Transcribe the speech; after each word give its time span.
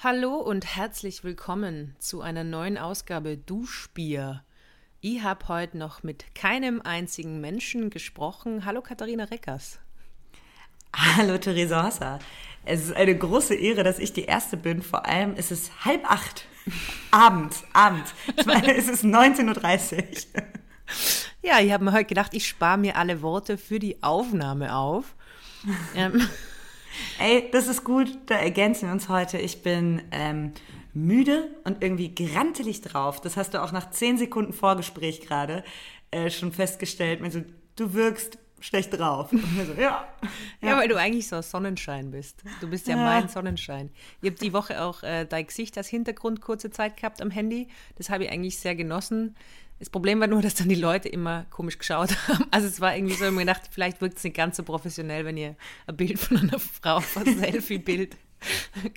Hallo 0.00 0.36
und 0.36 0.76
herzlich 0.76 1.24
willkommen 1.24 1.96
zu 1.98 2.20
einer 2.20 2.44
neuen 2.44 2.78
Ausgabe 2.78 3.36
Duschbier. 3.36 4.44
Ich 5.00 5.24
habe 5.24 5.48
heute 5.48 5.76
noch 5.76 6.04
mit 6.04 6.36
keinem 6.36 6.80
einzigen 6.80 7.40
Menschen 7.40 7.90
gesprochen. 7.90 8.64
Hallo 8.64 8.80
Katharina 8.80 9.24
Reckers. 9.24 9.80
Hallo 10.94 11.36
Theresa 11.36 11.84
Hosser. 11.84 12.20
Es 12.64 12.84
ist 12.84 12.92
eine 12.94 13.18
große 13.18 13.56
Ehre, 13.56 13.82
dass 13.82 13.98
ich 13.98 14.12
die 14.12 14.22
Erste 14.22 14.56
bin. 14.56 14.82
Vor 14.82 15.04
allem 15.04 15.34
ist 15.34 15.50
es 15.50 15.84
halb 15.84 16.08
acht. 16.08 16.46
Abend, 17.10 17.56
Abend. 17.72 18.06
Ich 18.36 18.46
meine, 18.46 18.76
es 18.76 18.86
ist 18.86 19.02
19.30 19.04 20.26
Uhr. 20.36 20.42
Ja, 21.42 21.58
ich 21.58 21.72
habe 21.72 21.84
mir 21.84 21.92
heute 21.92 22.04
gedacht, 22.04 22.34
ich 22.34 22.46
spare 22.46 22.78
mir 22.78 22.94
alle 22.94 23.20
Worte 23.20 23.58
für 23.58 23.80
die 23.80 24.00
Aufnahme 24.04 24.76
auf. 24.76 25.16
ähm, 25.96 26.28
Ey, 27.18 27.48
das 27.50 27.66
ist 27.66 27.84
gut, 27.84 28.08
da 28.26 28.36
ergänzen 28.36 28.88
wir 28.88 28.92
uns 28.92 29.08
heute. 29.08 29.38
Ich 29.38 29.62
bin 29.62 30.02
ähm, 30.10 30.52
müde 30.94 31.48
und 31.64 31.82
irgendwie 31.82 32.14
grantelig 32.14 32.80
drauf. 32.80 33.20
Das 33.20 33.36
hast 33.36 33.54
du 33.54 33.62
auch 33.62 33.72
nach 33.72 33.90
zehn 33.90 34.18
Sekunden 34.18 34.52
Vorgespräch 34.52 35.20
gerade 35.20 35.64
äh, 36.10 36.30
schon 36.30 36.52
festgestellt. 36.52 37.22
Also, 37.22 37.42
du 37.76 37.94
wirkst 37.94 38.38
schlecht 38.60 38.98
drauf. 38.98 39.30
So, 39.30 39.80
ja, 39.80 40.08
ja. 40.60 40.68
ja, 40.68 40.76
weil 40.78 40.88
du 40.88 40.96
eigentlich 40.96 41.28
so 41.28 41.40
Sonnenschein 41.42 42.10
bist. 42.10 42.42
Du 42.60 42.68
bist 42.68 42.86
ja, 42.86 42.96
ja. 42.96 43.04
mein 43.04 43.28
Sonnenschein. 43.28 43.90
Ich 44.20 44.30
habe 44.30 44.38
die 44.40 44.52
Woche 44.52 44.82
auch 44.82 45.02
äh, 45.02 45.24
dein 45.24 45.46
Gesicht 45.46 45.76
als 45.76 45.88
Hintergrund 45.88 46.40
kurze 46.40 46.70
Zeit 46.70 46.96
gehabt 46.96 47.22
am 47.22 47.30
Handy. 47.30 47.68
Das 47.96 48.10
habe 48.10 48.24
ich 48.24 48.30
eigentlich 48.30 48.58
sehr 48.58 48.74
genossen. 48.74 49.36
Das 49.78 49.90
Problem 49.90 50.20
war 50.20 50.26
nur, 50.26 50.42
dass 50.42 50.54
dann 50.54 50.68
die 50.68 50.74
Leute 50.74 51.08
immer 51.08 51.46
komisch 51.50 51.78
geschaut 51.78 52.10
haben. 52.28 52.44
Also 52.50 52.66
es 52.66 52.80
war 52.80 52.96
irgendwie 52.96 53.14
so, 53.14 53.26
ich 53.26 53.30
mir 53.30 53.40
gedacht, 53.40 53.62
vielleicht 53.70 54.00
wirkt 54.00 54.18
es 54.18 54.24
nicht 54.24 54.36
ganz 54.36 54.56
so 54.56 54.62
professionell, 54.62 55.24
wenn 55.24 55.36
ihr 55.36 55.56
ein 55.86 55.96
Bild 55.96 56.18
von 56.18 56.38
einer 56.38 56.58
Frau, 56.58 56.96
ein 57.16 57.38
Selfie-Bild. 57.38 58.16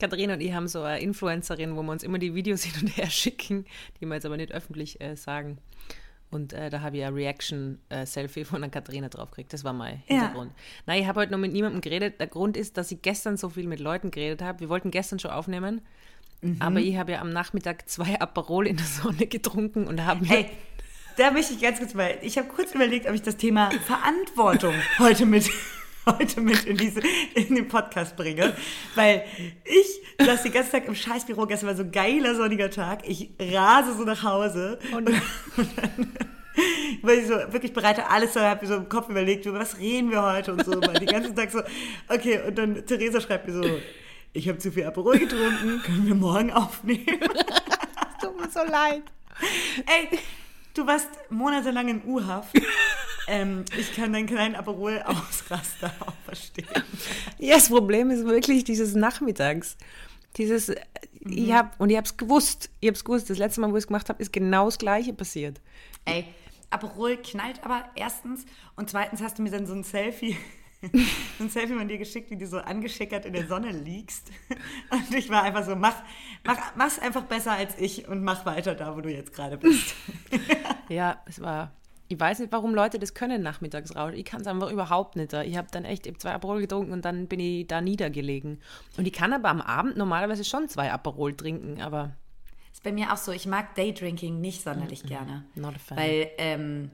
Katharina 0.00 0.34
und 0.34 0.40
ich 0.40 0.52
haben 0.52 0.68
so 0.68 0.82
eine 0.82 1.00
Influencerin, 1.00 1.76
wo 1.76 1.82
wir 1.82 1.92
uns 1.92 2.02
immer 2.02 2.18
die 2.18 2.34
Videos 2.34 2.62
hin 2.62 2.74
und 2.82 2.96
her 2.96 3.10
schicken, 3.10 3.66
die 4.00 4.06
wir 4.06 4.14
jetzt 4.14 4.26
aber 4.26 4.36
nicht 4.36 4.52
öffentlich 4.52 5.00
äh, 5.00 5.16
sagen. 5.16 5.58
Und 6.30 6.52
äh, 6.52 6.68
da 6.68 6.82
habe 6.82 6.98
ich 6.98 7.04
ein 7.04 7.14
Reaction-Selfie 7.14 8.40
äh, 8.40 8.44
von 8.44 8.60
der 8.60 8.70
Katharina 8.70 9.08
draufgekriegt. 9.08 9.52
Das 9.52 9.64
war 9.64 9.72
mein 9.72 10.02
Hintergrund. 10.04 10.52
Ja. 10.54 10.62
Nein, 10.86 11.02
ich 11.02 11.08
habe 11.08 11.20
heute 11.20 11.32
noch 11.32 11.38
mit 11.38 11.52
niemandem 11.52 11.80
geredet. 11.80 12.20
Der 12.20 12.26
Grund 12.26 12.56
ist, 12.56 12.76
dass 12.76 12.92
ich 12.92 13.00
gestern 13.00 13.38
so 13.38 13.48
viel 13.48 13.66
mit 13.66 13.80
Leuten 13.80 14.10
geredet 14.10 14.42
habe. 14.42 14.60
Wir 14.60 14.68
wollten 14.68 14.90
gestern 14.90 15.18
schon 15.18 15.30
aufnehmen. 15.30 15.80
Mhm. 16.40 16.56
Aber 16.60 16.80
ich 16.80 16.96
habe 16.96 17.12
ja 17.12 17.20
am 17.20 17.30
Nachmittag 17.30 17.88
zwei 17.88 18.20
Aperol 18.20 18.66
in 18.66 18.76
der 18.76 18.86
Sonne 18.86 19.26
getrunken 19.26 19.86
und 19.86 20.04
habe 20.04 20.20
mir. 20.22 20.28
Hey, 20.28 20.50
da 21.16 21.30
möchte 21.30 21.54
ich 21.54 21.60
ganz 21.60 21.78
kurz 21.78 21.94
mal. 21.94 22.16
Ich 22.22 22.38
habe 22.38 22.48
kurz 22.48 22.74
überlegt, 22.74 23.08
ob 23.08 23.14
ich 23.14 23.22
das 23.22 23.36
Thema 23.36 23.70
Verantwortung 23.86 24.74
heute 24.98 25.26
mit 25.26 25.50
heute 26.06 26.40
mit 26.40 26.64
in, 26.64 26.76
diese, 26.76 27.00
in 27.34 27.54
den 27.54 27.68
Podcast 27.68 28.16
bringe. 28.16 28.54
Weil 28.94 29.24
ich 29.64 30.24
saß 30.24 30.42
den 30.42 30.52
ganzen 30.52 30.72
Tag 30.72 30.86
im 30.86 30.94
Scheißbüro, 30.94 31.46
gestern 31.46 31.68
war 31.68 31.76
so 31.76 31.82
ein 31.82 31.90
geiler 31.90 32.34
sonniger 32.34 32.70
Tag. 32.70 33.06
Ich 33.06 33.30
rase 33.38 33.94
so 33.94 34.04
nach 34.04 34.22
Hause 34.22 34.78
und, 34.92 35.08
und 35.08 35.68
dann 35.76 36.12
weil 37.02 37.18
ich 37.18 37.26
so 37.26 37.34
wirklich 37.52 37.72
bereite 37.72 38.08
alles, 38.08 38.34
so 38.34 38.40
habe 38.40 38.64
mir 38.64 38.72
so 38.72 38.78
im 38.78 38.88
Kopf 38.88 39.08
überlegt, 39.08 39.46
was 39.52 39.78
reden 39.78 40.10
wir 40.10 40.22
heute 40.22 40.52
und 40.52 40.64
so. 40.64 40.72
Weil 40.80 40.94
den 40.94 41.06
ganzen 41.06 41.36
Tag 41.36 41.50
so, 41.50 41.60
okay, 42.08 42.40
und 42.46 42.56
dann 42.56 42.86
Theresa 42.86 43.20
schreibt 43.20 43.46
mir 43.46 43.54
so, 43.54 43.80
ich 44.32 44.48
habe 44.48 44.58
zu 44.58 44.70
viel 44.70 44.84
Aperol 44.84 45.18
getrunken, 45.18 45.82
können 45.84 46.06
wir 46.06 46.14
morgen 46.14 46.52
aufnehmen? 46.52 47.20
Tut 48.20 48.40
mir 48.40 48.50
so 48.50 48.60
leid. 48.60 49.02
Ey, 49.86 50.18
du 50.74 50.86
warst 50.86 51.08
monatelang 51.30 51.88
in 51.88 52.04
U-Haft. 52.04 52.54
ähm, 53.28 53.64
ich 53.78 53.94
kann 53.94 54.12
deinen 54.12 54.26
kleinen 54.26 54.54
Aperol-Ausraster 54.56 55.92
auch 56.00 56.14
verstehen. 56.24 56.66
Ja, 57.38 57.54
das 57.54 57.68
Problem 57.68 58.10
ist 58.10 58.24
wirklich 58.24 58.64
dieses 58.64 58.94
Nachmittags. 58.94 59.76
Dieses, 60.36 60.68
mhm. 60.68 60.74
ich 61.32 61.52
habe, 61.52 61.70
und 61.78 61.90
ich 61.90 61.96
habe 61.96 62.06
es 62.06 62.16
gewusst, 62.16 62.70
ich 62.80 62.88
habe 62.88 62.96
es 62.96 63.04
gewusst, 63.04 63.30
das 63.30 63.38
letzte 63.38 63.60
Mal, 63.60 63.72
wo 63.72 63.76
ich 63.76 63.84
es 63.84 63.86
gemacht 63.86 64.08
habe, 64.08 64.22
ist 64.22 64.32
genau 64.32 64.66
das 64.66 64.78
Gleiche 64.78 65.12
passiert. 65.12 65.60
Ey, 66.04 66.26
Aperol 66.70 67.16
knallt 67.16 67.64
aber 67.64 67.88
erstens 67.94 68.44
und 68.76 68.90
zweitens 68.90 69.22
hast 69.22 69.38
du 69.38 69.42
mir 69.42 69.50
dann 69.50 69.66
so 69.66 69.74
ein 69.74 69.84
Selfie 69.84 70.36
ein 71.40 71.48
Selfie 71.48 71.74
von 71.74 71.88
dir 71.88 71.98
geschickt, 71.98 72.30
wie 72.30 72.36
du 72.36 72.46
so 72.46 72.58
angeschickert 72.58 73.24
in 73.24 73.32
der 73.32 73.46
Sonne 73.46 73.72
liegst. 73.72 74.30
Und 74.90 75.14
ich 75.14 75.28
war 75.28 75.42
einfach 75.42 75.64
so, 75.64 75.74
mach, 75.74 75.96
mach, 76.44 76.56
mach's 76.76 76.98
einfach 76.98 77.24
besser 77.24 77.52
als 77.52 77.76
ich 77.78 78.08
und 78.08 78.22
mach 78.22 78.46
weiter 78.46 78.74
da, 78.74 78.96
wo 78.96 79.00
du 79.00 79.10
jetzt 79.10 79.32
gerade 79.32 79.58
bist. 79.58 79.94
ja, 80.88 81.20
es 81.26 81.40
war. 81.40 81.72
Ich 82.10 82.18
weiß 82.18 82.38
nicht, 82.38 82.52
warum 82.52 82.74
Leute 82.74 82.98
das 82.98 83.12
können 83.12 83.42
nachmittags 83.42 83.94
raus. 83.94 84.12
Ich 84.14 84.24
kann 84.24 84.40
es 84.40 84.46
einfach 84.46 84.70
überhaupt 84.70 85.16
nicht. 85.16 85.32
Ich 85.34 85.58
habe 85.58 85.68
dann 85.70 85.84
echt 85.84 86.06
ich 86.06 86.16
zwei 86.18 86.32
Aperol 86.32 86.60
getrunken 86.60 86.92
und 86.92 87.04
dann 87.04 87.26
bin 87.26 87.38
ich 87.38 87.66
da 87.66 87.82
niedergelegen. 87.82 88.62
Und 88.96 89.06
ich 89.06 89.12
kann 89.12 89.34
aber 89.34 89.50
am 89.50 89.60
Abend 89.60 89.98
normalerweise 89.98 90.44
schon 90.44 90.68
zwei 90.68 90.90
Aperol 90.90 91.34
trinken, 91.34 91.82
aber. 91.82 92.16
Ist 92.72 92.82
bei 92.82 92.92
mir 92.92 93.12
auch 93.12 93.18
so, 93.18 93.32
ich 93.32 93.46
mag 93.46 93.74
Daydrinking 93.74 94.40
nicht 94.40 94.62
sonderlich 94.62 95.02
mm 95.02 95.06
-mm. 95.06 95.08
gerne. 95.08 95.44
Not 95.54 95.74
a 95.74 95.78
fan. 95.78 95.98
Weil 95.98 96.30
ähm, 96.38 96.90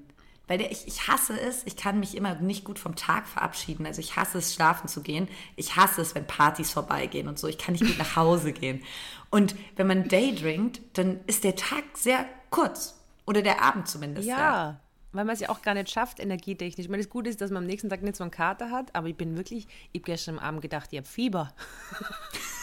weil 0.46 0.58
der, 0.58 0.70
ich, 0.70 0.86
ich 0.86 1.08
hasse 1.08 1.38
es, 1.40 1.62
ich 1.64 1.76
kann 1.76 2.00
mich 2.00 2.16
immer 2.16 2.34
nicht 2.34 2.64
gut 2.64 2.78
vom 2.78 2.96
Tag 2.96 3.26
verabschieden. 3.26 3.86
Also 3.86 4.00
ich 4.00 4.16
hasse 4.16 4.38
es, 4.38 4.54
schlafen 4.54 4.88
zu 4.88 5.02
gehen. 5.02 5.28
Ich 5.56 5.76
hasse 5.76 6.02
es, 6.02 6.14
wenn 6.14 6.26
Partys 6.26 6.70
vorbeigehen 6.72 7.28
und 7.28 7.38
so. 7.38 7.48
Ich 7.48 7.58
kann 7.58 7.72
nicht 7.72 7.86
gut 7.86 7.98
nach 7.98 8.16
Hause 8.16 8.52
gehen. 8.54 8.82
Und 9.30 9.54
wenn 9.76 9.86
man 9.86 10.08
daydrinkt, 10.08 10.80
dann 10.94 11.20
ist 11.26 11.44
der 11.44 11.56
Tag 11.56 11.84
sehr 11.94 12.26
kurz. 12.50 13.00
Oder 13.26 13.42
der 13.42 13.62
Abend 13.62 13.88
zumindest. 13.88 14.28
Ja, 14.28 14.38
ja. 14.38 14.80
weil 15.12 15.24
man 15.24 15.34
es 15.34 15.40
ja 15.40 15.48
auch 15.48 15.62
gar 15.62 15.74
nicht 15.74 15.90
schafft, 15.90 16.20
energietechnisch. 16.20 16.84
Ich 16.84 16.90
meine, 16.90 17.02
das 17.02 17.10
Gute 17.10 17.30
ist, 17.30 17.40
dass 17.40 17.50
man 17.50 17.62
am 17.62 17.66
nächsten 17.66 17.88
Tag 17.88 18.02
nicht 18.02 18.16
so 18.16 18.24
einen 18.24 18.30
Kater 18.30 18.70
hat, 18.70 18.94
aber 18.94 19.08
ich 19.08 19.16
bin 19.16 19.36
wirklich, 19.36 19.66
ich 19.92 20.00
habe 20.00 20.12
gestern 20.12 20.38
am 20.38 20.44
Abend 20.44 20.60
gedacht, 20.60 20.88
ich 20.92 20.98
habe 20.98 21.08
Fieber. 21.08 21.54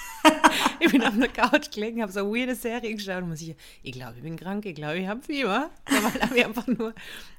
ich 0.79 0.91
bin 0.91 1.03
auf 1.03 1.17
der 1.17 1.27
Couch 1.29 1.71
gelegen, 1.71 2.01
habe 2.01 2.11
so 2.11 2.21
eine 2.21 2.29
weirde 2.29 2.55
Serie 2.55 2.93
geschaut 2.93 3.23
und 3.23 3.29
muss 3.29 3.41
ich, 3.41 3.55
ich 3.83 3.91
glaube, 3.91 4.13
ich 4.17 4.23
bin 4.23 4.35
krank, 4.35 4.65
ich 4.65 4.75
glaube, 4.75 4.99
ich 4.99 5.07
habe 5.07 5.21
Fieber. 5.21 5.69
Dabei 5.85 6.25
habe 6.25 6.37
ich 6.37 6.45
einfach 6.45 6.67
nur 6.67 6.93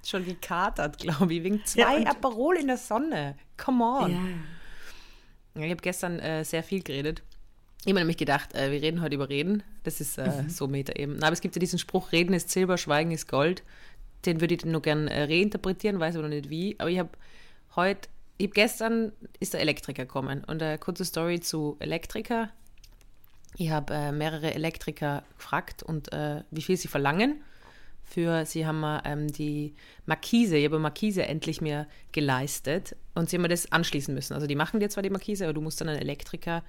schon 0.05 0.25
gekatert, 0.25 0.99
glaube 0.99 1.33
ich, 1.35 1.43
wegen 1.43 1.65
zwei 1.65 2.01
ja, 2.01 2.11
Aperol 2.11 2.57
in 2.57 2.69
der 2.69 2.79
Sonne. 2.79 3.37
Come 3.57 3.85
on. 3.85 4.11
Ja. 4.13 5.65
Ich 5.65 5.71
habe 5.71 5.83
gestern 5.83 6.19
äh, 6.19 6.45
sehr 6.45 6.63
viel 6.63 6.83
geredet. 6.83 7.23
Ich 7.85 7.91
habe 7.91 7.99
nämlich 7.99 8.17
gedacht, 8.17 8.55
äh, 8.55 8.71
wir 8.71 8.81
reden 8.81 9.01
heute 9.01 9.17
über 9.17 9.29
Reden. 9.29 9.63
Das 9.83 10.01
ist 10.01 10.17
äh, 10.17 10.43
mhm. 10.43 10.49
so 10.49 10.69
Meta 10.69 10.93
eben. 10.95 11.23
Aber 11.23 11.33
es 11.33 11.41
gibt 11.41 11.57
ja 11.57 11.61
diesen 11.61 11.79
Spruch, 11.79 12.13
Reden 12.13 12.33
ist 12.33 12.51
Silber, 12.51 12.79
Schweigen 12.79 13.11
ist 13.11 13.29
Gold. 13.29 13.65
Den 14.25 14.41
würde 14.41 14.55
ich 14.55 14.65
nur 14.65 14.83
gern 14.83 15.09
äh, 15.09 15.25
reinterpretieren, 15.25 15.99
weiß 15.99 16.15
aber 16.15 16.29
noch 16.29 16.35
nicht 16.35 16.49
wie. 16.49 16.77
Aber 16.79 16.91
ich 16.91 16.99
habe 17.01 17.11
heute, 17.75 18.09
ich 18.39 18.47
habe 18.47 18.55
gestern, 18.55 19.13
ist 19.41 19.53
der 19.55 19.61
Elektriker 19.61 20.05
gekommen. 20.05 20.45
Und 20.45 20.63
eine 20.63 20.79
kurze 20.79 21.05
Story 21.05 21.41
zu 21.41 21.77
Elektriker. 21.81 22.51
Ich 23.57 23.71
habe 23.71 23.93
äh, 23.95 24.13
mehrere 24.13 24.55
Elektriker 24.55 25.23
gefragt 25.37 25.83
und 25.83 26.13
äh, 26.13 26.43
wie 26.51 26.63
viel 26.63 26.77
sie 26.77 26.89
verlangen. 26.89 27.43
Für 28.05 28.45
sie 28.45 28.67
haben 28.67 28.81
mir 28.81 29.03
ähm, 29.05 29.29
die 29.29 29.75
Markise, 30.07 30.57
ich 30.57 30.65
habe 30.65 30.79
Markise 30.79 31.25
endlich 31.25 31.61
mir 31.61 31.87
geleistet 32.13 32.97
und 33.15 33.31
sie 33.31 33.37
haben 33.37 33.43
mir 33.43 33.49
das 33.49 33.71
anschließen 33.71 34.15
müssen. 34.15 34.35
Also 34.35 34.47
die 34.47 34.55
machen 34.55 34.81
dir 34.81 34.91
zwar 34.91 35.03
die 35.03 35.11
Markise, 35.11 35.45
aber 35.45 35.55
du 35.55 35.61
musst 35.61 35.81
dann 35.81 35.89
einen 35.89 36.01
Elektriker 36.01 36.63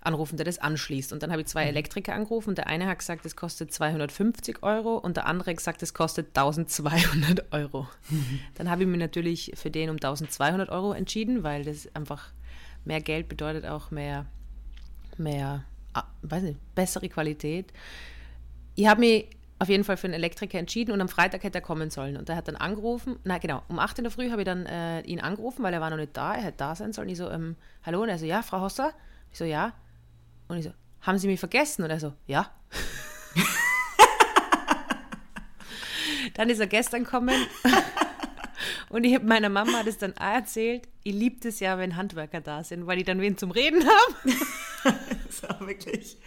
anrufen, 0.00 0.36
der 0.36 0.44
das 0.44 0.58
anschließt. 0.58 1.12
Und 1.12 1.22
dann 1.22 1.30
habe 1.30 1.42
ich 1.42 1.48
zwei 1.48 1.64
mhm. 1.64 1.70
Elektriker 1.70 2.14
angerufen. 2.14 2.54
Der 2.54 2.66
eine 2.66 2.86
hat 2.86 2.98
gesagt, 2.98 3.24
es 3.24 3.36
kostet 3.36 3.72
250 3.72 4.62
Euro 4.62 4.96
und 4.96 5.16
der 5.16 5.26
andere 5.26 5.50
hat 5.50 5.56
gesagt, 5.56 5.82
es 5.82 5.94
kostet 5.94 6.28
1200 6.28 7.46
Euro. 7.52 7.88
Mhm. 8.10 8.40
Dann 8.54 8.70
habe 8.70 8.82
ich 8.82 8.88
mich 8.88 8.98
natürlich 8.98 9.52
für 9.54 9.70
den 9.70 9.90
um 9.90 9.96
1200 9.96 10.68
Euro 10.70 10.92
entschieden, 10.92 11.42
weil 11.42 11.64
das 11.64 11.88
einfach 11.94 12.30
mehr 12.84 13.00
Geld 13.00 13.28
bedeutet 13.28 13.64
auch 13.64 13.90
mehr, 13.90 14.26
mehr 15.16 15.64
weiß 16.22 16.42
nicht, 16.42 16.74
bessere 16.74 17.08
Qualität. 17.08 17.72
Ich 18.74 18.86
habe 18.86 19.00
mich 19.00 19.28
auf 19.58 19.68
jeden 19.68 19.84
Fall 19.84 19.96
für 19.96 20.08
einen 20.08 20.14
Elektriker 20.14 20.58
entschieden 20.58 20.90
und 20.90 21.00
am 21.00 21.08
Freitag 21.08 21.44
hätte 21.44 21.58
er 21.58 21.62
kommen 21.62 21.90
sollen. 21.90 22.16
Und 22.16 22.28
er 22.28 22.34
hat 22.34 22.48
dann 22.48 22.56
angerufen, 22.56 23.16
na 23.22 23.38
genau, 23.38 23.62
um 23.68 23.78
8 23.78 23.98
in 23.98 24.04
der 24.04 24.10
Früh 24.10 24.30
habe 24.30 24.42
ich 24.42 24.46
dann 24.46 24.66
äh, 24.66 25.02
ihn 25.02 25.20
angerufen, 25.20 25.62
weil 25.62 25.72
er 25.72 25.80
war 25.80 25.90
noch 25.90 25.98
nicht 25.98 26.16
da, 26.16 26.34
er 26.34 26.42
hätte 26.42 26.58
da 26.58 26.74
sein 26.74 26.92
sollen. 26.92 27.08
Ich 27.08 27.18
so, 27.18 27.30
ähm, 27.30 27.54
hallo? 27.84 28.02
Und 28.02 28.08
er 28.08 28.18
so, 28.18 28.26
ja, 28.26 28.42
Frau 28.42 28.60
Hosser? 28.60 28.92
Ich 29.30 29.38
so, 29.38 29.44
ja. 29.44 29.72
Und 30.48 30.58
ich 30.58 30.64
so, 30.64 30.72
haben 31.02 31.18
Sie 31.18 31.28
mich 31.28 31.38
vergessen? 31.38 31.84
Und 31.84 31.90
er 31.90 32.00
so, 32.00 32.12
ja. 32.26 32.50
dann 36.34 36.50
ist 36.50 36.58
er 36.58 36.66
gestern 36.66 37.04
gekommen 37.04 37.36
und 38.88 39.04
ich 39.04 39.14
habe 39.14 39.26
meiner 39.26 39.48
Mama 39.48 39.84
das 39.84 39.98
dann 39.98 40.16
auch 40.16 40.34
erzählt. 40.34 40.88
Ich 41.04 41.14
liebe 41.14 41.46
es 41.46 41.60
ja, 41.60 41.78
wenn 41.78 41.96
Handwerker 41.96 42.40
da 42.40 42.64
sind, 42.64 42.86
weil 42.86 42.96
die 42.96 43.04
dann 43.04 43.20
wen 43.20 43.38
zum 43.38 43.52
Reden 43.52 43.84
haben. 43.84 44.34
so, 45.60 45.66
wirklich. 45.66 46.18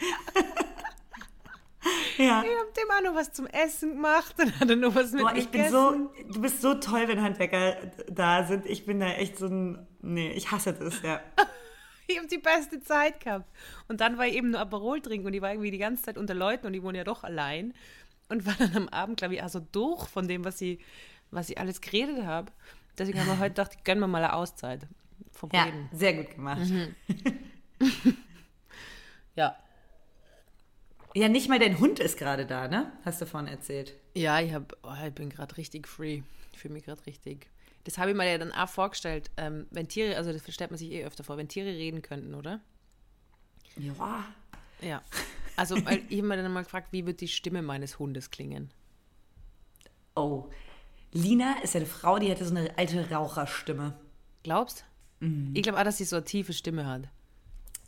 ja. 2.18 2.44
Ich 2.44 2.50
habe 2.50 2.74
dem 2.78 2.92
auch 2.92 3.04
noch 3.04 3.16
was 3.16 3.32
zum 3.32 3.48
Essen 3.48 3.96
gemacht. 3.96 4.36
Dann 4.38 4.60
hat 4.60 4.70
er 4.70 4.76
noch 4.76 4.96
was 4.96 5.12
mit 5.12 5.22
Boah, 5.22 5.36
ich 5.36 5.50
bin 5.50 5.70
so, 5.70 6.12
du 6.32 6.42
bist 6.42 6.62
so 6.62 6.76
toll, 6.76 7.08
wenn 7.08 7.22
Handwerker 7.22 7.76
da 8.10 8.44
sind. 8.44 8.66
Ich 8.66 8.86
bin 8.86 9.00
da 9.00 9.08
echt 9.08 9.38
so 9.38 9.48
ein, 9.48 9.88
nee, 10.02 10.32
ich 10.32 10.52
hasse 10.52 10.74
das, 10.74 11.02
ja. 11.02 11.22
ich 12.08 12.18
habe 12.18 12.28
die 12.28 12.38
beste 12.38 12.82
Zeit 12.82 13.24
gehabt. 13.24 13.50
Und 13.88 14.02
dann 14.02 14.18
war 14.18 14.28
ich 14.28 14.36
eben 14.36 14.52
nur 14.52 14.60
Aperol 14.60 15.02
trinken 15.02 15.28
und 15.28 15.34
ich 15.34 15.42
war 15.42 15.52
irgendwie 15.52 15.72
die 15.72 15.78
ganze 15.78 16.04
Zeit 16.04 16.18
unter 16.18 16.34
Leuten 16.34 16.68
und 16.68 16.74
die 16.74 16.84
wohnen 16.84 16.96
ja 16.96 17.04
doch 17.04 17.24
allein. 17.24 17.74
Und 18.28 18.46
war 18.46 18.56
dann 18.58 18.76
am 18.76 18.90
Abend, 18.90 19.18
glaube 19.18 19.36
ich, 19.36 19.44
auch 19.44 19.50
so 19.50 19.60
durch 19.72 20.08
von 20.08 20.28
dem, 20.28 20.46
was 20.46 20.60
ich, 20.60 20.80
was 21.30 21.50
ich 21.50 21.60
alles 21.60 21.80
geredet 21.80 22.26
habe. 22.26 22.52
Deswegen 22.98 23.20
haben 23.20 23.28
wir 23.28 23.40
heute 23.40 23.52
gedacht, 23.52 23.86
gönnen 23.86 24.02
wir 24.02 24.08
mal 24.08 24.24
eine 24.24 24.34
Auszeit 24.34 24.88
vom 25.32 25.50
ja, 25.54 25.66
Reden. 25.66 25.90
sehr 25.92 26.14
gut 26.14 26.32
gemacht. 26.32 26.62
Mhm. 26.62 26.96
Ja. 29.36 29.56
Ja, 31.14 31.30
nicht 31.30 31.48
mal 31.48 31.60
dein 31.60 31.80
Hund 31.80 32.00
ist 32.00 32.18
gerade 32.18 32.46
da, 32.46 32.68
ne? 32.68 32.92
Hast 33.06 33.22
du 33.22 33.26
vorhin 33.26 33.48
erzählt. 33.48 33.94
Ja, 34.16 34.40
ich, 34.40 34.54
hab, 34.54 34.76
oh, 34.84 34.94
ich 35.06 35.14
bin 35.14 35.30
gerade 35.30 35.56
richtig 35.58 35.88
free. 35.88 36.24
Ich 36.52 36.60
fühle 36.60 36.74
mich 36.74 36.84
gerade 36.84 37.06
richtig. 37.06 37.50
Das 37.86 37.98
habe 37.98 38.12
ich 38.12 38.18
mir 38.18 38.30
ja 38.30 38.38
dann 38.38 38.52
auch 38.52 38.68
vorgestellt, 38.68 39.30
ähm, 39.38 39.68
wenn 39.70 39.88
Tiere, 39.88 40.18
also 40.18 40.34
das 40.34 40.42
stellt 40.54 40.72
man 40.72 40.78
sich 40.78 40.92
eh 40.92 41.06
öfter 41.06 41.24
vor, 41.24 41.38
wenn 41.38 41.48
Tiere 41.48 41.68
reden 41.68 42.02
könnten, 42.02 42.34
oder? 42.34 42.60
Ja. 43.78 44.26
Ja. 44.82 45.02
Also 45.56 45.76
weil 45.86 46.02
ich 46.10 46.18
habe 46.18 46.28
mir 46.28 46.38
dann 46.38 46.52
mal 46.52 46.64
gefragt, 46.64 46.90
wie 46.92 47.06
wird 47.06 47.22
die 47.22 47.28
Stimme 47.28 47.62
meines 47.62 48.00
Hundes 48.00 48.32
klingen? 48.32 48.72
Oh. 50.16 50.50
Lina 51.12 51.62
ist 51.64 51.76
ja 51.76 51.80
eine 51.80 51.88
Frau, 51.88 52.20
die 52.20 52.30
hätte 52.30 52.44
so 52.44 52.54
eine 52.54 52.78
alte 52.78 53.10
Raucherstimme. 53.10 53.98
Glaubst? 54.44 54.86
Mhm. 55.20 55.52
Ich 55.54 55.64
glaube 55.64 55.80
auch, 55.80 55.84
dass 55.84 55.98
sie 55.98 56.04
so 56.04 56.18
eine 56.18 56.26
tiefe 56.26 56.52
Stimme 56.54 56.86
hat. 56.88 57.08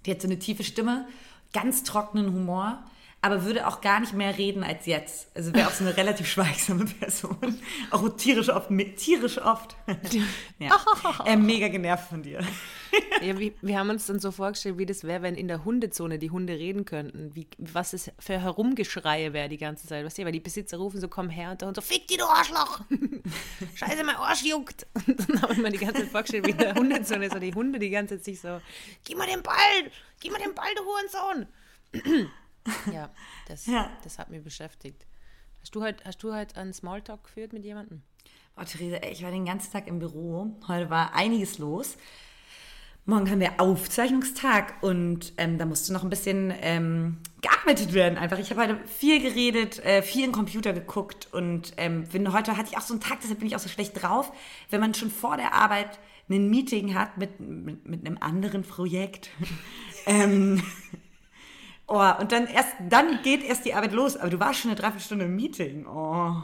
Die 0.05 0.11
hat 0.11 0.21
so 0.21 0.27
eine 0.27 0.39
tiefe 0.39 0.63
Stimme, 0.63 1.07
ganz 1.53 1.83
trockenen 1.83 2.33
Humor, 2.33 2.83
aber 3.21 3.43
würde 3.43 3.67
auch 3.67 3.81
gar 3.81 3.99
nicht 3.99 4.13
mehr 4.13 4.37
reden 4.37 4.63
als 4.63 4.85
jetzt. 4.85 5.35
Also 5.35 5.53
wäre 5.53 5.67
auch 5.67 5.71
so 5.71 5.83
eine 5.83 5.97
relativ 5.97 6.27
schweigsame 6.27 6.85
Person. 6.85 7.37
Auch 7.91 8.07
tierisch 8.15 8.49
oft. 8.49 8.69
Tierisch 8.97 9.39
oft. 9.39 9.75
ja. 10.59 10.79
äh, 11.25 11.35
mega 11.35 11.67
genervt 11.67 12.09
von 12.09 12.21
dir. 12.21 12.39
Ja, 13.21 13.37
wie, 13.37 13.53
wir 13.61 13.77
haben 13.79 13.89
uns 13.89 14.05
dann 14.05 14.19
so 14.19 14.31
vorgestellt, 14.31 14.77
wie 14.77 14.85
das 14.85 15.03
wäre, 15.03 15.21
wenn 15.21 15.35
in 15.35 15.47
der 15.47 15.65
Hundezone 15.65 16.19
die 16.19 16.29
Hunde 16.29 16.53
reden 16.53 16.85
könnten. 16.85 17.35
Wie, 17.35 17.47
was 17.57 17.93
es 17.93 18.11
für 18.19 18.39
Herumgeschreie 18.39 19.33
wäre 19.33 19.49
die 19.49 19.57
ganze 19.57 19.87
Zeit. 19.87 20.05
Weißt 20.05 20.17
du, 20.17 20.25
weil 20.25 20.31
die 20.31 20.39
Besitzer 20.39 20.77
rufen 20.77 21.01
so, 21.01 21.07
komm 21.07 21.29
her 21.29 21.51
und 21.51 21.61
der 21.61 21.67
Hund 21.67 21.75
so, 21.75 21.81
fick 21.81 22.07
die, 22.07 22.17
du 22.17 22.25
Arschloch! 22.25 22.81
Scheiße, 23.75 24.03
mein 24.03 24.15
Arsch 24.15 24.43
juckt! 24.43 24.87
Und 25.07 25.29
dann 25.29 25.41
habe 25.41 25.53
ich 25.53 25.59
mir 25.59 25.71
die 25.71 25.79
ganze 25.79 26.01
Zeit 26.01 26.11
vorgestellt, 26.11 26.47
wie 26.47 26.51
in 26.51 26.57
der 26.57 26.75
Hundezone 26.75 27.29
so 27.29 27.39
die 27.39 27.53
Hunde 27.53 27.79
die 27.79 27.89
ganze 27.89 28.17
Zeit 28.17 28.25
sich 28.25 28.39
so, 28.39 28.61
gib 29.03 29.17
mir 29.17 29.27
den 29.27 29.43
Ball! 29.43 29.91
Gib 30.19 30.31
mir 30.31 30.39
den 30.39 30.53
Ball, 30.53 30.69
du 30.75 30.83
Hurensohn! 30.85 31.47
Ja, 32.91 33.09
das, 33.47 33.65
Ja. 33.67 33.89
das 34.03 34.19
hat 34.19 34.29
mich 34.29 34.43
beschäftigt. 34.43 35.05
Hast 35.61 35.75
du 35.75 35.83
heute 35.83 36.03
hast 36.05 36.23
du 36.23 36.33
heute 36.33 36.55
einen 36.57 36.73
Smalltalk 36.73 37.23
geführt 37.25 37.53
mit 37.53 37.63
jemandem? 37.63 38.01
Oh, 38.55 38.63
Theresa, 38.63 38.97
ey, 38.97 39.11
ich 39.11 39.23
war 39.23 39.31
den 39.31 39.45
ganzen 39.45 39.71
Tag 39.71 39.87
im 39.87 39.99
Büro. 39.99 40.55
Heute 40.67 40.89
war 40.89 41.13
einiges 41.13 41.57
los. 41.59 41.97
Morgen 43.05 43.29
haben 43.31 43.39
wir 43.39 43.61
Aufzeichnungstag 43.61 44.83
und 44.83 45.31
ähm, 45.37 45.57
da 45.57 45.65
musste 45.65 45.93
noch 45.93 46.03
ein 46.03 46.09
bisschen 46.09 46.53
ähm, 46.61 47.19
gearbeitet 47.39 47.93
werden. 47.93 48.17
Einfach, 48.17 48.37
ich 48.37 48.49
habe 48.49 48.61
heute 48.61 48.79
viel 48.85 49.21
geredet, 49.21 49.79
äh, 49.85 50.01
viel 50.01 50.25
im 50.25 50.33
Computer 50.33 50.73
geguckt 50.73 51.29
und 51.31 51.73
ähm, 51.77 52.03
bin, 52.09 52.33
heute 52.33 52.57
hatte 52.57 52.69
ich 52.71 52.77
auch 52.77 52.81
so 52.81 52.93
einen 52.93 52.99
Tag, 52.99 53.19
deshalb 53.21 53.39
bin 53.39 53.47
ich 53.47 53.55
auch 53.55 53.61
so 53.61 53.69
schlecht 53.69 54.01
drauf, 54.01 54.33
wenn 54.71 54.81
man 54.81 54.93
schon 54.93 55.09
vor 55.09 55.37
der 55.37 55.53
Arbeit 55.53 55.99
ein 56.29 56.49
Meeting 56.49 56.95
hat 56.95 57.17
mit, 57.17 57.39
mit, 57.39 57.87
mit 57.87 58.05
einem 58.05 58.17
anderen 58.19 58.63
Projekt. 58.63 59.29
ähm, 60.05 60.61
oh, 61.87 62.11
und 62.19 62.31
dann 62.31 62.47
erst, 62.47 62.73
dann 62.89 63.21
geht 63.23 63.43
erst 63.43 63.65
die 63.65 63.73
Arbeit 63.73 63.93
los. 63.93 64.15
Aber 64.17 64.29
du 64.29 64.39
warst 64.39 64.59
schon 64.59 64.71
eine 64.71 64.79
Dreiviertelstunde 64.79 65.25
im 65.25 65.35
Meeting. 65.35 65.85
Oh. 65.87 66.35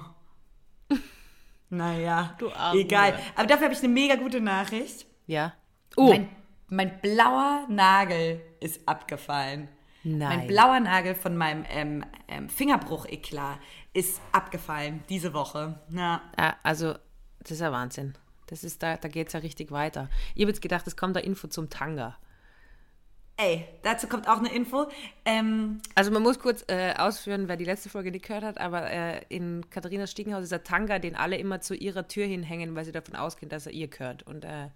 Naja, 1.69 2.35
Du 2.37 2.51
Arme. 2.51 2.79
egal. 2.79 3.19
Aber 3.35 3.47
dafür 3.47 3.65
habe 3.65 3.73
ich 3.73 3.79
eine 3.83 3.91
mega 3.91 4.15
gute 4.15 4.39
Nachricht. 4.41 5.07
Ja. 5.25 5.53
Oh, 5.95 6.09
Mein, 6.09 6.29
mein 6.67 7.01
blauer 7.01 7.65
Nagel 7.67 8.41
ist 8.59 8.87
abgefallen. 8.87 9.69
Mein 10.03 10.17
Nein. 10.17 10.47
blauer 10.47 10.79
Nagel 10.81 11.15
von 11.15 11.35
meinem 11.35 11.65
ähm, 11.69 12.05
ähm, 12.27 12.49
Fingerbruch-Eklat 12.49 13.57
ist 13.93 14.21
abgefallen 14.33 15.03
diese 15.09 15.33
Woche. 15.33 15.79
Ja. 15.89 16.21
Ja, 16.37 16.55
also, 16.61 16.93
das 17.39 17.51
ist 17.51 17.61
ja 17.61 17.71
Wahnsinn. 17.71 18.13
Das 18.47 18.63
ist 18.63 18.83
da, 18.83 18.97
da 18.97 19.07
geht 19.07 19.27
es 19.27 19.33
ja 19.33 19.39
richtig 19.39 19.71
weiter. 19.71 20.09
Ich 20.35 20.41
habe 20.43 20.51
jetzt 20.51 20.61
gedacht, 20.61 20.85
es 20.85 20.95
kommt 20.97 21.15
da 21.15 21.21
Info 21.21 21.47
zum 21.47 21.69
Tanga. 21.69 22.17
Ey, 23.35 23.65
dazu 23.81 24.07
kommt 24.07 24.27
auch 24.27 24.37
eine 24.37 24.53
Info. 24.53 24.87
Ähm, 25.25 25.81
Also 25.95 26.11
man 26.11 26.21
muss 26.21 26.37
kurz 26.39 26.63
äh, 26.67 26.93
ausführen, 26.95 27.47
wer 27.47 27.57
die 27.57 27.65
letzte 27.65 27.89
Folge 27.89 28.11
nicht 28.11 28.25
gehört 28.27 28.43
hat, 28.43 28.59
aber 28.59 28.89
äh, 28.91 29.21
in 29.29 29.67
Katharinas 29.71 30.11
Stiegenhaus 30.11 30.43
ist 30.43 30.51
der 30.51 30.63
Tanga, 30.63 30.99
den 30.99 31.15
alle 31.15 31.37
immer 31.37 31.59
zu 31.59 31.73
ihrer 31.73 32.07
Tür 32.07 32.27
hinhängen, 32.27 32.75
weil 32.75 32.85
sie 32.85 32.91
davon 32.91 33.15
ausgehen, 33.15 33.49
dass 33.49 33.65
er 33.65 33.71
ihr 33.73 33.87
gehört. 33.87 34.23
Und 34.23 34.45
äh, 34.45 34.67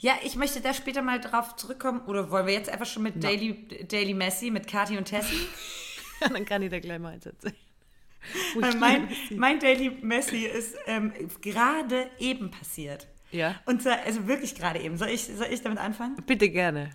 ja, 0.00 0.14
ich 0.24 0.34
möchte 0.34 0.60
da 0.60 0.74
später 0.74 1.02
mal 1.02 1.20
drauf 1.20 1.56
zurückkommen. 1.56 2.00
Oder 2.06 2.30
wollen 2.30 2.46
wir 2.46 2.54
jetzt 2.54 2.70
einfach 2.70 2.86
schon 2.86 3.02
mit 3.04 3.22
Daily, 3.22 3.86
Daily 3.86 4.14
Messi, 4.14 4.50
mit 4.50 4.66
Kati 4.66 4.96
und 4.96 5.04
Tessie? 5.04 5.46
dann 6.20 6.44
kann 6.44 6.62
ich 6.62 6.70
da 6.70 6.80
gleich 6.80 6.98
mal 6.98 7.12
eins 7.14 7.26
erzählen. 7.26 7.54
Mein, 8.78 9.08
mein 9.30 9.58
Daily 9.60 9.90
Messi 10.02 10.44
ist 10.44 10.76
ähm, 10.86 11.10
gerade 11.40 12.10
eben 12.18 12.50
passiert. 12.50 13.06
Ja, 13.32 13.54
Und 13.64 13.82
zwar, 13.82 14.00
also 14.04 14.26
wirklich 14.26 14.54
gerade 14.54 14.80
eben. 14.80 14.98
Soll 14.98 15.08
ich, 15.08 15.22
soll 15.24 15.46
ich 15.50 15.62
damit 15.62 15.78
anfangen? 15.78 16.16
bitte 16.26 16.50
gerne. 16.50 16.90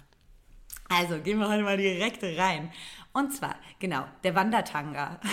Also, 0.89 1.19
gehen 1.19 1.39
wir 1.39 1.49
heute 1.49 1.63
mal 1.63 1.77
direkt 1.77 2.23
rein. 2.23 2.71
Und 3.13 3.33
zwar, 3.33 3.55
genau, 3.79 4.05
der 4.23 4.35
Wandertanga. 4.35 5.19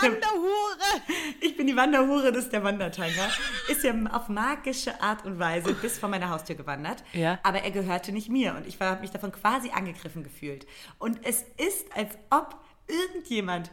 Wanderhure! 0.00 1.02
Ich 1.40 1.56
bin 1.56 1.66
die 1.66 1.76
Wanderhure, 1.76 2.32
das 2.32 2.44
ist 2.44 2.52
der 2.52 2.64
Wandertanga. 2.64 3.28
Ist 3.68 3.84
ja 3.84 3.94
auf 4.10 4.28
magische 4.28 5.00
Art 5.00 5.24
und 5.24 5.38
Weise 5.38 5.74
bis 5.74 5.98
vor 5.98 6.08
meine 6.08 6.30
Haustür 6.30 6.56
gewandert. 6.56 7.04
Ja. 7.12 7.38
Aber 7.42 7.62
er 7.62 7.70
gehörte 7.70 8.12
nicht 8.12 8.28
mir 8.28 8.54
und 8.54 8.66
ich 8.66 8.80
habe 8.80 9.00
mich 9.00 9.10
davon 9.10 9.32
quasi 9.32 9.70
angegriffen 9.70 10.24
gefühlt. 10.24 10.66
Und 10.98 11.20
es 11.24 11.44
ist, 11.56 11.86
als 11.96 12.16
ob 12.30 12.56
irgendjemand 12.86 13.70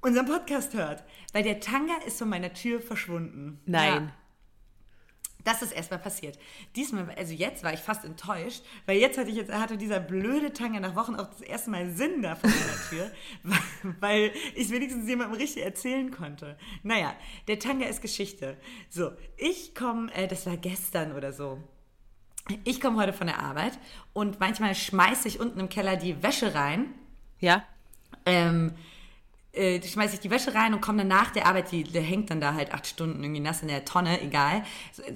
unseren 0.00 0.26
Podcast 0.26 0.74
hört. 0.74 1.04
Weil 1.32 1.42
der 1.42 1.60
Tanga 1.60 1.94
ist 2.06 2.18
von 2.18 2.28
meiner 2.28 2.52
Tür 2.52 2.80
verschwunden. 2.80 3.60
Nein. 3.66 4.04
Ja. 4.06 4.12
Das 5.44 5.62
ist 5.62 5.72
erstmal 5.72 6.00
passiert. 6.00 6.38
Diesmal, 6.74 7.10
also 7.16 7.32
jetzt 7.32 7.62
war 7.62 7.72
ich 7.72 7.80
fast 7.80 8.04
enttäuscht, 8.04 8.62
weil 8.86 8.98
jetzt 8.98 9.18
hatte 9.18 9.30
ich 9.30 9.36
jetzt 9.36 9.52
hatte 9.52 9.76
dieser 9.76 10.00
blöde 10.00 10.52
Tanga 10.52 10.80
nach 10.80 10.96
Wochen 10.96 11.14
auch 11.14 11.28
das 11.28 11.42
erste 11.42 11.70
Mal 11.70 11.90
Sinn 11.90 12.22
da 12.22 12.34
vor 12.34 12.50
meiner 12.50 12.88
Tür, 12.88 13.10
weil- 14.00 14.32
ich 14.54 14.70
wenigstens 14.70 15.08
jemandem 15.08 15.38
richtig 15.38 15.64
erzählen 15.64 16.10
konnte. 16.10 16.56
Naja, 16.82 17.14
der 17.48 17.58
Tanga 17.58 17.86
ist 17.86 18.00
Geschichte. 18.02 18.56
So, 18.88 19.10
ich 19.36 19.74
komme, 19.74 20.12
äh, 20.14 20.26
das 20.26 20.46
war 20.46 20.56
gestern 20.56 21.12
oder 21.12 21.32
so. 21.32 21.58
Ich 22.64 22.80
komme 22.80 23.00
heute 23.00 23.12
von 23.12 23.26
der 23.26 23.38
Arbeit 23.40 23.78
und 24.12 24.40
manchmal 24.40 24.74
schmeiße 24.74 25.28
ich 25.28 25.40
unten 25.40 25.60
im 25.60 25.68
Keller 25.68 25.96
die 25.96 26.22
Wäsche 26.22 26.54
rein 26.54 26.92
Ja, 27.40 27.64
ähm, 28.26 28.72
äh, 29.54 29.82
schmeiße 29.82 30.14
ich 30.14 30.20
die 30.20 30.30
Wäsche 30.30 30.54
rein 30.54 30.74
und 30.74 30.80
komme 30.80 30.98
dann 30.98 31.08
nach 31.08 31.30
der 31.30 31.46
Arbeit, 31.46 31.72
die, 31.72 31.84
der 31.84 32.02
hängt 32.02 32.30
dann 32.30 32.40
da 32.40 32.54
halt 32.54 32.72
acht 32.72 32.86
Stunden 32.86 33.22
irgendwie 33.22 33.40
nass 33.40 33.62
in 33.62 33.68
der 33.68 33.84
Tonne, 33.84 34.20
egal. 34.20 34.64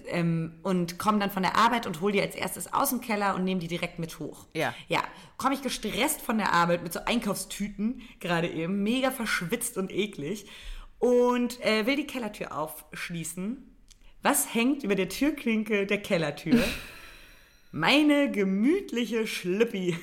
Ähm, 0.06 0.54
und 0.62 0.98
komme 0.98 1.18
dann 1.18 1.30
von 1.30 1.42
der 1.42 1.56
Arbeit 1.56 1.86
und 1.86 2.00
hole 2.00 2.12
die 2.12 2.20
als 2.20 2.34
erstes 2.34 2.72
aus 2.72 2.90
dem 2.90 3.00
Keller 3.00 3.34
und 3.34 3.44
nehme 3.44 3.60
die 3.60 3.68
direkt 3.68 3.98
mit 3.98 4.18
hoch. 4.18 4.46
Ja. 4.54 4.74
Ja, 4.88 5.02
komme 5.36 5.54
ich 5.54 5.62
gestresst 5.62 6.20
von 6.20 6.38
der 6.38 6.52
Arbeit 6.52 6.82
mit 6.82 6.92
so 6.92 7.00
Einkaufstüten, 7.04 8.02
gerade 8.20 8.48
eben, 8.48 8.82
mega 8.82 9.10
verschwitzt 9.10 9.76
und 9.76 9.90
eklig 9.92 10.46
und 10.98 11.60
äh, 11.64 11.86
will 11.86 11.96
die 11.96 12.06
Kellertür 12.06 12.56
aufschließen. 12.56 13.64
Was 14.22 14.52
hängt 14.54 14.82
über 14.82 14.94
der 14.94 15.08
Türklinke 15.08 15.86
der 15.86 16.02
Kellertür? 16.02 16.62
Meine 17.72 18.30
gemütliche 18.30 19.26
Schlüppi. 19.26 19.96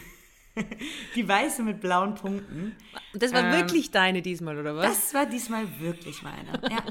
Die 1.15 1.27
weiße 1.27 1.63
mit 1.63 1.81
blauen 1.81 2.15
Punkten. 2.15 2.75
Das 3.13 3.33
war 3.33 3.43
Ähm, 3.43 3.53
wirklich 3.61 3.91
deine 3.91 4.21
diesmal, 4.21 4.57
oder 4.57 4.75
was? 4.75 4.85
Das 4.87 5.13
war 5.13 5.25
diesmal 5.25 5.67
wirklich 5.79 6.21
meine. 6.23 6.61
Ja. 6.71 6.83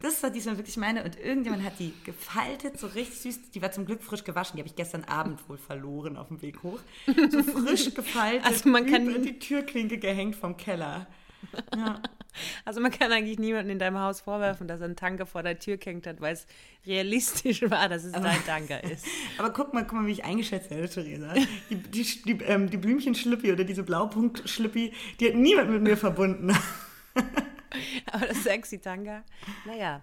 Das 0.00 0.20
war 0.24 0.30
diesmal 0.30 0.56
wirklich 0.56 0.76
meine 0.76 1.04
und 1.04 1.16
irgendjemand 1.16 1.62
hat 1.64 1.78
die 1.78 1.92
gefaltet, 2.02 2.76
so 2.76 2.88
richtig 2.88 3.20
süß. 3.20 3.50
Die 3.52 3.62
war 3.62 3.70
zum 3.70 3.86
Glück 3.86 4.02
frisch 4.02 4.24
gewaschen. 4.24 4.56
Die 4.56 4.62
habe 4.62 4.68
ich 4.68 4.74
gestern 4.74 5.04
Abend 5.04 5.48
wohl 5.48 5.58
verloren 5.58 6.16
auf 6.16 6.26
dem 6.26 6.42
Weg 6.42 6.62
hoch. 6.64 6.80
So 7.30 7.40
frisch 7.44 7.94
gefaltet, 7.94 8.44
Also 8.44 8.68
man 8.68 8.84
kann- 8.86 9.06
über 9.08 9.20
die 9.20 9.38
Türklinke 9.38 9.98
gehängt 9.98 10.34
vom 10.34 10.56
Keller. 10.56 11.06
Also 12.64 12.80
man 12.80 12.90
kann 12.90 13.12
eigentlich 13.12 13.38
niemanden 13.38 13.70
in 13.70 13.78
deinem 13.78 13.98
Haus 13.98 14.20
vorwerfen, 14.20 14.68
dass 14.68 14.80
er 14.80 14.86
einen 14.86 14.96
Tanker 14.96 15.26
vor 15.26 15.42
der 15.42 15.58
Tür 15.58 15.76
gehängt 15.76 16.06
hat, 16.06 16.20
weil 16.20 16.34
es 16.34 16.46
realistisch 16.86 17.62
war, 17.70 17.88
dass 17.88 18.04
es 18.04 18.12
dein 18.12 18.44
Tanker 18.44 18.82
ist. 18.84 19.06
Aber 19.38 19.50
guck 19.50 19.74
mal, 19.74 19.84
guck 19.84 20.00
mal, 20.00 20.06
wie 20.06 20.12
ich 20.12 20.24
eingeschätzt 20.24 20.70
werde, 20.70 20.88
Theresa. 20.88 21.34
Die, 21.70 21.76
die, 21.76 22.22
die, 22.24 22.44
ähm, 22.44 22.70
die 22.70 22.76
Blümchenschlüppi 22.76 23.52
oder 23.52 23.64
diese 23.64 23.82
Blaupunktschlüppi, 23.82 24.92
die 25.20 25.28
hat 25.28 25.34
niemand 25.34 25.70
mit 25.70 25.82
mir 25.82 25.96
verbunden. 25.96 26.56
Aber 28.12 28.26
das 28.26 28.42
sexy 28.42 28.78
Tanker, 28.78 29.24
naja. 29.64 30.02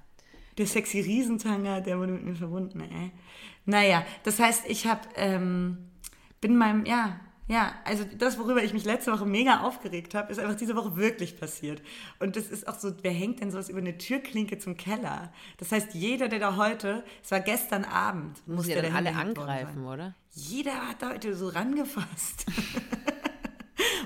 Der 0.57 0.67
sexy 0.67 1.00
Riesentanger, 1.00 1.81
der 1.81 2.00
wurde 2.00 2.13
mit 2.13 2.24
mir 2.24 2.36
verbunden, 2.36 2.81
ey. 2.81 3.12
Naja, 3.65 4.05
das 4.24 4.39
heißt, 4.39 4.63
ich 4.67 4.88
hab, 4.88 5.07
ähm, 5.15 5.77
bin 6.41 6.57
meinem, 6.57 6.86
ja, 6.86 7.19
ja, 7.50 7.74
also 7.84 8.06
das, 8.18 8.38
worüber 8.38 8.63
ich 8.63 8.74
mich 8.74 8.86
letzte 8.86 9.12
Woche 9.12 9.25
mega 9.25 9.62
aufgeregt 9.62 10.13
habe, 10.13 10.32
ist 10.32 10.38
einfach 10.38 10.56
diese 10.56 10.75
Woche 10.75 10.96
wirklich 10.98 11.39
passiert. 11.39 11.82
Und 12.20 12.36
das 12.36 12.48
ist 12.48 12.68
auch 12.68 12.77
so, 12.77 12.91
wer 13.01 13.12
hängt 13.12 13.41
denn 13.41 13.50
sowas 13.50 13.70
über 13.70 13.79
eine 13.79 13.98
Türklinke 13.98 14.60
zum 14.60 14.77
Keller? 14.77 15.34
Das 15.58 15.72
heißt, 15.72 15.96
jeder, 15.96 16.27
der 16.29 16.38
da 16.38 16.58
heute, 16.58 17.03
es 17.24 17.32
war 17.32 17.39
gestern 17.39 17.86
Abend, 17.86 18.48
Muss 18.48 18.68
ja 18.68 18.75
der 18.75 18.84
dann 18.84 18.96
alle 18.96 19.15
angreifen, 19.15 19.84
oder? 19.88 20.13
Jeder 20.32 20.89
hat 20.89 21.01
da 21.01 21.10
heute 21.10 21.36
so 21.36 21.48
rangefasst. 21.48 22.46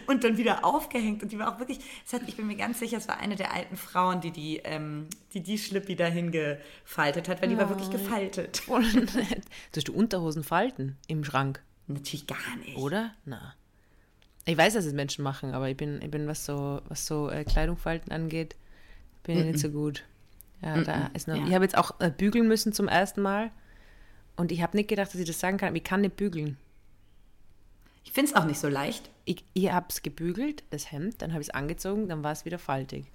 Und 0.07 0.23
dann 0.23 0.37
wieder 0.37 0.63
aufgehängt. 0.63 1.21
Und 1.23 1.31
die 1.31 1.39
war 1.39 1.53
auch 1.53 1.59
wirklich, 1.59 1.79
hat, 2.11 2.21
ich 2.27 2.37
bin 2.37 2.47
mir 2.47 2.55
ganz 2.55 2.79
sicher, 2.79 2.97
es 2.97 3.07
war 3.07 3.19
eine 3.19 3.35
der 3.35 3.53
alten 3.53 3.75
Frauen, 3.75 4.21
die 4.21 4.31
die, 4.31 4.61
ähm, 4.63 5.07
die, 5.33 5.41
die 5.41 5.57
Schlippi 5.57 5.95
dahin 5.95 6.31
gefaltet 6.31 7.27
hat, 7.27 7.41
weil 7.41 7.49
die 7.49 7.57
war 7.57 7.69
wirklich 7.69 7.89
gefaltet. 7.89 8.57
Voll 8.57 8.83
nett. 8.83 9.43
Du 9.71 9.77
hast 9.77 9.87
die 9.87 9.91
Unterhosen 9.91 10.43
falten 10.43 10.97
im 11.07 11.23
Schrank, 11.23 11.61
Natürlich 11.87 12.27
gar 12.27 12.55
nicht. 12.57 12.77
oder? 12.77 13.13
Na. 13.25 13.53
Ich 14.45 14.57
weiß, 14.57 14.73
dass 14.73 14.85
es 14.85 14.93
Menschen 14.93 15.23
machen, 15.23 15.53
aber 15.53 15.69
ich 15.69 15.77
bin, 15.77 16.01
ich 16.01 16.11
bin 16.11 16.27
was 16.27 16.45
so, 16.45 16.81
was 16.87 17.05
so 17.05 17.29
äh, 17.29 17.45
Kleidungfalten 17.45 18.11
angeht, 18.11 18.55
bin 19.23 19.37
ich 19.37 19.45
nicht 19.45 19.59
so 19.59 19.69
gut. 19.69 20.03
Ja, 20.61 20.81
da 20.81 21.11
ist 21.13 21.27
noch, 21.27 21.35
Ja. 21.35 21.45
Ich 21.47 21.53
habe 21.53 21.65
jetzt 21.65 21.77
auch 21.77 21.99
äh, 21.99 22.09
bügeln 22.09 22.47
müssen 22.47 22.73
zum 22.73 22.87
ersten 22.87 23.21
Mal. 23.21 23.51
Und 24.35 24.51
ich 24.51 24.61
habe 24.61 24.75
nicht 24.75 24.89
gedacht, 24.89 25.13
dass 25.13 25.19
ich 25.19 25.27
das 25.27 25.39
sagen 25.39 25.57
kann, 25.57 25.69
aber 25.69 25.77
ich 25.77 25.83
kann 25.83 26.01
nicht 26.01 26.15
bügeln. 26.15 26.57
Ich 28.03 28.11
finde 28.11 28.31
es 28.31 28.35
auch 28.35 28.45
nicht 28.45 28.59
so 28.59 28.67
leicht. 28.67 29.09
Ich, 29.25 29.43
ich 29.53 29.71
habe 29.71 29.85
es 29.89 30.01
gebügelt, 30.01 30.63
das 30.71 30.91
Hemd, 30.91 31.21
dann 31.21 31.31
habe 31.31 31.41
ich 31.41 31.49
es 31.49 31.53
angezogen, 31.53 32.09
dann 32.09 32.23
war 32.23 32.31
es 32.31 32.43
wieder 32.45 32.59
faltig. 32.59 33.05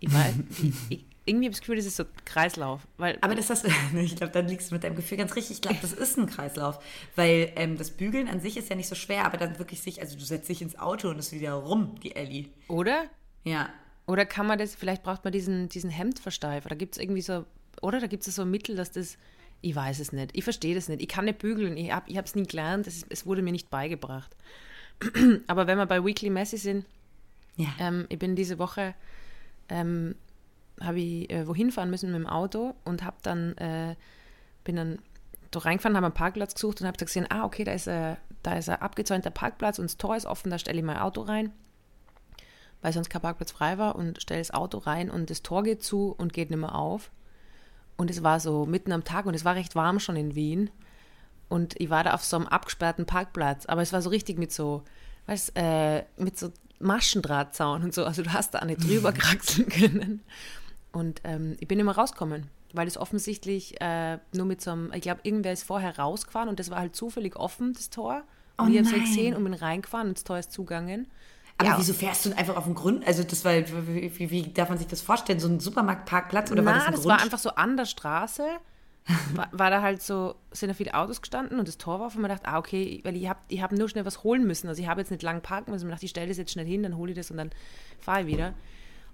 Ich 0.00 0.12
war, 0.12 0.26
ich, 0.62 0.74
ich, 0.90 1.04
irgendwie 1.24 1.46
habe 1.46 1.52
ich 1.52 1.58
das 1.58 1.60
Gefühl, 1.60 1.76
das 1.76 1.86
ist 1.86 1.96
so 1.96 2.04
Kreislauf. 2.24 2.86
Weil, 2.98 3.18
Aber 3.20 3.34
das 3.34 3.48
hast 3.50 3.66
ich 3.96 4.16
glaube, 4.16 4.32
dann 4.32 4.48
liegst 4.48 4.70
du 4.70 4.74
mit 4.74 4.84
deinem 4.84 4.96
Gefühl 4.96 5.18
ganz 5.18 5.34
richtig. 5.36 5.56
Ich 5.56 5.62
glaube, 5.62 5.78
das 5.80 5.92
ist 5.92 6.18
ein 6.18 6.26
Kreislauf. 6.26 6.78
Weil 7.16 7.52
ähm, 7.56 7.76
das 7.78 7.90
Bügeln 7.90 8.28
an 8.28 8.40
sich 8.40 8.56
ist 8.56 8.68
ja 8.70 8.76
nicht 8.76 8.88
so 8.88 8.94
schwer, 8.94 9.24
aber 9.24 9.36
dann 9.36 9.58
wirklich 9.58 9.80
sich, 9.80 10.00
also 10.00 10.16
du 10.18 10.24
setzt 10.24 10.48
dich 10.48 10.62
ins 10.62 10.78
Auto 10.78 11.08
und 11.10 11.18
ist 11.18 11.32
wieder 11.32 11.52
rum, 11.52 11.94
die 12.02 12.14
Ellie. 12.16 12.46
oder? 12.68 13.04
Ja. 13.44 13.68
Oder 14.06 14.26
kann 14.26 14.46
man 14.46 14.58
das, 14.58 14.74
vielleicht 14.74 15.04
braucht 15.04 15.22
man 15.24 15.32
diesen, 15.32 15.68
diesen 15.68 15.90
Hemdversteifer. 15.90 16.68
Da 16.68 16.74
gibt 16.74 16.96
es 16.96 17.02
irgendwie 17.02 17.22
so, 17.22 17.44
oder 17.80 18.00
da 18.00 18.08
gibt 18.08 18.26
es 18.26 18.34
so 18.34 18.42
ein 18.42 18.50
Mittel, 18.50 18.74
dass 18.74 18.90
das, 18.90 19.16
ich 19.60 19.76
weiß 19.76 20.00
es 20.00 20.12
nicht, 20.12 20.30
ich 20.36 20.42
verstehe 20.42 20.74
das 20.74 20.88
nicht, 20.88 21.00
ich 21.00 21.08
kann 21.08 21.24
nicht 21.24 21.38
bügeln, 21.38 21.76
ich 21.76 21.92
habe 21.92 22.10
es 22.24 22.34
nie 22.34 22.46
gelernt, 22.46 22.88
es, 22.88 23.06
es 23.08 23.26
wurde 23.26 23.42
mir 23.42 23.52
nicht 23.52 23.70
beigebracht. 23.70 24.34
Aber 25.46 25.66
wenn 25.68 25.78
wir 25.78 25.86
bei 25.86 26.04
Weekly 26.04 26.30
Messy 26.30 26.56
sind, 26.58 26.84
Ja. 27.56 27.68
ähm, 27.78 28.06
ich 28.08 28.18
bin 28.18 28.34
diese 28.34 28.58
Woche, 28.58 28.94
ähm, 29.68 30.16
habe 30.80 31.00
ich 31.00 31.30
äh, 31.30 31.46
wohin 31.46 31.70
fahren 31.70 31.90
müssen 31.90 32.12
mit 32.12 32.20
dem 32.20 32.26
Auto 32.26 32.74
und 32.84 33.04
habe 33.04 33.16
dann, 33.22 33.56
äh, 33.58 33.96
bin 34.64 34.76
dann 34.76 34.98
da 35.50 35.60
reingefahren, 35.60 35.96
habe 35.96 36.06
einen 36.06 36.14
Parkplatz 36.14 36.54
gesucht 36.54 36.80
und 36.80 36.86
habe 36.86 36.96
gesehen, 36.96 37.26
ah, 37.30 37.44
okay, 37.44 37.64
da 37.64 37.72
ist, 37.72 37.86
äh, 37.86 38.16
da 38.42 38.54
ist 38.54 38.68
ein 38.68 38.80
abgezäunter 38.80 39.30
Parkplatz 39.30 39.78
und 39.78 39.84
das 39.84 39.96
Tor 39.96 40.16
ist 40.16 40.26
offen, 40.26 40.50
da 40.50 40.58
stelle 40.58 40.78
ich 40.78 40.84
mein 40.84 40.98
Auto 40.98 41.22
rein, 41.22 41.52
weil 42.80 42.92
sonst 42.92 43.10
kein 43.10 43.22
Parkplatz 43.22 43.52
frei 43.52 43.78
war 43.78 43.96
und 43.96 44.20
stelle 44.20 44.40
das 44.40 44.50
Auto 44.50 44.78
rein 44.78 45.10
und 45.10 45.30
das 45.30 45.42
Tor 45.42 45.62
geht 45.62 45.82
zu 45.82 46.14
und 46.16 46.32
geht 46.32 46.50
nicht 46.50 46.58
mehr 46.58 46.74
auf. 46.74 47.10
Und 47.96 48.10
es 48.10 48.22
war 48.22 48.40
so 48.40 48.66
mitten 48.66 48.92
am 48.92 49.04
Tag 49.04 49.26
und 49.26 49.34
es 49.34 49.44
war 49.44 49.54
recht 49.54 49.76
warm 49.76 50.00
schon 50.00 50.16
in 50.16 50.34
Wien. 50.34 50.70
Und 51.48 51.78
ich 51.78 51.90
war 51.90 52.02
da 52.02 52.14
auf 52.14 52.24
so 52.24 52.36
einem 52.36 52.46
abgesperrten 52.46 53.04
Parkplatz, 53.04 53.66
aber 53.66 53.82
es 53.82 53.92
war 53.92 54.00
so 54.00 54.08
richtig 54.08 54.38
mit 54.38 54.52
so, 54.52 54.82
weißt, 55.26 55.52
äh, 55.54 56.04
mit 56.16 56.38
so 56.38 56.50
Maschendrahtzaun 56.80 57.82
und 57.82 57.94
so. 57.94 58.04
Also 58.04 58.22
du 58.22 58.32
hast 58.32 58.54
da 58.54 58.64
nicht 58.64 58.82
drüber 58.82 59.12
kraxeln 59.12 59.68
können. 59.68 60.22
Und 60.92 61.20
ähm, 61.24 61.56
ich 61.60 61.68
bin 61.68 61.78
immer 61.78 61.92
rausgekommen, 61.96 62.48
weil 62.72 62.86
es 62.86 62.96
offensichtlich 62.98 63.80
äh, 63.80 64.18
nur 64.34 64.46
mit 64.46 64.60
so 64.60 64.70
einem, 64.72 64.92
ich 64.94 65.02
glaube, 65.02 65.20
irgendwer 65.24 65.52
ist 65.52 65.62
vorher 65.64 65.98
rausgefahren 65.98 66.48
und 66.48 66.58
das 66.60 66.70
war 66.70 66.78
halt 66.78 66.94
zufällig 66.94 67.36
offen, 67.36 67.72
das 67.72 67.90
Tor. 67.90 68.22
Und 68.58 68.66
Oh 68.66 68.70
ich 68.70 68.76
habe 68.76 68.86
es 68.86 68.92
nein. 68.92 69.00
gesehen 69.00 69.34
und 69.34 69.44
bin 69.44 69.54
reingefahren 69.54 70.08
und 70.08 70.18
das 70.18 70.24
Tor 70.24 70.38
ist 70.38 70.52
zugegangen. 70.52 71.06
Aber 71.58 71.70
Ja. 71.70 71.78
wieso 71.78 71.94
fährst 71.94 72.24
du 72.24 72.28
denn 72.30 72.38
einfach 72.38 72.56
auf 72.56 72.64
den 72.64 72.74
Grund? 72.74 73.06
Also 73.06 73.22
das 73.24 73.44
war, 73.44 73.52
wie, 73.54 74.18
wie, 74.18 74.30
wie 74.30 74.42
darf 74.52 74.68
man 74.68 74.78
sich 74.78 74.86
das 74.86 75.00
vorstellen? 75.00 75.40
So 75.40 75.48
ein 75.48 75.60
Supermarktparkplatz 75.60 76.50
oder 76.52 76.64
war 76.64 76.72
Na, 76.72 76.78
das 76.78 76.86
ein 76.86 76.92
das 76.92 77.00
Grund? 77.02 77.12
war 77.14 77.22
einfach 77.22 77.38
so 77.38 77.50
an 77.50 77.76
der 77.76 77.86
Straße. 77.86 78.44
War, 79.34 79.48
war 79.50 79.68
da 79.68 79.82
halt 79.82 80.00
so, 80.00 80.36
sind 80.52 80.68
da 80.68 80.74
viele 80.74 80.94
Autos 80.94 81.20
gestanden 81.20 81.58
und 81.58 81.66
das 81.66 81.76
Tor 81.76 81.98
war 81.98 82.06
offen. 82.06 82.18
Und 82.18 82.22
man 82.22 82.30
dachte, 82.30 82.46
ah, 82.46 82.56
okay, 82.58 83.00
weil 83.02 83.16
ich 83.16 83.28
habe 83.28 83.40
ich 83.48 83.60
hab 83.60 83.72
nur 83.72 83.88
schnell 83.88 84.04
was 84.04 84.22
holen 84.22 84.46
müssen. 84.46 84.68
Also 84.68 84.80
ich 84.80 84.86
habe 84.86 85.00
jetzt 85.00 85.10
nicht 85.10 85.24
lang 85.24 85.40
parken 85.40 85.72
müssen. 85.72 85.88
Ich 85.88 85.92
dachte, 85.92 86.04
ich 86.04 86.10
stelle 86.10 86.28
das 86.28 86.36
jetzt 86.36 86.52
schnell 86.52 86.66
hin, 86.66 86.84
dann 86.84 86.96
hole 86.96 87.10
ich 87.10 87.16
das 87.18 87.28
und 87.32 87.36
dann 87.36 87.50
fahre 87.98 88.20
ich 88.20 88.26
wieder. 88.28 88.54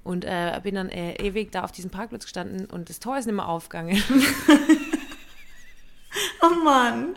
Und 0.05 0.25
äh, 0.25 0.59
bin 0.63 0.75
dann 0.75 0.89
äh, 0.89 1.15
ewig 1.17 1.53
da 1.53 1.65
auf 1.65 1.73
diesem 1.73 1.91
Parkplatz 1.91 2.25
gestanden 2.25 2.67
und 2.67 2.89
das 2.89 2.99
Tor 2.99 3.19
ist 3.19 3.27
nicht 3.27 3.35
mehr 3.35 3.49
aufgegangen. 3.49 4.03
oh 6.43 6.55
Mann. 6.65 7.15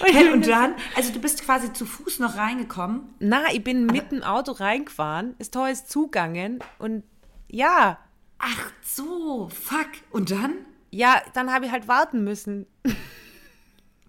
Hey, 0.00 0.32
und 0.32 0.46
dann, 0.48 0.74
also 0.96 1.12
du 1.12 1.20
bist 1.20 1.44
quasi 1.44 1.72
zu 1.72 1.86
Fuß 1.86 2.18
noch 2.18 2.36
reingekommen. 2.36 3.02
Na, 3.20 3.52
ich 3.52 3.62
bin 3.62 3.86
mit 3.86 4.10
dem 4.10 4.22
Auto 4.22 4.52
reingefahren, 4.52 5.34
das 5.38 5.50
Tor 5.50 5.68
ist 5.68 5.90
zugegangen 5.90 6.58
und 6.78 7.04
ja, 7.48 7.98
Ach 8.38 8.72
so, 8.82 9.48
fuck. 9.50 9.88
Und 10.10 10.30
dann? 10.32 10.54
ja, 10.90 11.22
dann 11.32 11.52
habe 11.52 11.66
ich 11.66 11.72
halt 11.72 11.86
warten 11.88 12.24
müssen. 12.24 12.66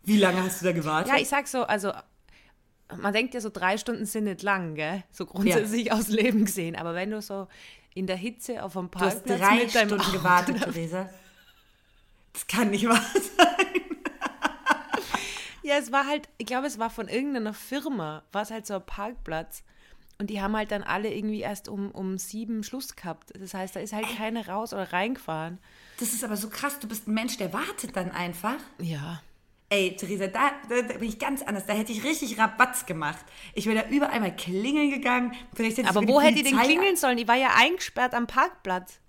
Wie 0.03 0.17
lange 0.17 0.43
hast 0.43 0.62
du 0.62 0.65
da 0.65 0.72
gewartet? 0.74 1.13
Ja, 1.13 1.20
ich 1.20 1.29
sag 1.29 1.48
so, 1.48 1.63
also 1.63 1.93
man 2.97 3.13
denkt 3.13 3.33
ja 3.33 3.41
so 3.41 3.50
drei 3.50 3.77
Stunden 3.77 4.05
sind 4.05 4.25
nicht 4.25 4.41
lang, 4.41 4.75
gell? 4.75 5.03
So 5.12 5.25
grundsätzlich 5.25 5.91
aus 5.91 6.07
Leben 6.07 6.45
gesehen. 6.45 6.75
Aber 6.75 6.95
wenn 6.95 7.12
du 7.12 7.21
so 7.21 7.47
in 7.93 8.07
der 8.07 8.15
Hitze 8.15 8.63
auf 8.63 8.75
einem 8.77 8.89
du 8.89 9.00
hast 9.00 9.25
Parkplatz 9.25 9.39
drei 9.39 9.55
mit 9.55 9.71
Stunden 9.71 10.00
Auto, 10.01 10.12
gewartet, 10.12 10.63
Theresa. 10.63 11.09
Das 12.33 12.47
kann 12.47 12.71
nicht 12.71 12.88
wahr 12.88 13.01
sein. 13.38 13.57
Ja, 15.65 15.75
es 15.77 15.93
war 15.93 16.05
halt, 16.05 16.27
ich 16.38 16.45
glaube, 16.45 16.67
es 16.67 16.77
war 16.77 16.89
von 16.89 17.07
irgendeiner 17.07 17.53
Firma, 17.53 18.23
war 18.33 18.41
es 18.41 18.51
halt 18.51 18.67
so 18.67 18.75
ein 18.75 18.85
Parkplatz. 18.85 19.63
Und 20.19 20.29
die 20.29 20.41
haben 20.41 20.55
halt 20.55 20.71
dann 20.71 20.83
alle 20.83 21.12
irgendwie 21.13 21.39
erst 21.39 21.69
um, 21.69 21.89
um 21.91 22.17
sieben 22.17 22.63
Schluss 22.63 22.95
gehabt. 22.95 23.31
Das 23.39 23.53
heißt, 23.53 23.75
da 23.75 23.79
ist 23.79 23.93
halt 23.93 24.05
keiner 24.17 24.47
raus 24.47 24.73
oder 24.73 24.91
reingefahren. 24.91 25.57
Das 26.00 26.13
ist 26.13 26.23
aber 26.23 26.38
so 26.38 26.50
krass. 26.50 26.79
Du 26.79 26.88
bist 26.88 27.07
ein 27.07 27.13
Mensch, 27.13 27.38
der 27.38 27.53
wartet 27.53 27.95
dann 27.95 28.12
einfach. 28.12 28.57
Ja. 28.79 29.21
Ey, 29.73 29.95
Theresa, 29.95 30.27
da, 30.27 30.51
da, 30.69 30.83
da 30.83 30.97
bin 30.99 31.09
ich 31.09 31.17
ganz 31.17 31.41
anders. 31.41 31.65
Da 31.65 31.73
hätte 31.73 31.91
ich 31.91 32.03
richtig 32.03 32.37
Rabatz 32.37 32.85
gemacht. 32.85 33.25
Ich 33.55 33.65
wäre 33.65 33.81
da 33.81 33.89
überall 33.89 34.19
mal 34.19 34.35
klingeln 34.35 34.91
gegangen. 34.91 35.33
Aber 35.87 36.07
wo 36.07 36.19
die 36.19 36.27
hätte 36.27 36.37
ich 36.37 36.43
denn 36.43 36.59
klingeln 36.59 36.95
sollen? 36.95 37.17
Die 37.17 37.27
war 37.27 37.37
ja 37.37 37.49
eingesperrt 37.55 38.13
am 38.13 38.27
Parkplatz. 38.27 38.99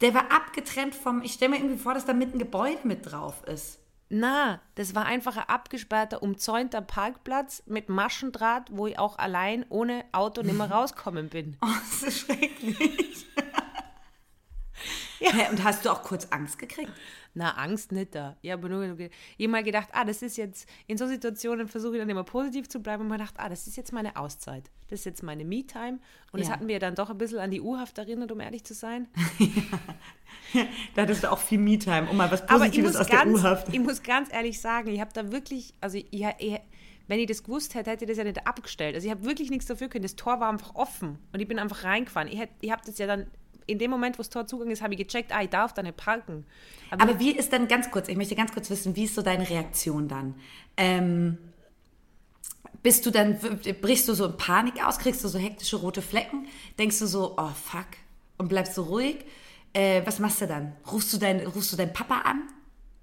Der 0.00 0.12
war 0.12 0.32
abgetrennt 0.32 0.96
vom. 0.96 1.22
Ich 1.22 1.34
stelle 1.34 1.52
mir 1.52 1.58
irgendwie 1.58 1.78
vor, 1.78 1.94
dass 1.94 2.04
da 2.04 2.14
mitten 2.14 2.36
ein 2.36 2.38
Gebäude 2.40 2.80
mit 2.82 3.12
drauf 3.12 3.44
ist. 3.44 3.78
Na, 4.08 4.60
das 4.74 4.96
war 4.96 5.06
einfach 5.06 5.36
ein 5.36 5.48
abgesperrter, 5.48 6.20
umzäunter 6.20 6.80
Parkplatz 6.80 7.62
mit 7.66 7.88
Maschendraht, 7.88 8.70
wo 8.72 8.88
ich 8.88 8.98
auch 8.98 9.18
allein 9.18 9.64
ohne 9.68 10.04
Auto 10.10 10.42
nicht 10.42 10.58
mehr 10.58 10.68
rauskommen 10.72 11.28
bin. 11.28 11.56
Oh, 11.62 11.68
das 11.90 12.02
ist 12.02 12.26
schrecklich. 12.26 13.26
Hä, 15.32 15.50
und 15.50 15.62
hast 15.64 15.84
du 15.84 15.90
auch 15.90 16.02
kurz 16.02 16.26
Angst 16.30 16.58
gekriegt? 16.58 16.90
Na, 17.34 17.52
Angst 17.56 17.92
nicht 17.92 18.14
da. 18.14 18.36
Ich 18.42 18.50
habe 18.50 18.68
nur 18.68 19.62
gedacht, 19.62 19.88
ah, 19.92 20.04
das 20.04 20.22
ist 20.22 20.36
jetzt, 20.36 20.68
in 20.86 20.96
so 20.98 21.06
Situationen 21.06 21.68
versuche 21.68 21.94
ich 21.96 22.00
dann 22.00 22.08
immer 22.08 22.24
positiv 22.24 22.68
zu 22.68 22.80
bleiben 22.80 23.02
und 23.02 23.08
mir 23.08 23.18
gedacht, 23.18 23.34
ah, 23.36 23.48
das 23.48 23.66
ist 23.66 23.76
jetzt 23.76 23.92
meine 23.92 24.16
Auszeit. 24.16 24.70
Das 24.88 25.00
ist 25.00 25.04
jetzt 25.04 25.22
meine 25.22 25.44
Me-Time. 25.44 25.98
Und 26.32 26.40
das 26.40 26.48
Ja. 26.48 26.54
hatten 26.54 26.66
wir 26.66 26.78
dann 26.80 26.94
doch 26.96 27.10
ein 27.10 27.18
bisschen 27.18 27.38
an 27.38 27.50
die 27.50 27.60
U-Haft 27.60 27.98
erinnert, 27.98 28.32
um 28.32 28.40
ehrlich 28.40 28.64
zu 28.64 28.74
sein. 28.74 29.08
Da 30.96 31.02
hattest 31.02 31.22
du 31.22 31.30
auch 31.30 31.38
viel 31.38 31.58
Me-Time, 31.58 32.08
um 32.10 32.16
mal 32.16 32.30
was 32.30 32.44
Positives 32.44 32.96
aus 32.96 33.06
der 33.06 33.18
ganz, 33.20 33.38
U-Haft. 33.38 33.68
ich 33.72 33.78
muss 33.78 34.02
ganz 34.02 34.32
ehrlich 34.32 34.60
sagen, 34.60 34.88
ich 34.88 35.00
habe 35.00 35.12
da 35.12 35.30
wirklich, 35.30 35.74
also 35.80 35.96
ich, 35.98 36.12
ich, 36.12 36.58
wenn 37.06 37.20
ich 37.20 37.26
das 37.26 37.44
gewusst 37.44 37.74
hätte, 37.74 37.90
hätte 37.90 38.04
ich 38.04 38.08
das 38.08 38.18
ja 38.18 38.24
nicht 38.24 38.44
abgestellt. 38.46 38.94
Also 38.96 39.06
ich 39.06 39.10
habe 39.12 39.24
wirklich 39.24 39.50
nichts 39.50 39.66
dafür 39.66 39.88
können. 39.88 40.02
Das 40.02 40.16
Tor 40.16 40.40
war 40.40 40.48
einfach 40.48 40.74
offen 40.74 41.18
und 41.32 41.38
ich 41.40 41.46
bin 41.46 41.58
einfach 41.60 41.84
reingefahren. 41.84 42.28
Ich, 42.28 42.40
ich 42.62 42.70
habe 42.72 42.82
das 42.84 42.98
ja 42.98 43.06
dann, 43.06 43.26
in 43.66 43.78
dem 43.78 43.90
Moment, 43.90 44.18
wo 44.18 44.20
das 44.20 44.30
Tor 44.30 44.46
zugegangen 44.46 44.72
ist, 44.72 44.82
habe 44.82 44.94
ich 44.94 44.98
gecheckt, 44.98 45.32
ah, 45.34 45.42
ich 45.42 45.50
darf 45.50 45.72
da 45.72 45.82
nicht 45.82 45.96
parken. 45.96 46.44
Aber, 46.90 47.02
Aber 47.02 47.20
wie 47.20 47.32
ist 47.32 47.52
dann 47.52 47.68
ganz 47.68 47.90
kurz, 47.90 48.08
ich 48.08 48.16
möchte 48.16 48.34
ganz 48.34 48.52
kurz 48.52 48.70
wissen, 48.70 48.96
wie 48.96 49.04
ist 49.04 49.14
so 49.14 49.22
deine 49.22 49.48
Reaktion 49.48 50.08
dann? 50.08 50.34
Ähm, 50.76 51.38
bist 52.82 53.04
du 53.06 53.10
dann, 53.10 53.38
brichst 53.80 54.08
du 54.08 54.14
so 54.14 54.26
in 54.26 54.36
Panik 54.36 54.84
aus, 54.84 54.98
kriegst 54.98 55.22
du 55.22 55.28
so 55.28 55.38
hektische 55.38 55.76
rote 55.76 56.02
Flecken, 56.02 56.46
denkst 56.78 56.98
du 56.98 57.06
so, 57.06 57.34
oh 57.36 57.50
fuck, 57.50 57.86
und 58.38 58.48
bleibst 58.48 58.74
so 58.74 58.84
ruhig? 58.84 59.24
Äh, 59.72 60.02
was 60.04 60.18
machst 60.18 60.40
du 60.40 60.46
dann? 60.46 60.72
Rufst 60.90 61.12
du, 61.12 61.18
dein, 61.18 61.46
rufst 61.46 61.72
du 61.72 61.76
deinen 61.76 61.92
Papa 61.92 62.22
an? 62.22 62.42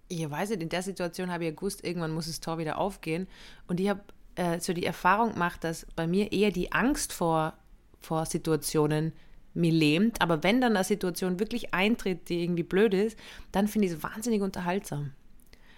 ich 0.09 0.29
weiß 0.29 0.49
nicht, 0.51 0.61
in 0.61 0.69
der 0.69 0.81
Situation 0.81 1.31
habe 1.31 1.43
ich 1.43 1.49
ja 1.49 1.55
gewusst, 1.55 1.83
irgendwann 1.83 2.11
muss 2.11 2.27
das 2.27 2.39
Tor 2.39 2.57
wieder 2.57 2.77
aufgehen. 2.77 3.27
Und 3.67 3.79
ich 3.79 3.89
habe 3.89 4.01
äh, 4.35 4.59
so 4.59 4.73
die 4.73 4.85
Erfahrung 4.85 5.33
gemacht, 5.33 5.63
dass 5.63 5.85
bei 5.95 6.07
mir 6.07 6.31
eher 6.31 6.51
die 6.51 6.71
Angst 6.71 7.13
vor, 7.13 7.53
vor 7.99 8.25
Situationen 8.25 9.13
mich 9.57 9.73
lähmt. 9.73 10.21
Aber 10.21 10.43
wenn 10.43 10.61
dann 10.61 10.75
eine 10.75 10.83
Situation 10.83 11.39
wirklich 11.39 11.73
eintritt, 11.73 12.29
die 12.29 12.43
irgendwie 12.43 12.63
blöd 12.63 12.93
ist, 12.93 13.17
dann 13.51 13.67
finde 13.67 13.87
ich 13.87 13.93
es 13.93 14.03
wahnsinnig 14.03 14.41
unterhaltsam. 14.41 15.11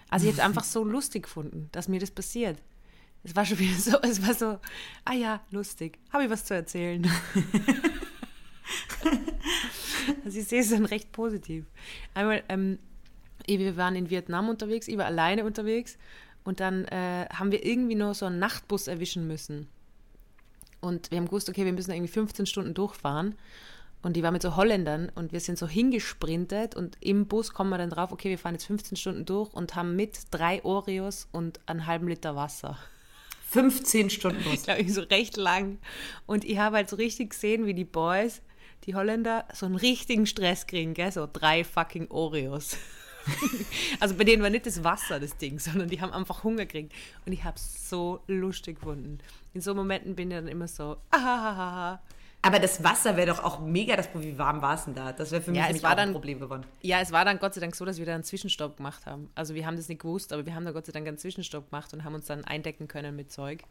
Also 0.09 0.25
ich 0.25 0.33
habe 0.33 0.41
es 0.41 0.45
einfach 0.47 0.63
so 0.63 0.83
lustig 0.95 1.23
gefunden, 1.23 1.69
dass 1.71 1.87
mir 1.87 1.99
das 1.99 2.11
passiert. 2.11 2.61
Es 3.23 3.35
war 3.35 3.45
schon 3.45 3.59
wieder 3.59 3.77
so, 3.77 3.99
es 4.01 4.25
war 4.25 4.33
so, 4.33 4.59
ah 5.05 5.13
ja, 5.13 5.41
lustig, 5.51 5.99
habe 6.11 6.25
ich 6.25 6.29
was 6.29 6.45
zu 6.45 6.53
erzählen. 6.53 7.05
also 10.23 10.39
ich 10.39 10.47
sehe 10.47 10.61
es 10.61 10.69
dann 10.69 10.85
recht 10.85 11.11
positiv. 11.11 11.65
Einmal, 12.13 12.43
ähm, 12.49 12.79
wir 13.45 13.77
waren 13.77 13.95
in 13.95 14.09
Vietnam 14.09 14.49
unterwegs, 14.49 14.87
ich 14.87 14.97
war 14.97 15.05
alleine 15.05 15.43
unterwegs 15.43 15.97
und 16.43 16.59
dann 16.59 16.85
äh, 16.85 17.27
haben 17.33 17.51
wir 17.51 17.65
irgendwie 17.65 17.95
nur 17.95 18.13
so 18.13 18.25
einen 18.25 18.39
Nachtbus 18.39 18.87
erwischen 18.87 19.27
müssen. 19.27 19.67
Und 20.81 21.11
wir 21.11 21.17
haben 21.17 21.25
gewusst, 21.25 21.49
okay, 21.49 21.65
wir 21.65 21.73
müssen 21.73 21.91
irgendwie 21.91 22.11
15 22.11 22.45
Stunden 22.45 22.73
durchfahren. 22.73 23.35
Und 24.01 24.15
die 24.15 24.23
war 24.23 24.31
mit 24.31 24.41
so 24.41 24.55
Holländern 24.55 25.11
und 25.13 25.33
wir 25.33 25.41
sind 25.41 25.57
so 25.57 25.67
hingesprintet 25.67 26.73
und 26.73 26.97
im 27.01 27.27
Bus 27.27 27.53
kommen 27.53 27.69
wir 27.69 27.77
dann 27.77 27.89
drauf, 27.89 28.13
okay, 28.13 28.29
wir 28.29 28.37
fahren 28.37 28.55
jetzt 28.55 28.67
15 28.67 28.95
Stunden 28.95 29.25
durch 29.25 29.53
und 29.53 29.75
haben 29.75 29.97
mit 29.97 30.19
drei 30.31 30.63
Oreos 30.63 31.27
und 31.33 31.59
einen 31.65 31.85
halben 31.85 32.07
Liter 32.07 32.33
Wasser. 32.33 32.77
15 33.49 34.09
Stunden 34.09 34.41
Bus. 34.49 34.63
glaube 34.63 34.81
ich, 34.81 34.93
so 34.93 35.01
recht 35.01 35.35
lang. 35.35 35.79
Und 36.25 36.45
ich 36.45 36.59
habe 36.59 36.77
halt 36.77 36.89
so 36.89 36.95
richtig 36.95 37.31
gesehen, 37.31 37.65
wie 37.65 37.73
die 37.73 37.83
Boys, 37.83 38.41
die 38.85 38.95
Holländer, 38.95 39.45
so 39.53 39.65
einen 39.65 39.75
richtigen 39.75 40.25
Stress 40.25 40.65
kriegen, 40.65 40.93
gell? 40.93 41.11
So 41.11 41.27
drei 41.31 41.65
fucking 41.65 42.09
Oreos. 42.09 42.77
also 43.99 44.15
bei 44.15 44.23
denen 44.23 44.41
war 44.43 44.49
nicht 44.49 44.65
das 44.65 44.83
Wasser 44.83 45.19
das 45.19 45.37
Ding, 45.37 45.59
sondern 45.59 45.87
die 45.89 46.01
haben 46.01 46.11
einfach 46.13 46.43
Hunger 46.43 46.65
gekriegt. 46.65 46.93
Und 47.25 47.33
ich 47.33 47.43
habe 47.43 47.55
es 47.57 47.89
so 47.89 48.21
lustig 48.27 48.79
gefunden. 48.79 49.19
In 49.53 49.61
so 49.61 49.73
Momenten 49.75 50.15
bin 50.15 50.31
ich 50.31 50.37
dann 50.37 50.47
immer 50.47 50.67
so, 50.67 50.97
ahahaha. 51.11 52.01
Aber 52.41 52.59
das 52.59 52.81
Wasser 52.83 53.17
wäre 53.17 53.27
doch 53.27 53.43
auch 53.43 53.59
mega 53.59 53.97
das 53.97 54.07
Problem. 54.07 54.33
Wie 54.33 54.37
warm 54.37 54.61
war 54.61 54.75
es 54.75 54.85
denn 54.85 54.95
da? 54.95 55.11
Das 55.11 55.31
wäre 55.31 55.41
für 55.41 55.51
mich 55.51 55.59
Ja, 55.59 55.67
es 55.69 55.83
war 55.83 55.91
auch 55.91 55.95
dann- 55.97 56.09
ein 56.09 56.13
Problem 56.13 56.39
geworden. 56.39 56.65
Ja, 56.81 57.01
es 57.01 57.11
war 57.11 57.25
dann 57.25 57.37
Gott 57.37 57.53
sei 57.53 57.59
Dank 57.59 57.75
so, 57.75 57.83
dass 57.83 57.97
wir 57.97 58.05
da 58.05 58.13
einen 58.15 58.23
Zwischenstopp 58.23 58.77
gemacht 58.77 59.05
haben. 59.05 59.29
Also 59.35 59.55
wir 59.55 59.65
haben 59.65 59.75
das 59.75 59.89
nicht 59.89 60.01
gewusst, 60.01 60.31
aber 60.31 60.45
wir 60.45 60.55
haben 60.55 60.63
da 60.63 60.71
Gott 60.71 60.85
sei 60.85 60.93
Dank 60.93 61.05
einen 61.07 61.17
Zwischenstopp 61.17 61.69
gemacht 61.69 61.93
und 61.93 62.05
haben 62.05 62.15
uns 62.15 62.27
dann 62.27 62.45
eindecken 62.45 62.87
können 62.87 63.15
mit 63.15 63.29
Zeug. 63.31 63.63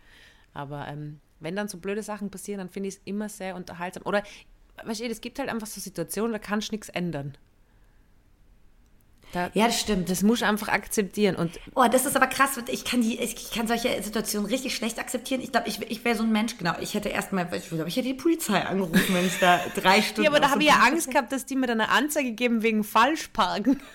Aber 0.52 0.86
ähm, 0.86 1.20
wenn 1.40 1.56
dann 1.56 1.68
so 1.68 1.78
blöde 1.78 2.02
Sachen 2.02 2.30
passieren, 2.30 2.58
dann 2.58 2.68
finde 2.68 2.90
ich 2.90 2.96
es 2.96 3.00
immer 3.06 3.30
sehr 3.30 3.56
unterhaltsam. 3.56 4.02
Oder, 4.04 4.22
weißt 4.84 5.00
du, 5.00 5.04
es 5.06 5.22
gibt 5.22 5.38
halt 5.38 5.48
einfach 5.48 5.66
so 5.66 5.80
Situationen, 5.80 6.32
da 6.32 6.38
kannst 6.38 6.68
du 6.68 6.74
nichts 6.74 6.90
ändern. 6.90 7.38
Da, 9.32 9.50
Ja, 9.54 9.66
das 9.66 9.78
stimmt. 9.80 10.08
das 10.10 10.22
musst 10.22 10.42
du 10.42 10.46
einfach 10.46 10.68
akzeptieren. 10.68 11.36
Und 11.36 11.60
Oh, 11.74 11.84
das 11.90 12.06
ist 12.06 12.16
aber 12.16 12.26
krass. 12.28 12.58
Ich 12.68 12.84
kann, 12.84 13.02
die, 13.02 13.18
ich 13.20 13.50
kann 13.50 13.66
solche 13.66 14.02
Situationen 14.02 14.46
richtig 14.48 14.74
schlecht 14.74 14.98
akzeptieren. 14.98 15.40
Ich 15.42 15.52
glaube, 15.52 15.68
ich, 15.68 15.80
ich 15.90 16.04
wäre 16.04 16.16
so 16.16 16.22
ein 16.22 16.32
Mensch, 16.32 16.56
genau. 16.56 16.74
Ich 16.80 16.94
hätte 16.94 17.10
erstmal, 17.10 17.48
ich 17.54 17.68
glaube, 17.68 17.88
ich 17.88 17.96
hätte 17.96 18.08
die 18.08 18.14
Polizei 18.14 18.60
angerufen, 18.64 19.04
wenn 19.14 19.26
ich 19.26 19.38
da 19.38 19.60
drei 19.74 20.00
Stunden. 20.00 20.22
ja, 20.24 20.30
aber 20.30 20.40
da 20.40 20.50
habe 20.50 20.62
ich 20.62 20.68
ja 20.68 20.76
Angst 20.76 21.10
gehabt, 21.10 21.30
dass 21.32 21.44
die 21.44 21.56
mir 21.56 21.66
dann 21.66 21.80
eine 21.80 21.90
Anzeige 21.90 22.32
geben 22.32 22.62
wegen 22.62 22.84
Falschparken. 22.84 23.80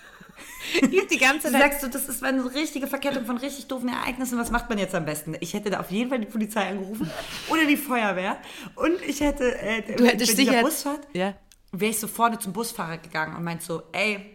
Ich 0.82 1.08
die 1.08 1.18
ganze 1.18 1.48
Du 1.48 1.54
Zeit 1.54 1.62
sagst 1.62 1.82
so, 1.82 1.88
das 1.88 2.10
ist 2.10 2.24
eine 2.24 2.54
richtige 2.56 2.88
Verkettung 2.88 3.26
von 3.26 3.38
richtig 3.38 3.68
doofen 3.68 3.88
Ereignissen. 3.90 4.38
Was 4.40 4.50
macht 4.50 4.68
man 4.68 4.80
jetzt 4.80 4.96
am 4.96 5.06
besten? 5.06 5.36
Ich 5.42 5.54
hätte 5.54 5.70
da 5.70 5.80
auf 5.80 5.92
jeden 5.92 6.10
Fall 6.10 6.20
die 6.20 6.26
Polizei 6.26 6.68
angerufen 6.70 7.10
oder 7.50 7.66
die 7.66 7.78
Feuerwehr. 7.78 8.38
Und 8.76 9.00
ich 9.08 9.22
hätte, 9.22 9.56
äh, 9.60 9.96
Du 9.96 10.04
hättest 10.06 10.38
dieser 10.38 10.52
sicher. 10.54 10.64
Busfahrt, 10.64 11.08
Ja. 11.14 11.36
wäre 11.72 11.92
ich 11.92 12.00
so 12.00 12.08
vorne 12.08 12.40
zum 12.40 12.52
Busfahrer 12.52 12.98
gegangen 12.98 13.36
und 13.36 13.44
meint 13.44 13.62
so, 13.62 13.84
ey, 13.92 14.33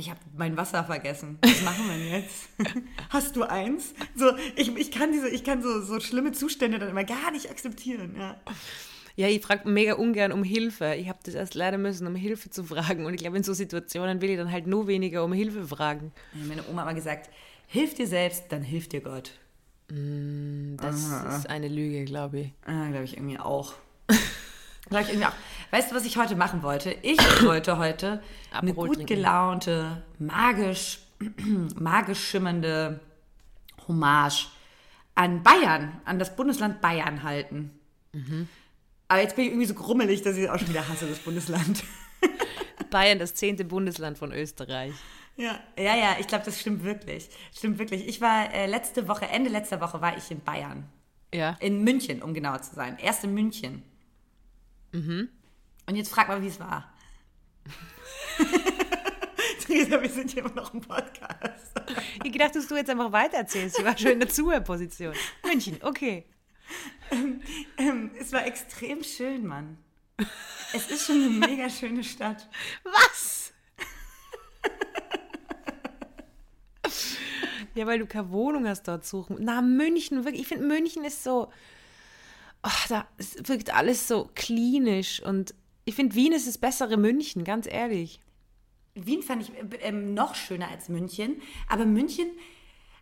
ich 0.00 0.10
habe 0.10 0.18
mein 0.36 0.56
Wasser 0.56 0.82
vergessen. 0.84 1.38
Was 1.42 1.62
machen 1.62 1.86
wir 1.88 1.96
denn 1.96 2.22
jetzt? 2.22 2.48
Hast 3.10 3.36
du 3.36 3.44
eins? 3.44 3.94
So, 4.16 4.32
ich, 4.56 4.74
ich 4.76 4.90
kann 4.90 5.12
diese, 5.12 5.28
ich 5.28 5.44
kann 5.44 5.62
so, 5.62 5.80
so 5.82 6.00
schlimme 6.00 6.32
Zustände 6.32 6.78
dann 6.78 6.88
immer 6.88 7.04
gar 7.04 7.30
nicht 7.30 7.50
akzeptieren. 7.50 8.16
Ja. 8.18 8.36
Ja, 9.16 9.28
ich 9.28 9.42
frage 9.42 9.68
mega 9.68 9.94
ungern 9.94 10.32
um 10.32 10.42
Hilfe. 10.42 10.94
Ich 10.94 11.08
habe 11.08 11.18
das 11.24 11.34
erst 11.34 11.54
leider 11.54 11.76
müssen, 11.76 12.06
um 12.06 12.14
Hilfe 12.14 12.48
zu 12.48 12.64
fragen. 12.64 13.04
Und 13.04 13.12
ich 13.12 13.20
glaube, 13.20 13.36
in 13.36 13.42
so 13.42 13.52
Situationen 13.52 14.22
will 14.22 14.30
ich 14.30 14.38
dann 14.38 14.50
halt 14.50 14.66
nur 14.66 14.86
weniger 14.86 15.22
um 15.24 15.32
Hilfe 15.32 15.66
fragen. 15.66 16.12
Meine 16.32 16.66
Oma 16.68 16.80
hat 16.82 16.86
mal 16.86 16.94
gesagt, 16.94 17.28
hilf 17.66 17.94
dir 17.94 18.06
selbst, 18.06 18.44
dann 18.48 18.62
hilft 18.62 18.92
dir 18.92 19.02
Gott. 19.02 19.32
Das 19.88 20.96
ist 21.38 21.50
eine 21.50 21.68
Lüge, 21.68 22.04
glaube 22.04 22.40
ich. 22.40 22.52
Ah, 22.64 22.88
glaube 22.88 23.04
ich 23.04 23.16
irgendwie 23.16 23.38
auch. 23.38 23.74
Glaube 24.88 25.04
ich 25.04 25.10
irgendwie 25.10 25.26
auch. 25.26 25.34
Weißt 25.70 25.90
du, 25.90 25.94
was 25.94 26.04
ich 26.04 26.16
heute 26.16 26.36
machen 26.36 26.62
wollte? 26.62 26.96
Ich 27.02 27.18
wollte 27.44 27.78
heute 27.78 28.22
eine 28.50 28.70
Aperol 28.70 28.88
gut 28.88 28.96
trinken. 28.96 29.14
gelaunte, 29.14 30.02
magisch, 30.18 31.00
magisch 31.78 32.22
schimmernde 32.22 33.00
Hommage 33.86 34.48
an 35.14 35.42
Bayern, 35.42 36.00
an 36.04 36.18
das 36.18 36.34
Bundesland 36.34 36.80
Bayern 36.80 37.22
halten. 37.22 37.78
Mhm. 38.12 38.48
Aber 39.08 39.20
jetzt 39.20 39.36
bin 39.36 39.44
ich 39.44 39.50
irgendwie 39.50 39.66
so 39.66 39.74
grummelig, 39.74 40.22
dass 40.22 40.36
ich 40.36 40.48
auch 40.48 40.58
schon 40.58 40.68
wieder 40.68 40.88
hasse, 40.88 41.06
das 41.06 41.18
Bundesland. 41.18 41.84
Bayern, 42.90 43.18
das 43.18 43.34
zehnte 43.34 43.64
Bundesland 43.64 44.18
von 44.18 44.32
Österreich. 44.32 44.94
Ja, 45.36 45.58
ja, 45.78 45.96
ja, 45.96 46.16
ich 46.18 46.26
glaube, 46.26 46.44
das 46.44 46.60
stimmt 46.60 46.84
wirklich. 46.84 47.28
Stimmt 47.56 47.78
wirklich. 47.78 48.06
Ich 48.06 48.20
war 48.20 48.52
äh, 48.52 48.66
letzte 48.66 49.08
Woche, 49.08 49.26
Ende 49.26 49.50
letzter 49.50 49.80
Woche 49.80 50.00
war 50.00 50.16
ich 50.16 50.30
in 50.30 50.40
Bayern. 50.40 50.84
Ja. 51.32 51.56
In 51.60 51.82
München, 51.82 52.22
um 52.22 52.34
genauer 52.34 52.62
zu 52.62 52.74
sein. 52.74 52.98
Erst 52.98 53.24
in 53.24 53.34
München. 53.34 53.82
Mhm. 54.92 55.28
Und 55.86 55.96
jetzt 55.96 56.10
frag 56.10 56.28
mal, 56.28 56.42
wie 56.42 56.48
es 56.48 56.60
war. 56.60 56.92
Theresa, 59.66 60.00
wir 60.00 60.10
sind 60.10 60.30
hier 60.30 60.44
immer 60.44 60.54
noch 60.54 60.72
im 60.74 60.80
Podcast. 60.80 61.72
Ich 62.24 62.32
gedacht, 62.32 62.54
dass 62.54 62.66
du 62.66 62.76
jetzt 62.76 62.90
einfach 62.90 63.12
weitererzählst. 63.12 63.78
Ich 63.78 63.84
war 63.84 63.96
schon 63.96 64.12
in 64.12 64.20
der 64.20 64.28
Zuhörposition. 64.28 65.14
München, 65.44 65.78
okay. 65.82 66.24
Ähm, 67.76 68.10
es 68.18 68.32
war 68.32 68.46
extrem 68.46 69.02
schön, 69.02 69.46
Mann. 69.46 69.78
Es 70.72 70.90
ist 70.90 71.06
schon 71.06 71.16
eine 71.16 71.30
mega 71.30 71.68
schöne 71.68 72.04
Stadt. 72.04 72.48
Was? 72.84 73.52
ja, 77.74 77.86
weil 77.86 77.98
du 77.98 78.06
keine 78.06 78.30
Wohnung 78.30 78.66
hast 78.68 78.86
dort 78.86 79.04
suchen. 79.04 79.36
Na, 79.40 79.62
München, 79.62 80.24
wirklich. 80.24 80.42
Ich 80.42 80.48
finde, 80.48 80.66
München 80.66 81.04
ist 81.04 81.24
so. 81.24 81.50
Ach, 82.62 82.88
da 82.88 83.06
wirkt 83.44 83.74
alles 83.74 84.08
so 84.08 84.30
klinisch. 84.34 85.22
Und 85.22 85.54
ich 85.84 85.94
finde, 85.94 86.14
Wien 86.14 86.32
ist 86.32 86.46
das 86.46 86.58
bessere 86.58 86.96
München, 86.96 87.44
ganz 87.44 87.66
ehrlich. 87.66 88.20
Wien 88.94 89.22
fand 89.22 89.42
ich 89.42 89.50
äh, 89.50 89.88
ähm, 89.88 90.14
noch 90.14 90.34
schöner 90.34 90.68
als 90.68 90.88
München. 90.88 91.40
Aber 91.68 91.86
München, 91.86 92.26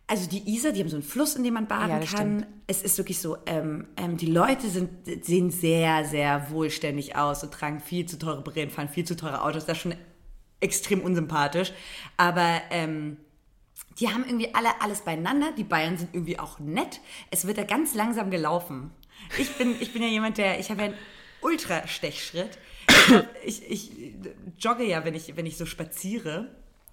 also 0.07 0.29
die 0.29 0.49
Isar, 0.53 0.71
die 0.71 0.81
haben 0.81 0.89
so 0.89 0.95
einen 0.95 1.03
Fluss, 1.03 1.35
in 1.35 1.43
dem 1.43 1.55
man 1.55 1.67
baden 1.67 2.01
Ja, 2.01 2.05
kann. 2.05 2.45
Es 2.67 2.81
ist 2.81 2.97
wirklich 2.97 3.19
so, 3.19 3.37
ähm, 3.45 3.87
ähm, 3.97 4.17
die 4.17 4.27
Leute 4.27 4.69
sind, 4.69 4.89
sehen 5.25 5.51
sehr, 5.51 6.05
sehr 6.05 6.51
wohlständig 6.51 7.15
aus 7.15 7.43
und 7.43 7.53
tragen 7.53 7.79
viel 7.79 8.05
zu 8.05 8.17
teure 8.17 8.41
Brillen, 8.41 8.69
fahren 8.69 8.89
viel 8.89 9.05
zu 9.05 9.15
teure 9.15 9.43
Autos. 9.43 9.65
Das 9.65 9.77
ist 9.77 9.83
schon 9.83 9.95
extrem 10.61 11.01
unsympathisch. 11.01 11.73
Aber 12.17 12.61
ähm, 12.69 13.17
die 13.99 14.09
haben 14.09 14.23
irgendwie 14.25 14.53
alle 14.53 14.81
alles 14.81 15.01
beieinander. 15.01 15.51
Die 15.57 15.63
Bayern 15.63 15.97
sind 15.97 16.13
irgendwie 16.13 16.39
auch 16.39 16.59
nett. 16.59 17.01
Es 17.31 17.45
wird 17.45 17.57
da 17.57 17.63
ganz 17.63 17.93
langsam 17.95 18.29
gelaufen. 18.31 18.91
Ich 19.37 19.55
bin, 19.57 19.75
ich 19.79 19.93
bin 19.93 20.01
ja 20.01 20.07
jemand, 20.07 20.37
der, 20.37 20.59
ich 20.59 20.69
habe 20.69 20.81
ja 20.81 20.87
einen 20.87 20.97
Ultra-Stechschritt. 21.41 22.57
Ich, 23.43 23.69
ich, 23.69 23.91
jogge 24.57 24.85
ja, 24.85 25.05
wenn 25.05 25.15
ich, 25.15 25.35
wenn 25.35 25.45
ich 25.45 25.57
so 25.57 25.65
spaziere. 25.65 26.49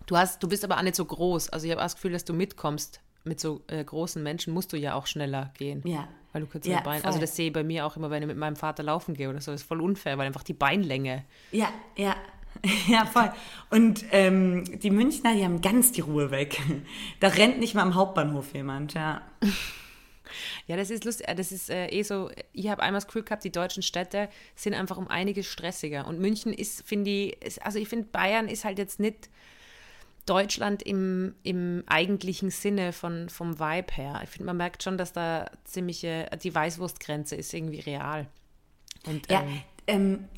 Du, 0.07 0.17
hast, 0.17 0.43
du 0.43 0.49
bist 0.49 0.65
aber 0.65 0.79
auch 0.79 0.83
nicht 0.83 0.95
so 0.95 1.05
groß. 1.05 1.51
Also 1.51 1.67
ich 1.67 1.73
habe 1.73 1.81
auch 1.81 1.87
das 1.87 1.97
Gefühl, 1.97 2.13
dass 2.13 2.25
du 2.25 2.33
mitkommst. 2.33 3.01
Mit 3.25 3.41
so 3.41 3.63
äh, 3.67 3.83
großen 3.83 4.23
Menschen 4.23 4.55
musst 4.55 4.73
du 4.73 4.77
ja 4.77 4.95
auch 4.95 5.09
schneller 5.09 5.53
gehen. 5.59 5.83
Ja. 5.85 6.07
Weil 6.33 6.43
du 6.43 6.47
kürzere 6.47 6.75
Ja, 6.75 6.83
voll. 6.83 7.01
Also 7.03 7.19
das 7.19 7.35
sehe 7.35 7.49
ich 7.49 7.53
bei 7.53 7.65
mir 7.65 7.85
auch 7.85 7.97
immer, 7.97 8.09
wenn 8.09 8.23
ich 8.23 8.29
mit 8.29 8.37
meinem 8.37 8.55
Vater 8.55 8.85
laufen 8.85 9.15
gehe 9.15 9.29
oder 9.29 9.41
so. 9.41 9.51
Das 9.51 9.63
ist 9.63 9.67
voll 9.67 9.81
unfair, 9.81 10.17
weil 10.17 10.27
einfach 10.27 10.45
die 10.45 10.53
Beinlänge. 10.53 11.25
Ja, 11.51 11.71
ja. 11.97 12.15
Ja, 12.89 13.05
voll. 13.05 13.31
Und 13.71 14.05
ähm, 14.13 14.65
die 14.81 14.91
Münchner, 14.91 15.35
die 15.35 15.45
haben 15.45 15.61
ganz 15.61 15.93
die 15.93 16.01
Ruhe 16.01 16.31
weg. 16.31 16.61
Da 17.21 17.29
rennt 17.29 17.59
nicht 17.59 17.75
mal 17.75 17.83
am 17.83 17.95
Hauptbahnhof 17.95 18.55
jemand, 18.55 18.95
ja. 18.95 19.23
Ja, 20.67 20.77
das 20.77 20.91
ist 20.91 21.05
lustig. 21.05 21.27
Das 21.37 21.53
ist 21.53 21.71
äh, 21.71 21.89
eh 21.89 22.03
so. 22.03 22.31
Ich 22.53 22.69
habe 22.69 22.83
einmal 22.83 23.01
das 23.01 23.07
Gefühl 23.07 23.23
gehabt, 23.23 23.45
die 23.45 23.53
deutschen 23.53 23.83
Städte 23.83 24.29
sind 24.55 24.75
einfach 24.75 24.97
um 24.97 25.09
einiges 25.09 25.47
stressiger. 25.47 26.07
Und 26.07 26.21
München 26.21 26.53
ist, 26.53 26.87
finde 26.87 27.11
ich, 27.11 27.43
ist, 27.43 27.65
also 27.65 27.79
ich 27.79 27.89
finde, 27.89 28.07
Bayern 28.07 28.49
ist 28.49 28.65
halt 28.65 28.79
jetzt 28.79 29.01
nicht 29.01 29.31
Deutschland 30.27 30.83
im, 30.83 31.35
im 31.45 31.85
eigentlichen 31.87 32.51
Sinne 32.51 32.93
von, 32.93 33.29
vom 33.29 33.61
Vibe 33.61 33.93
her. 33.95 34.21
Ich 34.25 34.31
finde, 34.31 34.47
man 34.47 34.57
merkt 34.57 34.83
schon, 34.83 34.99
dass 34.99 35.13
da 35.13 35.51
ziemliche, 35.65 36.29
die 36.43 36.55
Weißwurstgrenze 36.55 37.37
ist 37.37 37.55
irgendwie 37.55 37.81
real. 37.81 38.27
Und, 39.07 39.31
Ja, 39.31 39.43
ähm, 39.43 39.63
ähm, 39.87 40.29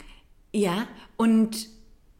ja. 0.52 0.86
und 1.16 1.77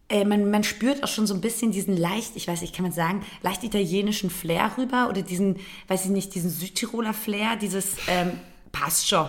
äh, 0.08 0.24
man, 0.24 0.50
man 0.50 0.64
spürt 0.64 1.02
auch 1.04 1.08
schon 1.08 1.26
so 1.26 1.34
ein 1.34 1.40
bisschen 1.40 1.70
diesen 1.70 1.96
leicht, 1.96 2.36
ich 2.36 2.48
weiß 2.48 2.62
nicht, 2.62 2.74
kann 2.74 2.84
man 2.84 2.92
sagen, 2.92 3.24
leicht 3.42 3.62
italienischen 3.62 4.30
Flair 4.30 4.72
rüber 4.78 5.08
oder 5.08 5.22
diesen, 5.22 5.56
weiß 5.88 6.06
ich 6.06 6.10
nicht, 6.10 6.34
diesen 6.34 6.50
Südtiroler 6.50 7.12
Flair, 7.12 7.56
dieses 7.56 7.96
ähm, 8.08 8.32
passt 8.72 9.08
schon. 9.08 9.28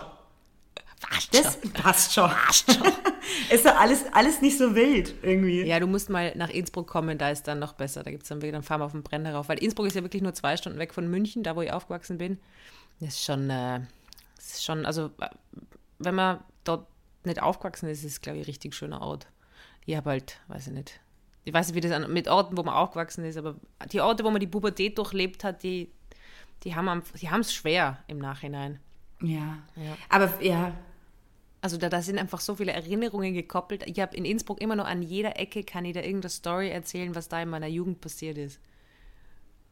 Das 1.31 1.57
passt 1.73 2.13
schon. 2.13 2.29
ist 3.49 3.65
doch 3.65 3.75
alles, 3.75 4.05
alles 4.11 4.41
nicht 4.41 4.57
so 4.57 4.75
wild 4.75 5.15
irgendwie. 5.21 5.63
Ja, 5.63 5.79
du 5.79 5.87
musst 5.87 6.09
mal 6.09 6.33
nach 6.35 6.49
Innsbruck 6.49 6.87
kommen, 6.87 7.17
da 7.17 7.29
ist 7.29 7.47
dann 7.47 7.59
noch 7.59 7.73
besser. 7.73 8.03
Da 8.03 8.11
gibt 8.11 8.23
es 8.23 8.29
dann 8.29 8.41
wieder, 8.41 8.53
dann 8.53 8.63
fahren 8.63 8.81
wir 8.81 8.85
auf 8.85 8.91
den 8.91 9.03
Brenner 9.03 9.33
rauf. 9.33 9.49
Weil 9.49 9.59
Innsbruck 9.59 9.87
ist 9.87 9.95
ja 9.95 10.03
wirklich 10.03 10.21
nur 10.21 10.33
zwei 10.33 10.57
Stunden 10.57 10.77
weg 10.77 10.93
von 10.93 11.09
München, 11.09 11.43
da 11.43 11.55
wo 11.55 11.61
ich 11.61 11.71
aufgewachsen 11.71 12.17
bin. 12.17 12.37
Das 12.99 13.09
ist 13.09 13.23
schon, 13.23 13.49
äh, 13.49 13.79
das 14.35 14.45
ist 14.45 14.65
schon, 14.65 14.85
also 14.85 15.05
äh, 15.19 15.29
wenn 15.99 16.15
man 16.15 16.39
dort 16.63 16.85
nicht 17.23 17.41
aufgewachsen 17.41 17.87
ist, 17.89 17.99
ist 17.99 18.11
es, 18.11 18.21
glaube 18.21 18.39
ich, 18.39 18.43
ein 18.43 18.49
richtig 18.51 18.75
schöner 18.75 19.01
Ort. 19.01 19.27
Ich 19.85 19.95
habe 19.95 20.11
halt, 20.11 20.39
weiß 20.47 20.67
ich 20.67 20.73
nicht. 20.73 20.99
Ich 21.45 21.53
weiß 21.53 21.67
nicht, 21.67 21.75
wie 21.75 21.81
das 21.81 21.91
an, 21.91 22.11
mit 22.11 22.27
Orten, 22.27 22.57
wo 22.57 22.63
man 22.63 22.75
aufgewachsen 22.75 23.25
ist, 23.25 23.37
aber 23.37 23.55
die 23.91 24.01
Orte, 24.01 24.23
wo 24.23 24.29
man 24.29 24.39
die 24.39 24.47
Pubertät 24.47 24.97
durchlebt 24.97 25.43
hat, 25.43 25.63
die, 25.63 25.89
die 26.63 26.75
haben 26.75 27.01
die 27.19 27.27
es 27.27 27.53
schwer 27.53 28.03
im 28.07 28.19
Nachhinein. 28.19 28.79
Ja. 29.21 29.57
Ja. 29.75 29.97
Aber 30.09 30.41
ja, 30.41 30.73
Also 31.61 31.77
da, 31.77 31.89
da 31.89 32.01
sind 32.01 32.17
einfach 32.17 32.39
so 32.39 32.55
viele 32.55 32.71
Erinnerungen 32.71 33.33
gekoppelt. 33.33 33.83
Ich 33.87 33.99
habe 33.99 34.15
in 34.15 34.25
Innsbruck 34.25 34.61
immer 34.61 34.75
noch 34.75 34.85
an 34.85 35.01
jeder 35.01 35.37
Ecke, 35.39 35.63
kann 35.63 35.85
ich 35.85 35.93
da 35.93 36.01
irgendeine 36.01 36.29
Story 36.29 36.69
erzählen, 36.69 37.15
was 37.15 37.27
da 37.27 37.41
in 37.41 37.49
meiner 37.49 37.67
Jugend 37.67 37.99
passiert 37.99 38.37
ist. 38.37 38.59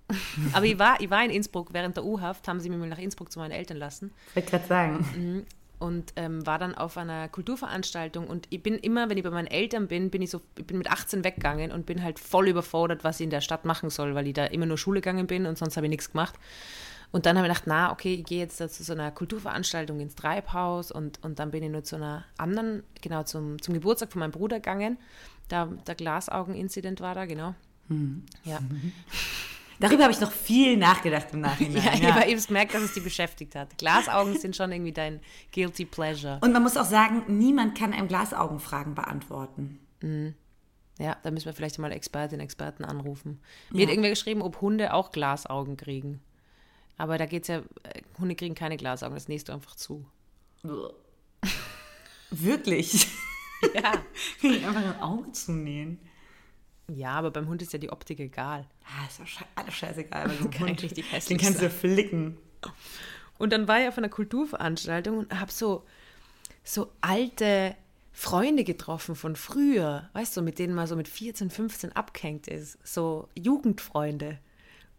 Aber 0.54 0.66
ich 0.66 0.80
war, 0.80 1.00
ich 1.00 1.10
war 1.10 1.24
in 1.24 1.32
Innsbruck 1.32 1.74
während 1.74 1.96
der 1.98 2.06
U-Haft, 2.06 2.48
haben 2.48 2.60
sie 2.60 2.70
mich 2.70 2.80
mal 2.80 2.88
nach 2.88 2.98
Innsbruck 2.98 3.32
zu 3.32 3.40
meinen 3.40 3.52
Eltern 3.52 3.78
lassen 3.78 4.12
ich 4.30 4.36
wollte 4.38 4.52
gerade 4.52 4.68
sagen. 4.68 5.46
Und 5.80 6.14
ähm, 6.16 6.46
war 6.46 6.58
dann 6.58 6.76
auf 6.76 6.98
einer 6.98 7.30
Kulturveranstaltung 7.30 8.28
und 8.28 8.48
ich 8.50 8.64
bin 8.64 8.76
immer, 8.76 9.10
wenn 9.10 9.18
ich 9.18 9.24
bei 9.24 9.30
meinen 9.30 9.48
Eltern 9.48 9.88
bin, 9.88 10.10
bin 10.10 10.22
ich 10.22 10.32
so, 10.32 10.42
ich 10.58 10.66
bin 10.66 10.78
mit 10.78 10.90
18 10.90 11.24
weggegangen 11.24 11.72
und 11.72 11.86
bin 11.86 12.04
halt 12.04 12.20
voll 12.20 12.48
überfordert, 12.48 13.04
was 13.04 13.20
ich 13.20 13.26
in 13.26 13.30
der 13.30 13.42
Stadt 13.42 13.66
machen 13.66 13.90
soll, 13.90 14.16
weil 14.16 14.28
ich 14.28 14.34
da 14.34 14.46
immer 14.46 14.66
nur 14.66 14.78
Schule 14.78 15.02
gegangen 15.02 15.28
bin 15.28 15.46
und 15.46 15.58
sonst 15.58 15.78
habe 15.78 15.86
ich 15.86 15.92
nichts 15.92 16.12
gemacht. 16.12 16.36
Und 17.12 17.26
dann 17.26 17.38
habe 17.38 17.48
ich 17.48 17.54
gedacht, 17.54 17.68
na, 17.68 17.92
okay, 17.92 18.16
ich 18.16 18.26
gehe 18.26 18.40
jetzt 18.40 18.58
zu 18.58 18.84
so 18.84 18.94
einer 18.94 19.12
Kulturveranstaltung 19.12 20.00
ins 20.00 20.16
Treibhaus 20.16 20.92
und, 20.92 21.24
und 21.24 21.40
dann 21.40 21.52
bin 21.52 21.64
ich 21.64 21.70
nur 21.70 21.84
zu 21.84 21.96
einer 21.96 22.26
anderen, 22.38 22.84
genau, 23.02 23.24
zum, 23.24 23.62
zum 23.62 23.74
Geburtstag 23.74 24.12
von 24.12 24.20
meinem 24.20 24.32
Bruder 24.32 24.58
gegangen. 24.58 24.98
Da, 25.48 25.66
der 25.66 25.96
Glasaugen-Inzident 25.96 27.00
war 27.00 27.16
da, 27.16 27.26
genau. 27.26 27.56
Ja. 28.44 28.60
Darüber 29.80 30.04
habe 30.04 30.14
ich 30.14 30.20
noch 30.20 30.32
viel 30.32 30.78
nachgedacht 30.78 31.28
im 31.34 31.42
Nachhinein. 31.42 31.84
Ja, 31.84 31.84
ja. 31.94 31.94
ich 31.94 32.12
habe 32.12 32.26
eben 32.26 32.42
gemerkt, 32.42 32.74
dass 32.74 32.82
es 32.82 32.94
die 32.94 33.00
beschäftigt 33.00 33.56
hat. 33.56 33.78
Glasaugen 33.78 34.38
sind 34.38 34.56
schon 34.56 34.72
irgendwie 34.72 34.92
dein 34.92 35.20
guilty 35.54 35.86
pleasure. 35.86 36.40
Und 36.42 36.52
man 36.52 36.64
muss 36.64 36.78
auch 36.78 36.86
sagen, 36.86 37.24
niemand 37.28 37.78
kann 37.78 37.94
einem 37.94 38.08
Glasaugenfragen 38.08 38.96
beantworten. 38.96 39.80
Ja, 41.00 41.18
da 41.22 41.32
müssen 41.32 41.46
wir 41.46 41.54
vielleicht 41.54 41.78
mal 41.80 41.92
Expertinnen, 41.92 42.44
Experten 42.44 42.86
anrufen. 42.86 43.40
Mir 43.72 43.84
hat 43.84 43.90
irgendwer 43.90 44.10
geschrieben, 44.10 44.42
ob 44.42 44.62
Hunde 44.62 44.94
auch 44.94 45.12
Glasaugen 45.12 45.78
kriegen. 45.78 46.22
Aber 46.98 47.18
da 47.18 47.26
geht 47.26 47.44
es 47.44 47.48
ja, 47.50 47.58
äh, 47.58 48.02
Hunde 48.20 48.36
kriegen 48.36 48.56
keine 48.56 48.78
Glasaugen, 48.78 49.16
das 49.16 49.28
nähst 49.28 49.50
du 49.50 49.54
einfach 49.54 49.76
zu. 49.76 50.06
Wirklich? 52.32 53.08
Ja. 53.74 54.04
Einfach 54.68 54.76
ein 54.76 55.02
Auge 55.02 55.32
zunähen? 55.32 56.00
Ja, 56.90 57.12
aber 57.12 57.32
beim 57.32 57.48
Hund 57.48 57.62
ist 57.62 57.74
ja 57.74 57.80
die 57.80 57.90
Optik 57.90 58.20
egal. 58.20 58.66
Ah, 58.86 59.06
ist 59.08 59.20
doch 59.20 59.28
sche 59.28 59.46
alles 59.56 59.74
scheißegal. 59.74 60.30
Weil 60.30 60.38
so 60.42 60.50
ein 60.50 60.60
Hund, 60.60 60.84
richtig 60.84 61.06
den 61.06 61.12
hässlich 61.12 61.38
kannst 61.42 61.62
du 61.62 61.70
flicken. 61.70 62.38
Und 63.38 63.54
dann 63.54 63.68
war 63.68 63.82
ich 63.82 63.88
auf 63.88 63.98
einer 63.98 64.10
Kulturveranstaltung 64.10 65.18
und 65.20 65.40
habe 65.40 65.52
so, 65.52 65.84
so 66.64 66.92
alte 67.02 67.76
Freunde 68.14 68.64
getroffen 68.64 69.16
von 69.16 69.36
früher, 69.36 70.10
weißt 70.14 70.36
du, 70.38 70.42
mit 70.42 70.58
denen 70.58 70.74
man 70.74 70.88
so 70.88 70.96
mit 70.96 71.08
14, 71.08 71.52
15 71.52 71.92
abgehängt 71.92 72.48
ist. 72.48 72.80
So 72.84 73.28
Jugendfreunde. 73.36 74.40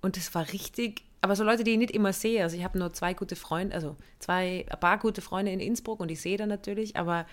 Und 0.00 0.16
das 0.16 0.34
war 0.34 0.52
richtig, 0.52 1.02
aber 1.20 1.34
so 1.34 1.42
Leute, 1.42 1.64
die 1.64 1.72
ich 1.72 1.78
nicht 1.78 1.90
immer 1.90 2.12
sehe. 2.12 2.42
Also 2.42 2.56
ich 2.56 2.62
habe 2.62 2.78
nur 2.78 2.92
zwei 2.92 3.14
gute 3.14 3.34
Freunde, 3.34 3.74
also 3.74 3.96
zwei, 4.20 4.66
ein 4.70 4.80
paar 4.80 4.98
gute 4.98 5.20
Freunde 5.20 5.50
in 5.50 5.58
Innsbruck 5.58 6.00
und 6.00 6.10
ich 6.10 6.20
sehe 6.20 6.36
da 6.36 6.46
natürlich, 6.46 6.96
aber 6.96 7.26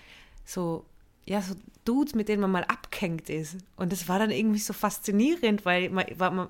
so, 0.44 0.84
ja, 1.26 1.42
so 1.42 1.54
Dudes, 1.84 2.14
mit 2.14 2.28
denen 2.28 2.40
man 2.40 2.52
mal 2.52 2.64
abgehängt 2.64 3.28
ist. 3.28 3.58
Und 3.76 3.92
das 3.92 4.08
war 4.08 4.18
dann 4.18 4.30
irgendwie 4.30 4.60
so 4.60 4.72
faszinierend, 4.72 5.64
weil 5.64 5.90
man, 5.90 6.06
man, 6.18 6.48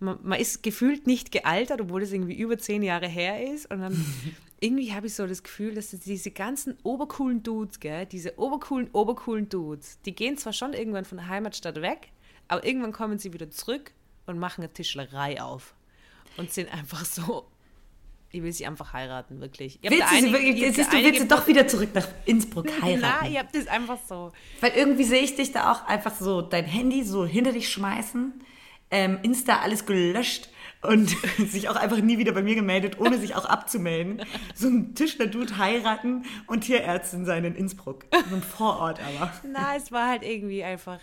man, 0.00 0.18
man 0.22 0.40
ist 0.40 0.62
gefühlt 0.62 1.06
nicht 1.06 1.30
gealtert, 1.30 1.80
obwohl 1.80 2.00
das 2.00 2.12
irgendwie 2.12 2.34
über 2.34 2.58
zehn 2.58 2.82
Jahre 2.82 3.06
her 3.06 3.52
ist. 3.52 3.70
Und 3.70 3.80
dann 3.80 4.04
irgendwie 4.60 4.94
habe 4.94 5.06
ich 5.06 5.14
so 5.14 5.26
das 5.26 5.42
Gefühl, 5.42 5.74
dass 5.74 5.90
diese 5.90 6.30
ganzen 6.30 6.76
obercoolen 6.82 7.42
Dudes, 7.42 7.80
gell, 7.80 8.06
diese 8.06 8.38
obercoolen, 8.38 8.88
obercoolen 8.92 9.48
Dudes, 9.48 10.00
die 10.02 10.14
gehen 10.14 10.38
zwar 10.38 10.54
schon 10.54 10.72
irgendwann 10.72 11.04
von 11.04 11.18
der 11.18 11.28
Heimatstadt 11.28 11.80
weg, 11.82 12.10
aber 12.48 12.64
irgendwann 12.64 12.92
kommen 12.92 13.18
sie 13.18 13.32
wieder 13.32 13.50
zurück 13.50 13.92
und 14.26 14.38
machen 14.38 14.62
eine 14.62 14.72
Tischlerei 14.72 15.40
auf. 15.42 15.74
Und 16.36 16.50
sind 16.50 16.72
einfach 16.72 17.04
so, 17.04 17.46
ich 18.34 18.42
will 18.42 18.52
sie 18.52 18.66
einfach 18.66 18.92
heiraten, 18.92 19.40
wirklich. 19.40 19.78
Willst 19.82 19.94
du, 20.00 20.08
sie 20.08 20.16
einige- 20.16 20.36
hab 20.38 20.42
jetzt 20.56 20.76
siehst 20.76 20.92
du, 20.92 20.96
willst 20.96 21.20
du 21.22 21.26
doch 21.26 21.46
wieder 21.46 21.66
zurück 21.68 21.90
nach 21.94 22.08
Innsbruck 22.26 22.66
Na, 22.80 22.82
heiraten? 22.82 23.32
ihr 23.32 23.38
habt 23.40 23.54
das 23.54 23.66
einfach 23.68 23.98
so. 24.08 24.32
Weil 24.60 24.72
irgendwie 24.76 25.04
sehe 25.04 25.22
ich 25.22 25.36
dich 25.36 25.52
da 25.52 25.72
auch 25.72 25.86
einfach 25.86 26.14
so 26.14 26.42
dein 26.42 26.64
Handy 26.64 27.04
so 27.04 27.24
hinter 27.24 27.52
dich 27.52 27.68
schmeißen, 27.68 28.32
ähm, 28.90 29.18
Insta 29.22 29.60
alles 29.60 29.86
gelöscht 29.86 30.48
und 30.82 31.08
sich 31.48 31.68
auch 31.68 31.76
einfach 31.76 31.98
nie 31.98 32.18
wieder 32.18 32.32
bei 32.32 32.42
mir 32.42 32.54
gemeldet, 32.54 32.98
ohne 33.00 33.18
sich 33.18 33.34
auch 33.34 33.44
abzumelden. 33.46 34.22
So 34.54 34.68
ein 34.68 34.94
Tischler-Dude 34.94 35.58
heiraten 35.58 36.24
und 36.46 36.62
Tierärztin 36.62 37.24
sein 37.24 37.44
in 37.44 37.54
Innsbruck. 37.56 38.04
So 38.30 38.36
ein 38.36 38.42
Vorort 38.42 39.00
aber. 39.00 39.32
Na, 39.50 39.74
es 39.76 39.90
war 39.90 40.08
halt 40.08 40.22
irgendwie 40.22 40.62
einfach. 40.62 41.00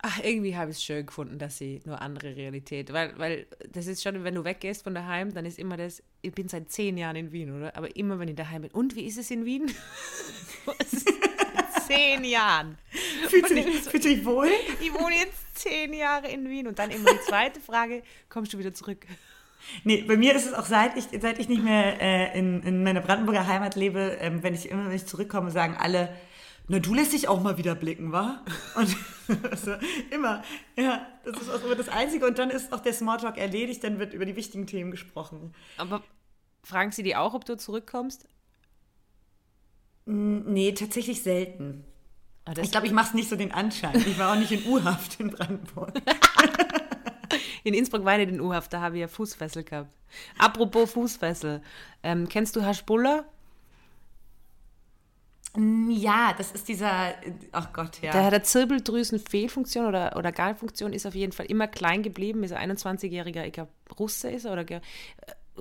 Ach, 0.00 0.20
irgendwie 0.22 0.56
habe 0.56 0.70
ich 0.70 0.76
es 0.76 0.84
schön 0.84 1.06
gefunden, 1.06 1.38
dass 1.38 1.58
sie 1.58 1.80
nur 1.84 2.00
andere 2.00 2.36
Realität. 2.36 2.92
Weil, 2.92 3.18
weil 3.18 3.46
das 3.72 3.88
ist 3.88 4.02
schon, 4.02 4.22
wenn 4.22 4.34
du 4.36 4.44
weggehst 4.44 4.84
von 4.84 4.94
daheim, 4.94 5.34
dann 5.34 5.44
ist 5.44 5.58
immer 5.58 5.76
das, 5.76 6.02
ich 6.22 6.32
bin 6.32 6.48
seit 6.48 6.70
zehn 6.70 6.96
Jahren 6.96 7.16
in 7.16 7.32
Wien, 7.32 7.56
oder? 7.56 7.76
Aber 7.76 7.94
immer, 7.96 8.18
wenn 8.20 8.28
ich 8.28 8.36
daheim 8.36 8.62
bin. 8.62 8.70
Und 8.70 8.94
wie 8.94 9.06
ist 9.06 9.18
es 9.18 9.30
in 9.30 9.44
Wien? 9.44 9.70
Zehn 11.86 12.22
Jahren. 12.24 12.76
Fühlst 13.28 13.50
du 13.50 13.54
dich, 13.54 13.82
so- 13.84 13.90
dich 13.90 14.24
wohl? 14.24 14.48
Ich 14.80 14.92
wohne 14.92 15.14
jetzt 15.16 15.58
zehn 15.58 15.92
Jahre 15.94 16.28
in 16.28 16.48
Wien. 16.48 16.66
Und 16.66 16.78
dann 16.78 16.90
immer 16.90 17.10
die 17.12 17.20
zweite 17.26 17.60
Frage, 17.60 18.02
kommst 18.28 18.52
du 18.52 18.58
wieder 18.58 18.74
zurück? 18.74 19.06
Nee, 19.84 20.02
bei 20.02 20.16
mir 20.16 20.34
ist 20.34 20.46
es 20.46 20.52
auch, 20.54 20.66
seit 20.66 20.96
ich, 20.96 21.06
seit 21.20 21.38
ich 21.38 21.48
nicht 21.48 21.62
mehr 21.62 22.00
äh, 22.00 22.38
in, 22.38 22.62
in 22.62 22.82
meiner 22.84 23.00
Brandenburger 23.00 23.46
Heimat 23.46 23.74
lebe, 23.74 24.18
ähm, 24.20 24.42
wenn 24.42 24.54
ich 24.54 24.68
immer, 24.68 24.86
wenn 24.86 24.94
ich 24.96 25.06
zurückkomme, 25.06 25.50
sagen 25.50 25.76
alle, 25.78 26.14
na, 26.68 26.78
du 26.78 26.94
lässt 26.94 27.12
dich 27.12 27.28
auch 27.28 27.40
mal 27.40 27.56
wieder 27.58 27.74
blicken, 27.74 28.12
wa? 28.12 28.44
Und 28.76 28.88
so, 29.58 29.74
immer, 30.10 30.42
ja, 30.76 31.06
das 31.24 31.40
ist 31.42 31.50
auch 31.50 31.64
immer 31.64 31.74
das 31.74 31.88
Einzige. 31.88 32.26
Und 32.26 32.38
dann 32.38 32.50
ist 32.50 32.72
auch 32.72 32.80
der 32.80 32.92
Smalltalk 32.92 33.38
erledigt, 33.38 33.82
dann 33.84 33.98
wird 33.98 34.14
über 34.14 34.24
die 34.24 34.36
wichtigen 34.36 34.66
Themen 34.66 34.90
gesprochen. 34.90 35.54
Aber 35.76 36.02
fragen 36.62 36.92
sie 36.92 37.02
die 37.02 37.16
auch, 37.16 37.34
ob 37.34 37.44
du 37.44 37.56
zurückkommst? 37.56 38.26
Nee, 40.06 40.72
tatsächlich 40.72 41.22
selten. 41.22 41.84
Ah, 42.44 42.52
Ich 42.60 42.70
glaube, 42.70 42.86
ich 42.86 42.92
mache 42.92 43.08
es 43.08 43.14
nicht 43.14 43.28
so 43.28 43.36
den 43.36 43.52
Anschein. 43.52 43.94
Ich 44.06 44.18
war 44.18 44.32
auch 44.32 44.38
nicht 44.38 44.52
in 44.52 44.64
U-Haft 44.66 45.20
in 45.20 45.30
Brandenburg. 45.30 45.92
In 47.64 47.74
Innsbruck 47.74 48.04
war 48.04 48.18
ich 48.18 48.26
nicht 48.26 48.34
in 48.36 48.40
U-Haft, 48.40 48.72
da 48.72 48.80
habe 48.80 48.96
ich 48.96 49.00
ja 49.02 49.08
Fußfessel 49.08 49.62
gehabt. 49.64 49.90
Apropos 50.38 50.92
Fußfessel. 50.92 51.60
Ähm, 52.02 52.26
kennst 52.28 52.56
du 52.56 52.64
Haschbuller? 52.64 53.26
Ja, 55.58 56.34
das 56.36 56.52
ist 56.52 56.68
dieser, 56.68 57.14
ach 57.52 57.72
Gott, 57.72 58.00
ja. 58.02 58.12
Der 58.12 58.24
hat 58.24 58.32
eine 58.32 58.42
Zirbeldrüsenfehlfunktion 58.42 59.86
oder, 59.86 60.16
oder 60.16 60.32
Galfunktion, 60.32 60.92
ist 60.92 61.06
auf 61.06 61.14
jeden 61.14 61.32
Fall 61.32 61.46
immer 61.46 61.66
klein 61.66 62.02
geblieben, 62.02 62.44
ist 62.44 62.52
ein 62.52 62.70
21-jähriger, 62.70 63.44
ich 63.44 63.52
glaube, 63.52 63.70
Russe 63.98 64.30
ist 64.30 64.44
er 64.44 64.52
oder 64.52 64.70
äh, 64.70 64.80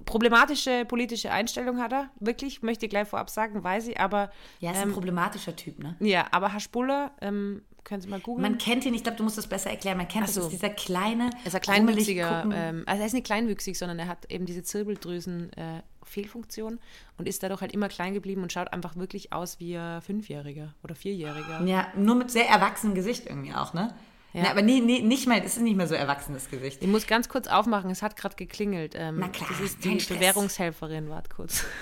problematische 0.06 0.86
politische 0.86 1.32
Einstellung 1.32 1.80
hat 1.80 1.94
er, 1.94 2.10
wirklich, 2.20 2.62
möchte 2.62 2.86
ich 2.86 2.90
gleich 2.90 3.08
vorab 3.08 3.30
sagen, 3.30 3.64
weiß 3.64 3.88
ich, 3.88 4.00
aber 4.00 4.30
ja, 4.60 4.72
ist 4.72 4.78
ein 4.78 4.94
problematischer 4.94 5.56
Typ, 5.56 5.80
ne? 5.80 5.96
ja, 6.00 6.28
aber 6.32 6.54
Haschbuller, 6.54 7.12
ähm, 7.22 7.64
können 7.88 8.02
Sie 8.02 8.10
mal 8.10 8.20
googeln. 8.20 8.42
Man 8.42 8.58
kennt 8.58 8.86
ihn, 8.86 8.94
ich 8.94 9.04
glaube, 9.04 9.18
du 9.18 9.24
musst 9.24 9.38
das 9.38 9.48
besser 9.48 9.70
erklären. 9.70 9.96
Man 9.96 10.10
kennt 10.10 10.26
das, 10.26 10.34
so. 10.34 10.42
ist 10.42 10.52
dieser 10.52 10.70
kleine, 10.70 11.30
Er 11.44 11.48
ist 11.48 11.56
ein 11.56 11.62
kleinwüchsiger, 11.62 12.44
ähm, 12.54 12.84
also 12.86 13.02
er 13.02 13.08
ist 13.08 13.14
nicht 13.14 13.26
kleinwüchsig, 13.26 13.78
sondern 13.78 13.98
er 13.98 14.08
hat 14.10 14.30
eben 14.30 14.46
diese 14.46 14.62
Zirbeldrüsen-Fehlfunktion 14.62 15.54
äh, 15.56 15.82
Fehlfunktion 16.08 16.80
und 17.18 17.28
ist 17.28 17.44
dadurch 17.44 17.62
halt 17.62 17.74
immer 17.74 17.90
klein 17.90 18.14
geblieben 18.14 18.44
und 18.44 18.52
schaut 18.52 18.74
einfach 18.74 18.96
wirklich 18.96 19.34
aus 19.34 19.60
wie 19.60 19.78
ein 19.78 20.02
Fünfjähriger 20.02 20.74
oder 20.84 20.96
Vierjähriger. 20.96 21.64
Ja, 21.66 21.88
nur 21.96 22.16
mit 22.16 22.32
sehr 22.32 22.48
erwachsenem 22.48 22.96
Gesicht 22.96 23.26
irgendwie 23.28 23.54
auch, 23.54 23.74
ne? 23.74 23.94
Ja. 24.34 24.44
Ja. 24.44 24.52
aber 24.52 24.62
nee, 24.62 24.82
nee, 24.82 25.00
nicht 25.00 25.28
mal, 25.28 25.42
das 25.42 25.58
ist 25.58 25.64
nicht 25.64 25.78
mehr 25.78 25.88
so 25.88 25.96
erwachsenes 25.96 26.50
Gesicht. 26.50 26.84
Ich 26.84 26.88
muss 26.88 27.08
ganz 27.08 27.28
kurz 27.30 27.48
aufmachen, 27.48 27.90
es 27.90 28.02
hat 28.02 28.18
gerade 28.18 28.36
geklingelt. 28.36 28.94
Ähm, 28.96 29.18
Na 29.20 29.30
klar, 29.30 29.50
das 29.50 29.62
ist 29.62 29.84
die 29.84 30.00
Stress. 30.00 30.18
Bewährungshelferin, 30.18 31.10
wart 31.10 31.30
kurz. 31.30 31.66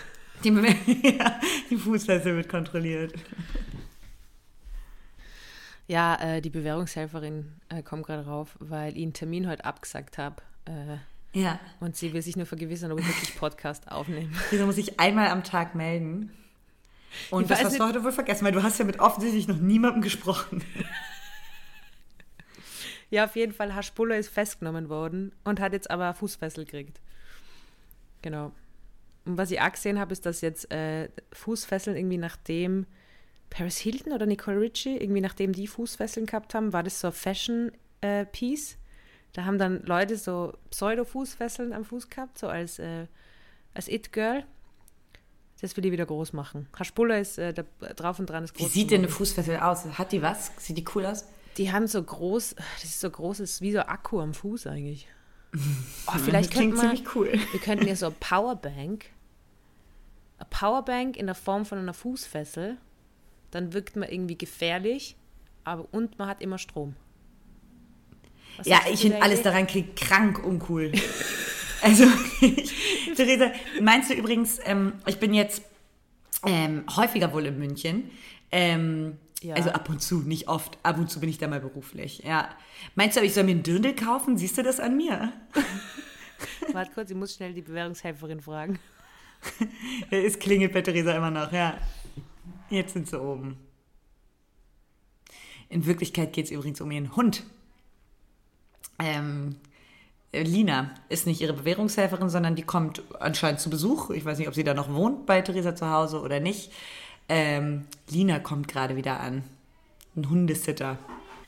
Die, 0.43 0.49
ja, 1.17 1.39
die 1.69 1.77
Fußfessel 1.77 2.35
wird 2.35 2.49
kontrolliert. 2.49 3.13
Ja, 5.87 6.15
äh, 6.15 6.41
die 6.41 6.49
Bewährungshelferin 6.49 7.53
äh, 7.69 7.81
kommt 7.81 8.05
gerade 8.05 8.25
rauf, 8.25 8.57
weil 8.59 8.97
ich 8.97 9.03
einen 9.03 9.13
Termin 9.13 9.47
heute 9.47 9.63
abgesagt 9.63 10.17
habe. 10.17 10.41
Äh, 10.65 10.97
Ja, 11.35 11.59
und 11.81 11.97
sie 11.97 12.13
will 12.13 12.21
sich 12.21 12.37
nur 12.37 12.45
vergewissern, 12.45 12.93
ob 12.93 12.99
ich 13.01 13.07
wirklich 13.07 13.35
Podcast 13.35 13.91
aufnehme. 13.91 14.29
wieso 14.51 14.65
muss 14.65 14.77
ich 14.77 15.01
einmal 15.01 15.27
am 15.27 15.43
Tag 15.43 15.75
melden? 15.75 16.31
Und 17.29 17.43
Ich 17.43 17.47
das 17.49 17.65
hast 17.65 17.77
du 17.77 17.83
heute 17.83 18.03
wohl 18.05 18.13
vergessen, 18.13 18.45
weil 18.45 18.53
du 18.53 18.63
hast 18.63 18.79
ja 18.79 18.85
mit 18.85 18.99
offensichtlich 18.99 19.47
noch 19.47 19.57
niemandem 19.57 20.01
gesprochen. 20.01 20.63
Ja, 23.11 23.25
auf 23.25 23.35
jeden 23.35 23.53
Fall, 23.53 23.75
Haschbuller 23.75 24.17
ist 24.17 24.29
festgenommen 24.29 24.89
worden 24.89 25.31
und 25.43 25.59
hat 25.59 25.73
jetzt 25.73 25.91
aber 25.91 26.13
Fußfessel 26.15 26.65
gekriegt. 26.65 26.99
Genau. 28.23 28.51
Und 29.25 29.37
was 29.37 29.51
ich 29.51 29.61
auch 29.61 29.71
gesehen 29.71 29.99
habe, 29.99 30.11
ist, 30.11 30.25
dass 30.25 30.41
jetzt 30.41 30.71
äh, 30.71 31.09
Fußfesseln 31.31 31.95
irgendwie 31.95 32.17
nachdem 32.17 32.87
Paris 33.51 33.77
Hilton 33.77 34.11
oder 34.11 34.25
Nicole 34.25 34.59
Richie, 34.59 34.97
irgendwie 34.97 35.21
nachdem 35.21 35.53
die 35.53 35.67
Fußfesseln 35.67 36.25
gehabt 36.25 36.55
haben, 36.55 36.73
war 36.73 36.81
das 36.81 36.99
so 36.99 37.07
ein 37.07 37.13
Fashion-Piece. 37.13 38.77
Da 39.35 39.43
haben 39.43 39.57
dann 39.57 39.83
Leute 39.83 40.15
so 40.15 40.53
Pseudo-Fußfesseln 40.69 41.73
am 41.73 41.83
Fuß 41.83 42.09
gehabt, 42.09 42.39
so 42.39 42.47
als, 42.47 42.79
äh, 42.79 43.07
als 43.73 43.89
It-Girl. 43.89 44.45
Das 45.59 45.75
will 45.75 45.85
ich 45.85 45.91
wieder 45.91 46.05
groß 46.05 46.31
machen. 46.31 46.67
Haschbuller 46.79 47.19
ist 47.19 47.37
äh, 47.37 47.53
da, 47.53 47.63
drauf 47.95 48.17
und 48.19 48.29
dran. 48.29 48.45
Ist 48.45 48.57
Wie 48.57 48.63
groß 48.63 48.71
sieht 48.71 48.87
zu 48.87 48.95
denn 48.95 49.01
eine. 49.01 49.09
Fußfessel 49.09 49.57
aus? 49.57 49.85
Hat 49.97 50.13
die 50.13 50.21
was? 50.21 50.53
Sieht 50.57 50.77
die 50.77 50.85
cool 50.95 51.05
aus? 51.05 51.25
Die 51.57 51.73
haben 51.73 51.85
so 51.87 52.01
groß, 52.01 52.55
das 52.75 52.85
ist 52.85 53.01
so 53.01 53.09
großes, 53.09 53.59
wie 53.59 53.73
so 53.73 53.79
Akku 53.79 54.21
am 54.21 54.33
Fuß 54.33 54.67
eigentlich. 54.67 55.07
Oh, 56.07 56.17
vielleicht 56.17 56.51
Klingt 56.51 56.75
könnten 56.75 56.89
wir, 56.89 56.95
ziemlich 56.95 57.15
cool. 57.15 57.33
wir 57.51 57.59
könnten 57.59 57.87
ja 57.87 57.95
so 57.95 58.05
eine 58.07 58.15
Powerbank, 58.19 59.05
eine 60.37 60.47
Powerbank 60.49 61.17
in 61.17 61.25
der 61.25 61.35
Form 61.35 61.65
von 61.65 61.77
einer 61.77 61.93
Fußfessel, 61.93 62.77
dann 63.51 63.73
wirkt 63.73 63.95
man 63.95 64.07
irgendwie 64.09 64.37
gefährlich, 64.37 65.17
aber 65.63 65.87
und 65.91 66.19
man 66.19 66.27
hat 66.27 66.41
immer 66.41 66.57
Strom. 66.57 66.95
Was 68.57 68.67
Ja, 68.67 68.79
ich 68.91 69.01
finde 69.01 69.21
alles 69.21 69.41
daran 69.41 69.67
krank 69.67 70.43
uncool. 70.43 70.91
also, 71.81 72.05
Theresa, 73.15 73.51
meinst 73.81 74.09
du 74.09 74.13
übrigens, 74.13 74.59
ähm, 74.65 74.93
ich 75.05 75.19
bin 75.19 75.33
jetzt 75.33 75.61
ähm, 76.45 76.83
häufiger 76.95 77.33
wohl 77.33 77.45
in 77.45 77.57
München. 77.57 78.11
Ähm, 78.51 79.17
Ja. 79.41 79.55
Also 79.55 79.69
ab 79.71 79.89
und 79.89 80.01
zu, 80.01 80.21
nicht 80.21 80.47
oft. 80.47 80.77
Ab 80.81 80.97
und 80.97 81.11
zu 81.11 81.19
bin 81.19 81.29
ich 81.29 81.37
da 81.37 81.47
mal 81.47 81.59
beruflich. 81.59 82.23
Ja. 82.25 82.49
Meinst 82.95 83.17
du, 83.17 83.21
ich 83.21 83.33
soll 83.33 83.43
mir 83.43 83.51
einen 83.51 83.63
Dirndl 83.63 83.93
kaufen? 83.93 84.37
Siehst 84.37 84.57
du 84.57 84.63
das 84.63 84.79
an 84.79 84.97
mir? 84.97 85.33
Warte 86.73 86.91
kurz, 86.93 87.11
ich 87.11 87.15
muss 87.15 87.35
schnell 87.35 87.53
die 87.53 87.61
Bewährungshelferin 87.61 88.41
fragen. 88.41 88.79
Es 90.09 90.39
klingelt 90.39 90.73
bei 90.73 90.81
Theresa 90.81 91.15
immer 91.15 91.29
noch, 91.29 91.51
ja. 91.51 91.77
Jetzt 92.69 92.93
sind 92.93 93.07
sie 93.07 93.21
oben. 93.21 93.57
In 95.69 95.85
Wirklichkeit 95.85 96.33
geht 96.33 96.45
es 96.45 96.51
übrigens 96.51 96.81
um 96.81 96.89
ihren 96.89 97.15
Hund. 97.15 97.43
Ähm, 98.99 99.55
äh, 100.31 100.43
Lina 100.43 100.91
ist 101.09 101.27
nicht 101.27 101.41
ihre 101.41 101.53
Bewährungshelferin, 101.53 102.29
sondern 102.29 102.55
die 102.55 102.63
kommt 102.63 103.01
anscheinend 103.19 103.59
zu 103.59 103.69
Besuch. 103.69 104.09
Ich 104.11 104.25
weiß 104.25 104.37
nicht, 104.37 104.47
ob 104.47 104.55
sie 104.55 104.63
da 104.63 104.73
noch 104.73 104.93
wohnt 104.93 105.25
bei 105.25 105.41
Theresa 105.41 105.75
zu 105.75 105.89
Hause 105.89 106.21
oder 106.21 106.39
nicht. 106.39 106.71
Ähm, 107.29 107.85
Lina 108.09 108.39
kommt 108.39 108.67
gerade 108.67 108.95
wieder 108.95 109.19
an. 109.19 109.43
Ein 110.15 110.29
Hundesitter. 110.29 110.97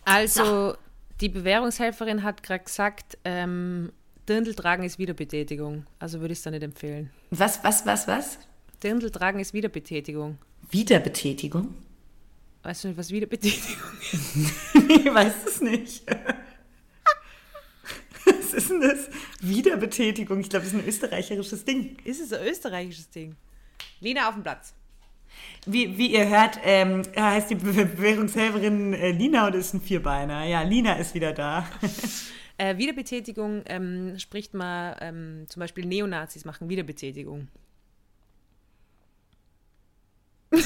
Also, 0.06 0.76
die 1.22 1.30
Bewährungshelferin 1.30 2.24
hat 2.24 2.44
gerade 2.44 2.64
gesagt, 2.64 3.18
ähm, 3.24 3.92
Dirndl 4.28 4.56
tragen 4.56 4.84
ist 4.84 5.00
Wiederbetätigung. 5.00 5.86
Also 6.00 6.20
würde 6.20 6.34
ich 6.34 6.40
es 6.40 6.44
da 6.44 6.52
nicht 6.52 6.64
empfehlen. 6.64 7.12
Was, 7.32 7.64
was, 7.64 7.86
was, 7.86 8.08
was? 8.08 8.40
Dirndl 8.84 9.10
tragen 9.10 9.40
ist 9.40 9.54
Wiederbetätigung. 9.54 10.38
Wiederbetätigung? 10.70 11.74
Weißt 12.64 12.84
du 12.84 12.88
nicht, 12.90 12.98
was 12.98 13.12
Wiederbetätigung 13.12 13.92
ist? 14.12 14.52
ich 14.90 15.14
weiß 15.14 15.34
es 15.48 15.62
nicht. 15.62 16.04
Was 18.48 18.54
ist 18.54 18.70
denn 18.70 18.80
das? 18.80 19.10
Wiederbetätigung. 19.42 20.40
Ich 20.40 20.50
glaube, 20.50 20.64
das 20.64 20.74
ist 20.74 20.80
ein 20.80 20.88
österreicherisches 20.88 21.66
Ding. 21.66 21.98
Ist 22.06 22.22
es 22.22 22.32
ein 22.32 22.48
österreichisches 22.48 23.10
Ding? 23.10 23.36
Lina 24.00 24.30
auf 24.30 24.36
dem 24.36 24.44
Platz. 24.44 24.74
Wie, 25.66 25.98
wie 25.98 26.14
ihr 26.14 26.30
hört, 26.30 26.58
ähm, 26.64 27.02
heißt 27.14 27.50
die 27.50 27.56
Be 27.56 27.74
Bewährungshelferin 27.86 28.94
äh, 28.94 29.12
Lina 29.12 29.48
und 29.48 29.56
ist 29.56 29.74
ein 29.74 29.82
Vierbeiner. 29.82 30.46
Ja, 30.46 30.62
Lina 30.62 30.94
ist 30.94 31.14
wieder 31.14 31.34
da. 31.34 31.68
Äh, 32.60 32.80
Wiederbetätigung 32.80 33.62
ähm, 33.68 34.18
spricht 34.18 34.56
man, 34.56 34.96
ähm, 35.00 35.46
zum 35.48 35.60
Beispiel 35.60 35.86
Neonazis 35.86 36.44
machen 36.44 36.70
Wiederbetätigung. 36.70 37.50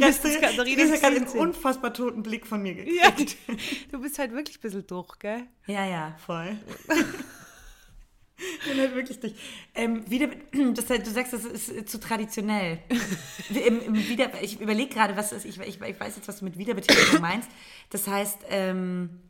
Ihr 0.00 0.06
müsst 0.06 0.24
es 0.24 0.40
Katharina 0.40 0.84
Du 0.84 0.90
hast 0.92 1.00
gerade 1.00 1.16
einen 1.16 1.26
unfassbar 1.28 1.92
toten 1.92 2.22
Blick 2.22 2.46
von 2.46 2.62
mir 2.62 2.74
gekriegt. 2.74 3.36
Ja, 3.48 3.54
du 3.90 4.00
bist 4.00 4.18
halt 4.18 4.32
wirklich 4.32 4.58
ein 4.58 4.60
bisschen 4.62 4.86
durch, 4.86 5.18
gell? 5.18 5.44
Ja, 5.66 5.84
ja, 5.86 6.16
voll. 6.24 6.56
Ich 8.38 8.68
bin 8.68 8.78
halt 8.78 8.94
wirklich 8.94 9.18
durch. 9.18 9.34
Ähm, 9.74 10.08
wieder, 10.10 10.28
das, 10.74 10.86
du 10.86 11.10
sagst, 11.10 11.32
das 11.32 11.44
ist 11.44 11.88
zu 11.88 11.98
traditionell. 11.98 12.80
Im, 13.48 13.80
im 13.80 13.94
wieder, 14.08 14.30
ich 14.42 14.60
überlege 14.60 14.92
gerade, 14.94 15.16
was 15.16 15.32
ist, 15.32 15.46
ich, 15.46 15.58
ich, 15.60 15.80
ich 15.80 16.00
weiß 16.00 16.16
jetzt, 16.16 16.28
was 16.28 16.40
du 16.40 16.44
mit 16.44 16.58
Wiederbetätigung 16.58 17.20
meinst. 17.20 17.48
Das 17.90 18.06
heißt, 18.06 18.38
ähm, 18.50 19.20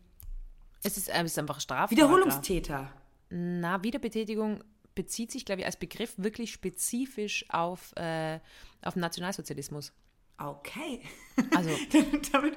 Es 0.83 0.97
ist, 0.97 1.09
äh, 1.09 1.23
es 1.23 1.33
ist 1.33 1.39
einfach 1.39 1.61
Strafbar. 1.61 1.91
Wiederholungstäter. 1.91 2.93
Na, 3.31 3.83
Wiederbetätigung 3.83 4.63
bezieht 4.97 5.31
sich, 5.31 5.45
glaube 5.45 5.61
ich, 5.61 5.67
als 5.67 5.77
Begriff 5.77 6.15
wirklich 6.17 6.53
spezifisch 6.53 7.45
auf, 7.49 7.95
äh, 7.97 8.41
auf 8.83 8.95
den 8.95 9.01
Nationalsozialismus. 9.01 9.93
Okay. 10.39 11.01
Also, 11.55 11.71
Damit, 12.33 12.57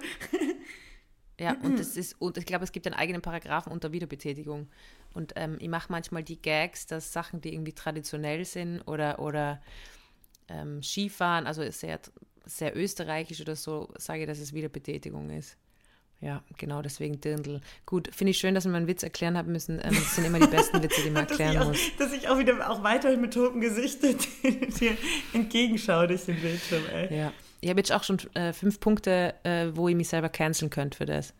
ja, 1.40 1.56
und 1.64 1.80
das 1.80 1.96
ist, 1.96 2.16
und 2.20 2.38
ich 2.38 2.46
glaube, 2.46 2.66
es 2.66 2.72
gibt 2.72 2.86
einen 2.86 2.96
eigenen 2.96 3.22
Paragraphen 3.22 3.72
unter 3.72 3.92
Wiederbetätigung. 3.94 4.68
Und 5.14 5.34
ähm, 5.38 5.58
ich 5.60 5.70
mache 5.70 5.92
manchmal 5.92 6.24
die 6.24 6.42
Gags, 6.42 6.86
dass 6.86 7.14
Sachen, 7.14 7.40
die 7.42 7.54
irgendwie 7.54 7.74
traditionell 7.74 8.44
sind 8.44 8.82
oder, 8.82 9.20
oder 9.20 9.62
ähm, 10.50 10.84
Skifahren, 10.84 11.48
also 11.48 11.70
sehr, 11.72 12.00
sehr 12.46 12.76
österreichisch 12.76 13.40
oder 13.40 13.56
so, 13.56 13.92
sage 13.98 14.22
ich, 14.22 14.28
dass 14.28 14.40
es 14.40 14.54
Wiederbetätigung 14.54 15.30
ist. 15.30 15.58
Ja, 16.22 16.44
genau, 16.58 16.82
deswegen 16.82 17.22
Dirndl. 17.22 17.62
Gut, 17.86 18.14
finde 18.14 18.32
ich 18.32 18.38
schön, 18.38 18.54
dass 18.54 18.66
wir 18.66 18.72
mal 18.72 18.80
einen 18.80 18.88
Witz 18.88 19.04
erklären 19.04 19.38
haben 19.38 19.54
müssen. 19.54 19.80
Ähm, 19.82 19.96
das 19.96 20.16
sind 20.16 20.26
immer 20.26 20.40
die 20.40 20.48
besten 20.48 20.84
Witze, 20.84 21.02
die 21.02 21.10
man 21.10 21.26
dass, 21.28 21.40
erklären 21.40 21.64
auch, 21.64 21.70
muss. 21.70 21.80
dass 21.98 22.12
ich 22.12 22.28
auch 22.28 22.38
wieder 22.38 22.70
auch 22.70 22.84
weiterhin 22.84 23.22
mit 23.22 23.34
toten 23.34 23.62
Gesichtern 23.62 24.18
dir 24.44 24.98
entgegenschaue 25.32 26.08
durch 26.08 26.26
den 26.26 26.42
Bildschirm, 26.42 26.84
ey. 26.92 27.18
Ja. 27.18 27.34
Ich 27.62 27.70
habe 27.70 27.80
jetzt 27.80 27.92
auch 27.92 28.04
schon 28.04 28.18
äh, 28.36 28.54
fünf 28.54 28.80
Punkte, 28.80 29.36
äh, 29.44 29.68
wo 29.74 29.90
ich 29.90 29.96
mich 29.96 30.08
selber 30.08 30.30
canceln 30.30 30.70
könnte 30.70 30.98
für 30.98 31.06
das. 31.06 31.34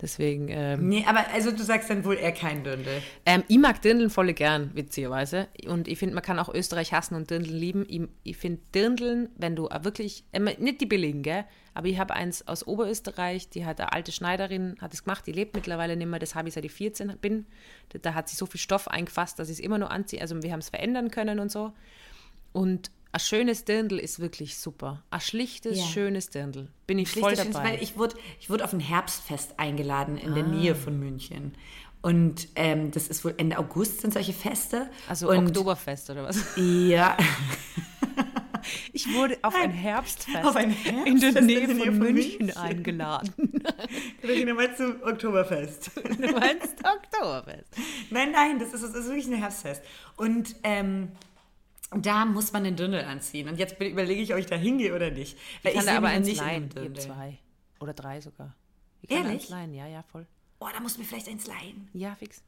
Deswegen, 0.00 0.48
ähm, 0.48 0.88
Nee, 0.88 1.04
aber 1.06 1.26
also 1.32 1.50
du 1.50 1.62
sagst 1.62 1.90
dann 1.90 2.04
wohl 2.04 2.16
eher 2.16 2.32
kein 2.32 2.64
Dündel. 2.64 3.02
ähm, 3.26 3.44
ich 3.48 3.58
mag 3.58 3.82
Dirndln 3.82 4.10
voll 4.10 4.32
gern, 4.32 4.70
witzigerweise. 4.74 5.48
Und 5.66 5.88
ich 5.88 5.98
finde, 5.98 6.14
man 6.14 6.24
kann 6.24 6.38
auch 6.38 6.52
Österreich 6.52 6.92
hassen 6.92 7.14
und 7.14 7.30
Dirndln 7.30 7.54
lieben. 7.54 7.84
Ich, 7.88 8.00
ich 8.24 8.36
finde 8.36 8.62
Dirndln, 8.74 9.28
wenn 9.36 9.54
du 9.54 9.68
wirklich, 9.82 10.24
äh, 10.32 10.40
nicht 10.40 10.80
die 10.80 10.86
billigen, 10.86 11.22
gell? 11.22 11.44
Aber 11.74 11.86
ich 11.86 11.98
habe 11.98 12.14
eins 12.14 12.48
aus 12.48 12.66
Oberösterreich, 12.66 13.50
die 13.50 13.64
hat 13.64 13.80
eine 13.80 13.92
alte 13.92 14.10
Schneiderin, 14.10 14.76
hat 14.80 14.92
es 14.92 15.04
gemacht, 15.04 15.26
die 15.26 15.32
lebt 15.32 15.54
mittlerweile 15.54 15.96
nicht 15.96 16.08
mehr, 16.08 16.18
das 16.18 16.34
habe 16.34 16.48
ich 16.48 16.54
seit 16.54 16.64
ich 16.64 16.72
14 16.72 17.18
bin. 17.20 17.46
Da, 17.90 17.98
da 17.98 18.14
hat 18.14 18.28
sie 18.28 18.36
so 18.36 18.46
viel 18.46 18.60
Stoff 18.60 18.88
eingefasst, 18.88 19.38
dass 19.38 19.48
ich 19.48 19.58
es 19.58 19.60
immer 19.60 19.78
nur 19.78 19.90
anziehe. 19.90 20.20
Also 20.20 20.42
wir 20.42 20.50
haben 20.50 20.60
es 20.60 20.70
verändern 20.70 21.10
können 21.10 21.38
und 21.38 21.52
so. 21.52 21.72
Und 22.52 22.90
ein 23.12 23.20
schönes 23.20 23.64
Dirndl 23.64 23.98
ist 23.98 24.20
wirklich 24.20 24.56
super. 24.58 25.02
Ein 25.10 25.20
schlichtes, 25.20 25.78
Ja. 25.78 25.84
schönes 25.86 26.30
Dirndl. 26.30 26.68
Bin 26.86 26.98
ich 26.98 27.10
voll 27.10 27.34
dabei. 27.34 27.54
Weil 27.72 27.82
ich 27.82 27.96
wurde, 27.98 28.16
ich 28.40 28.50
wurde 28.50 28.64
auf 28.64 28.72
ein 28.72 28.80
Herbstfest 28.80 29.58
eingeladen 29.58 30.16
in 30.16 30.34
der 30.34 30.44
Nähe 30.44 30.74
von 30.74 30.98
München. 30.98 31.54
Und 32.02 32.48
ähm, 32.54 32.90
das 32.92 33.08
ist 33.08 33.24
wohl 33.24 33.34
Ende 33.36 33.58
August 33.58 34.00
sind 34.00 34.14
solche 34.14 34.32
Feste. 34.32 34.88
also 35.08 35.28
und, 35.28 35.48
Oktoberfest 35.48 36.08
oder 36.10 36.24
was? 36.24 36.42
Ja, 36.56 37.16
Ich 38.92 39.12
wurde 39.14 39.38
auf 39.42 39.54
ein 39.54 39.70
Herbstfest, 39.70 40.44
Auf 40.44 40.54
ein 40.54 40.74
in 41.04 41.18
der 41.20 41.32
Herbstfest 41.32 41.46
Nähe 41.46 41.60
in 41.60 41.66
der 41.68 41.76
Nähe 41.76 41.86
von, 41.86 41.98
München, 41.98 42.38
München. 42.46 42.56
eingeladen. 42.56 43.32
Katharina, 44.20 44.54
meinst 44.54 44.80
du 44.80 45.02
Oktoberfest? 45.04 45.90
Du 46.20 46.32
meinst 46.32 46.76
Oktoberfest? 46.84 47.68
nein, 48.10 48.32
nein, 48.32 48.58
das 48.58 48.72
ist, 48.74 48.82
das 48.84 48.94
ist 48.94 49.06
wirklich 49.06 49.26
ein 49.28 49.34
Herbstfest. 49.34 49.82
Und 50.16 50.54
ähm, 50.62 51.08
da 51.96 52.24
muss 52.24 52.52
man 52.52 52.64
den 52.64 52.76
Dündel 52.76 53.04
anziehen. 53.04 53.48
Und 53.48 53.58
jetzt 53.58 53.80
überlege 53.80 54.22
ich, 54.22 54.32
ob 54.32 54.38
ich 54.38 54.46
da 54.46 54.56
hingehe 54.56 54.94
oder 54.94 55.10
nicht. 55.10 55.36
Weil 55.62 55.72
Ich 55.72 55.76
kann 55.76 55.84
sehe 55.84 55.92
da 55.92 55.98
aber 55.98 56.08
eins 56.08 56.26
nicht 56.26 56.40
leihen. 56.40 56.64
Ich 56.68 56.74
Dirndl. 56.74 57.00
zwei. 57.00 57.38
Oder 57.80 57.94
drei 57.94 58.20
sogar. 58.20 58.54
Ich 59.02 59.08
kann 59.08 59.26
Ehrlich? 59.26 59.48
leihen, 59.48 59.74
ja, 59.74 59.86
ja, 59.86 60.02
voll. 60.02 60.26
Oh, 60.60 60.68
da 60.72 60.80
musst 60.80 60.96
du 60.96 61.00
mir 61.00 61.06
vielleicht 61.06 61.28
eins 61.28 61.46
leihen. 61.46 61.88
Ja, 61.94 62.14
fix. 62.14 62.42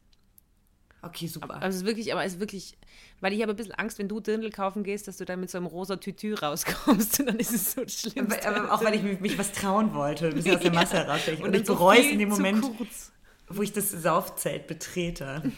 Okay, 1.01 1.27
super. 1.27 1.55
Also 1.55 1.67
es 1.67 1.75
ist 1.77 1.85
wirklich, 1.85 2.13
aber 2.13 2.23
es 2.23 2.35
ist 2.35 2.39
wirklich, 2.39 2.77
weil 3.19 3.33
ich 3.33 3.41
habe 3.41 3.51
ein 3.51 3.55
bisschen 3.57 3.73
Angst, 3.73 3.99
wenn 3.99 4.07
du 4.07 4.21
Dirndl 4.21 4.51
kaufen 4.51 4.83
gehst, 4.83 5.05
dass 5.09 5.17
du 5.17 5.25
dann 5.25 5.41
mit 5.41 5.49
so 5.49 5.57
einem 5.57 5.67
rosa 5.67 5.97
Tütü 5.97 6.33
rauskommst 6.33 7.19
und 7.19 7.25
dann 7.25 7.39
ist 7.39 7.51
es 7.53 7.73
so 7.73 7.85
schlimm. 7.87 8.27
aber, 8.31 8.45
aber 8.45 8.71
auch 8.73 8.83
weil 8.85 8.95
ich 8.95 9.03
mich, 9.03 9.19
mich 9.19 9.37
was 9.37 9.51
trauen 9.51 9.93
wollte, 9.93 10.27
ein 10.29 10.35
bisschen 10.35 10.55
aus 10.55 10.61
der 10.61 10.73
Masse 10.73 10.95
herausstechen. 10.95 11.43
Und, 11.43 11.51
dann 11.51 11.61
ich 11.61 11.67
so 11.67 11.73
bereue 11.75 11.99
es 11.99 12.05
in 12.07 12.19
dem 12.19 12.29
Moment, 12.29 12.61
kurz. 12.77 13.11
wo 13.49 13.61
ich 13.61 13.73
das 13.73 13.91
Saufzelt 13.91 14.67
betrete. 14.67 15.51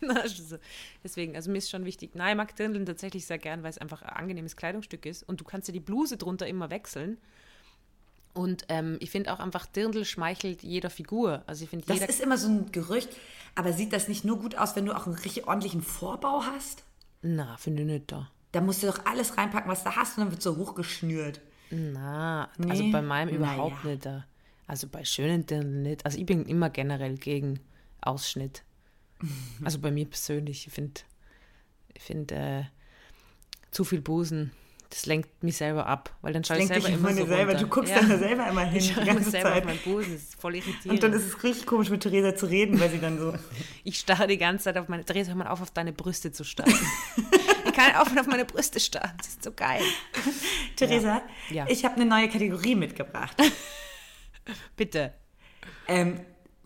Also 0.08 0.58
Deswegen, 1.02 1.34
also 1.36 1.50
mir 1.50 1.58
ist 1.58 1.70
schon 1.70 1.84
wichtig. 1.84 2.14
Nein, 2.14 2.30
ich 2.30 2.36
mag 2.36 2.54
Dirndl 2.56 2.84
tatsächlich 2.84 3.26
sehr 3.26 3.38
gern, 3.38 3.62
weil 3.62 3.70
es 3.70 3.78
einfach 3.78 4.02
ein 4.02 4.10
angenehmes 4.10 4.56
Kleidungsstück 4.56 5.06
ist 5.06 5.22
und 5.22 5.40
du 5.40 5.44
kannst 5.44 5.68
ja 5.68 5.72
die 5.72 5.80
Bluse 5.80 6.16
drunter 6.16 6.46
immer 6.46 6.70
wechseln. 6.70 7.18
Und 8.34 8.66
ähm, 8.68 8.98
ich 9.00 9.10
finde 9.10 9.32
auch 9.32 9.40
einfach, 9.40 9.66
Dirndl 9.66 10.04
schmeichelt 10.04 10.62
jeder 10.62 10.90
Figur. 10.90 11.42
Also 11.46 11.64
ich 11.64 11.70
finde, 11.70 11.86
Das 11.86 12.00
ist 12.08 12.20
immer 12.20 12.38
so 12.38 12.48
ein 12.48 12.70
Gerücht, 12.70 13.08
aber 13.56 13.72
sieht 13.72 13.92
das 13.92 14.06
nicht 14.06 14.24
nur 14.24 14.38
gut 14.38 14.56
aus, 14.56 14.76
wenn 14.76 14.86
du 14.86 14.94
auch 14.96 15.06
einen 15.06 15.16
richtig 15.16 15.48
ordentlichen 15.48 15.82
Vorbau 15.82 16.42
hast? 16.44 16.84
Na, 17.22 17.56
finde 17.56 17.82
ich 17.82 17.88
nicht 17.88 18.12
da. 18.12 18.30
Da 18.52 18.60
musst 18.60 18.82
du 18.82 18.86
doch 18.86 19.04
alles 19.04 19.36
reinpacken, 19.36 19.70
was 19.70 19.82
du 19.82 19.90
hast 19.96 20.16
und 20.16 20.24
dann 20.24 20.30
wird 20.30 20.42
so 20.42 20.56
hochgeschnürt. 20.56 21.40
Na, 21.70 22.48
also 22.68 22.84
Nee? 22.84 22.92
bei 22.92 23.02
meinem 23.02 23.34
überhaupt 23.34 23.84
ja. 23.84 23.90
nicht. 23.90 24.06
Da. 24.06 24.24
Also 24.66 24.86
bei 24.86 25.04
schönen 25.04 25.44
Dirndl 25.44 25.82
nicht. 25.82 26.06
Also 26.06 26.18
ich 26.18 26.26
bin 26.26 26.44
immer 26.46 26.70
generell 26.70 27.16
gegen 27.16 27.60
Ausschnitt. 28.00 28.62
Also 29.64 29.78
bei 29.80 29.90
mir 29.90 30.06
persönlich, 30.06 30.66
ich 30.66 30.72
finde, 30.72 31.00
ich 31.94 32.02
finde 32.02 32.34
äh, 32.34 32.64
zu 33.70 33.84
viel 33.84 34.00
Busen, 34.00 34.52
das 34.90 35.04
lenkt 35.04 35.42
mich 35.42 35.56
selber 35.58 35.86
ab, 35.86 36.16
weil 36.22 36.32
dann 36.32 36.44
schaue 36.44 36.58
ich 36.58 36.66
selber 36.66 36.88
immer 36.88 37.12
so 37.12 37.26
selber, 37.26 37.52
runter. 37.52 37.64
du 37.64 37.68
guckst 37.68 37.90
ja. 37.90 38.00
dann 38.00 38.18
selber 38.18 38.48
immer 38.48 38.62
hin 38.64 38.78
Ich 38.78 38.94
die 38.94 39.04
ganze 39.04 39.30
selber 39.30 39.50
Zeit. 39.50 39.58
auf 39.58 39.64
meinen 39.66 39.80
Busen, 39.80 40.12
das 40.14 40.22
ist 40.22 40.40
voll 40.40 40.54
irritierend. 40.54 40.86
Und 40.86 41.02
dann 41.02 41.12
ist 41.12 41.26
es 41.26 41.42
richtig 41.42 41.66
komisch, 41.66 41.90
mit 41.90 42.02
Theresa 42.02 42.34
zu 42.34 42.46
reden, 42.46 42.80
weil 42.80 42.90
sie 42.90 42.98
dann 42.98 43.18
so. 43.18 43.34
ich 43.84 43.98
starre 43.98 44.26
die 44.26 44.38
ganze 44.38 44.64
Zeit 44.64 44.78
auf 44.78 44.88
meine, 44.88 45.04
Theresa, 45.04 45.28
hör 45.28 45.36
mal 45.36 45.48
auf, 45.48 45.60
auf 45.60 45.70
deine 45.72 45.92
Brüste 45.92 46.32
zu 46.32 46.42
starren. 46.44 46.72
ich 47.66 47.72
kann 47.74 47.94
aufhören, 47.96 48.20
auf 48.20 48.26
meine 48.28 48.46
Brüste 48.46 48.80
starren, 48.80 49.12
das 49.18 49.28
ist 49.28 49.44
so 49.44 49.52
geil. 49.52 49.82
Theresa, 50.76 51.20
Ja. 51.50 51.66
ich 51.68 51.84
habe 51.84 51.96
eine 51.96 52.06
neue 52.06 52.28
Kategorie 52.28 52.74
mitgebracht. 52.74 53.36
Bitte. 54.76 55.12
Ähm, 55.86 56.20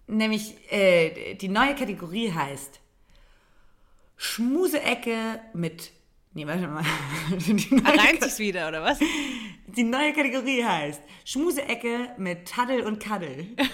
nämlich, 0.07 0.55
äh, 0.73 1.35
die 1.35 1.49
neue 1.49 1.75
Kategorie 1.75 2.33
heißt 2.33 2.81
Schmuseecke 4.17 5.41
mit. 5.53 5.93
Nee, 6.35 6.47
warte 6.47 6.69
mal. 6.69 6.85
Reimt 7.31 8.23
sich's 8.23 8.39
wieder, 8.39 8.69
oder 8.69 8.83
was? 8.83 8.99
die 9.67 9.85
neue 9.85 10.13
Kategorie 10.13 10.65
heißt 10.65 11.03
Schmuseecke 11.25 12.15
mit 12.19 12.49
Taddel 12.49 12.83
und 12.83 13.01
Kaddel. 13.01 13.49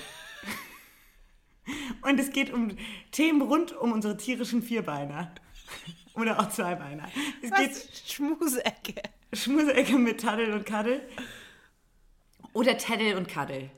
Und 2.03 2.19
es 2.19 2.31
geht 2.31 2.51
um 2.51 2.77
Themen 3.11 3.43
rund 3.43 3.77
um 3.77 3.93
unsere 3.93 4.17
tierischen 4.17 4.63
Vierbeiner. 4.63 5.35
Oder 6.15 6.41
auch 6.41 6.49
Zweibeiner. 6.49 7.09
Es 7.43 7.51
geht 7.51 7.71
Was? 7.71 8.11
Schmusecke. 8.11 8.95
Schmuseecke 9.33 9.99
mit 9.99 10.21
Taddel 10.21 10.55
und 10.55 10.65
Kaddel. 10.65 11.03
Oder 12.55 12.79
Taddel 12.79 13.17
und 13.17 13.29
Kaddel. 13.29 13.71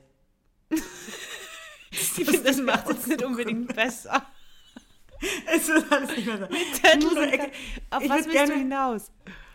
Ich 2.17 2.25
finde, 2.25 2.39
das 2.43 2.57
macht 2.57 2.89
es 2.89 3.07
nicht 3.07 3.23
unbedingt 3.23 3.73
besser. 3.75 4.25
Es 5.53 5.67
wird 5.67 5.91
alles 5.91 6.09
nicht 6.15 6.25
mehr 6.25 6.37
so. 6.39 6.45
Tättel 6.47 7.03
und 7.07 7.11
Schmuseecke. 7.13 7.51
Auf 7.91 8.01
Ich 8.03 8.09
was 8.09 8.15
willst 8.17 8.27
du 8.27 8.31
gerne- 8.31 8.53
hinaus? 8.55 9.11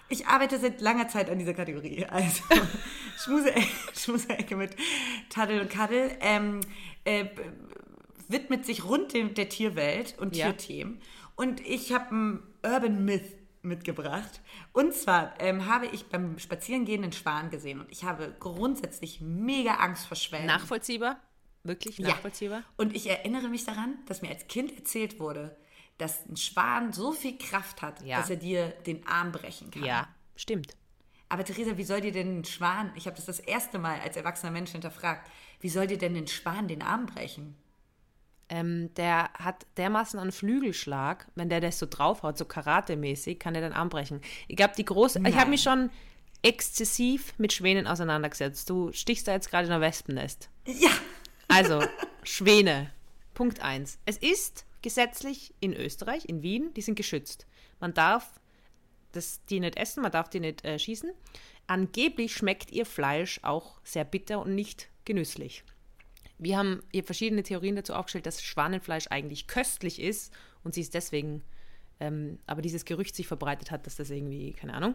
Ich 0.09 0.25
arbeite 0.29 0.61
seit 0.61 0.81
langer 0.81 1.09
Zeit 1.09 1.29
an 1.29 1.41
dieser 1.41 1.55
Kategorie. 1.55 2.05
Also 2.07 2.45
Schmuse-Ecke 3.19 3.67
Schmuse 3.99 4.29
mit 4.57 4.77
Taddel 5.29 5.61
und 5.63 5.69
Kaddel 5.71 6.17
ähm, 6.21 6.61
äh, 7.05 7.25
widmet 8.29 8.65
sich 8.65 8.85
rund 8.85 9.13
dem, 9.13 9.35
der 9.35 9.49
Tierwelt 9.49 10.15
und 10.21 10.37
Ja. 10.37 10.47
Tierthemen. 10.53 11.01
Und 11.35 11.61
ich 11.67 11.93
habe 11.93 12.11
einen 12.11 12.43
Urban 12.65 13.05
Myth 13.05 13.25
mitgebracht. 13.63 14.41
Und 14.73 14.95
zwar 14.95 15.35
ähm, 15.41 15.67
habe 15.67 15.87
ich 15.87 16.07
beim 16.07 16.39
Spazierengehen 16.39 17.03
einen 17.03 17.13
Schwan 17.13 17.51
gesehen 17.51 17.81
und 17.81 17.91
ich 17.91 18.05
habe 18.05 18.37
grundsätzlich 18.39 19.21
mega 19.21 19.75
Angst 19.75 20.07
vor 20.07 20.17
Schwänen. 20.17 20.47
Nachvollziehbar? 20.47 21.19
Wirklich 21.69 21.99
Ja. 21.99 22.09
nachvollziehbar? 22.09 22.63
Und 22.77 22.95
ich 22.95 23.09
erinnere 23.09 23.49
mich 23.49 23.65
daran, 23.65 23.99
dass 24.07 24.23
mir 24.23 24.29
als 24.31 24.47
Kind 24.49 24.77
erzählt 24.77 25.19
wurde, 25.21 25.57
dass 25.99 26.27
ein 26.27 26.37
Schwan 26.37 26.93
so 26.93 27.13
viel 27.13 27.39
Kraft 27.39 27.83
hat, 27.83 28.03
Ja. 28.03 28.19
dass 28.19 28.31
er 28.31 28.37
dir 28.37 28.69
den 28.87 29.07
Arm 29.07 29.33
brechen 29.33 29.71
kann. 29.71 29.85
Ja, 29.85 30.09
stimmt. 30.37 30.77
Aber 31.29 31.45
Theresa, 31.45 31.77
wie 31.77 31.85
soll 31.85 32.01
dir 32.03 32.13
denn 32.13 32.41
ein 32.41 32.45
Schwan, 32.45 32.93
ich 32.95 33.07
habe 33.07 33.17
das 33.17 33.25
das 33.27 33.41
erste 33.41 33.79
Mal 33.79 33.99
als 34.01 34.17
erwachsener 34.17 34.53
Mensch 34.53 34.71
hinterfragt, 34.73 35.29
wie 35.61 35.69
soll 35.69 35.87
dir 35.87 35.99
denn 35.99 36.15
ein 36.17 36.29
Schwan 36.29 36.69
den 36.69 36.83
Arm 36.83 37.07
brechen? 37.07 37.57
Ähm, 38.49 38.95
der 38.95 39.31
hat 39.35 39.67
dermaßen 39.77 40.21
einen 40.21 40.31
Flügelschlag, 40.31 41.27
wenn 41.35 41.49
der 41.49 41.61
das 41.61 41.81
so 41.81 41.87
draufhaut, 41.91 42.39
so 42.39 42.45
Karate-mäßig, 42.45 43.41
kann 43.41 43.55
der 43.55 43.63
den 43.63 43.73
Arm 43.73 43.89
brechen. 43.89 44.21
Ich 44.47 44.55
glaube, 44.55 44.75
die 44.79 44.85
große. 44.85 45.19
Ich 45.19 45.23
Nein. 45.25 45.37
habe 45.37 45.51
mich 45.51 45.63
schon 45.63 45.91
exzessiv 46.43 47.35
mit 47.39 47.53
Schwänen 47.53 47.89
auseinandergesetzt. 47.89 48.71
Du 48.71 48.93
stichst 48.93 49.27
da 49.27 49.33
jetzt 49.33 49.51
gerade 49.51 49.67
in 49.67 49.73
ein 49.73 49.81
Wespennest. 49.81 50.49
Ja, 50.67 50.91
Also, 51.49 51.83
Schwäne. 52.23 52.91
Punkt 53.35 53.61
1. 53.61 53.99
Es 54.07 54.17
ist 54.17 54.65
gesetzlich 54.83 55.55
in 55.61 55.75
Österreich, 55.75 56.27
in 56.27 56.43
Wien, 56.43 56.73
die 56.75 56.83
sind 56.83 56.95
geschützt. 56.95 57.47
Man 57.81 57.93
darf 57.95 58.41
das, 59.13 59.45
die 59.47 59.61
nicht 59.61 59.77
essen, 59.77 60.03
man 60.03 60.13
darf 60.13 60.29
die 60.29 60.41
nicht 60.41 60.65
äh, 60.65 60.79
schießen. 60.79 61.11
Angeblich 61.67 62.35
schmeckt 62.35 62.71
ihr 62.71 62.87
Fleisch 62.87 63.41
auch 63.43 63.81
sehr 63.83 64.05
bitter 64.05 64.41
und 64.41 64.55
nicht 64.55 64.89
genüsslich. 65.05 65.65
Wir 66.39 66.59
haben 66.59 66.83
hier 66.93 67.05
verschiedene 67.05 67.43
Theorien 67.43 67.77
dazu 67.77 67.95
aufgestellt, 67.95 68.27
dass 68.27 68.43
Schwanenfleisch 68.43 69.07
eigentlich 69.11 69.47
köstlich 69.47 70.01
ist 70.01 70.33
und 70.65 70.75
sie 70.75 70.83
ist 70.83 70.95
deswegen, 70.95 71.43
ähm, 71.99 72.39
aber 72.47 72.63
dieses 72.63 72.85
Gerücht 72.85 73.17
sich 73.17 73.27
verbreitet 73.27 73.71
hat, 73.71 73.87
dass 73.87 73.97
das 73.97 74.11
irgendwie, 74.11 74.53
keine 74.53 74.75
Ahnung. 74.75 74.95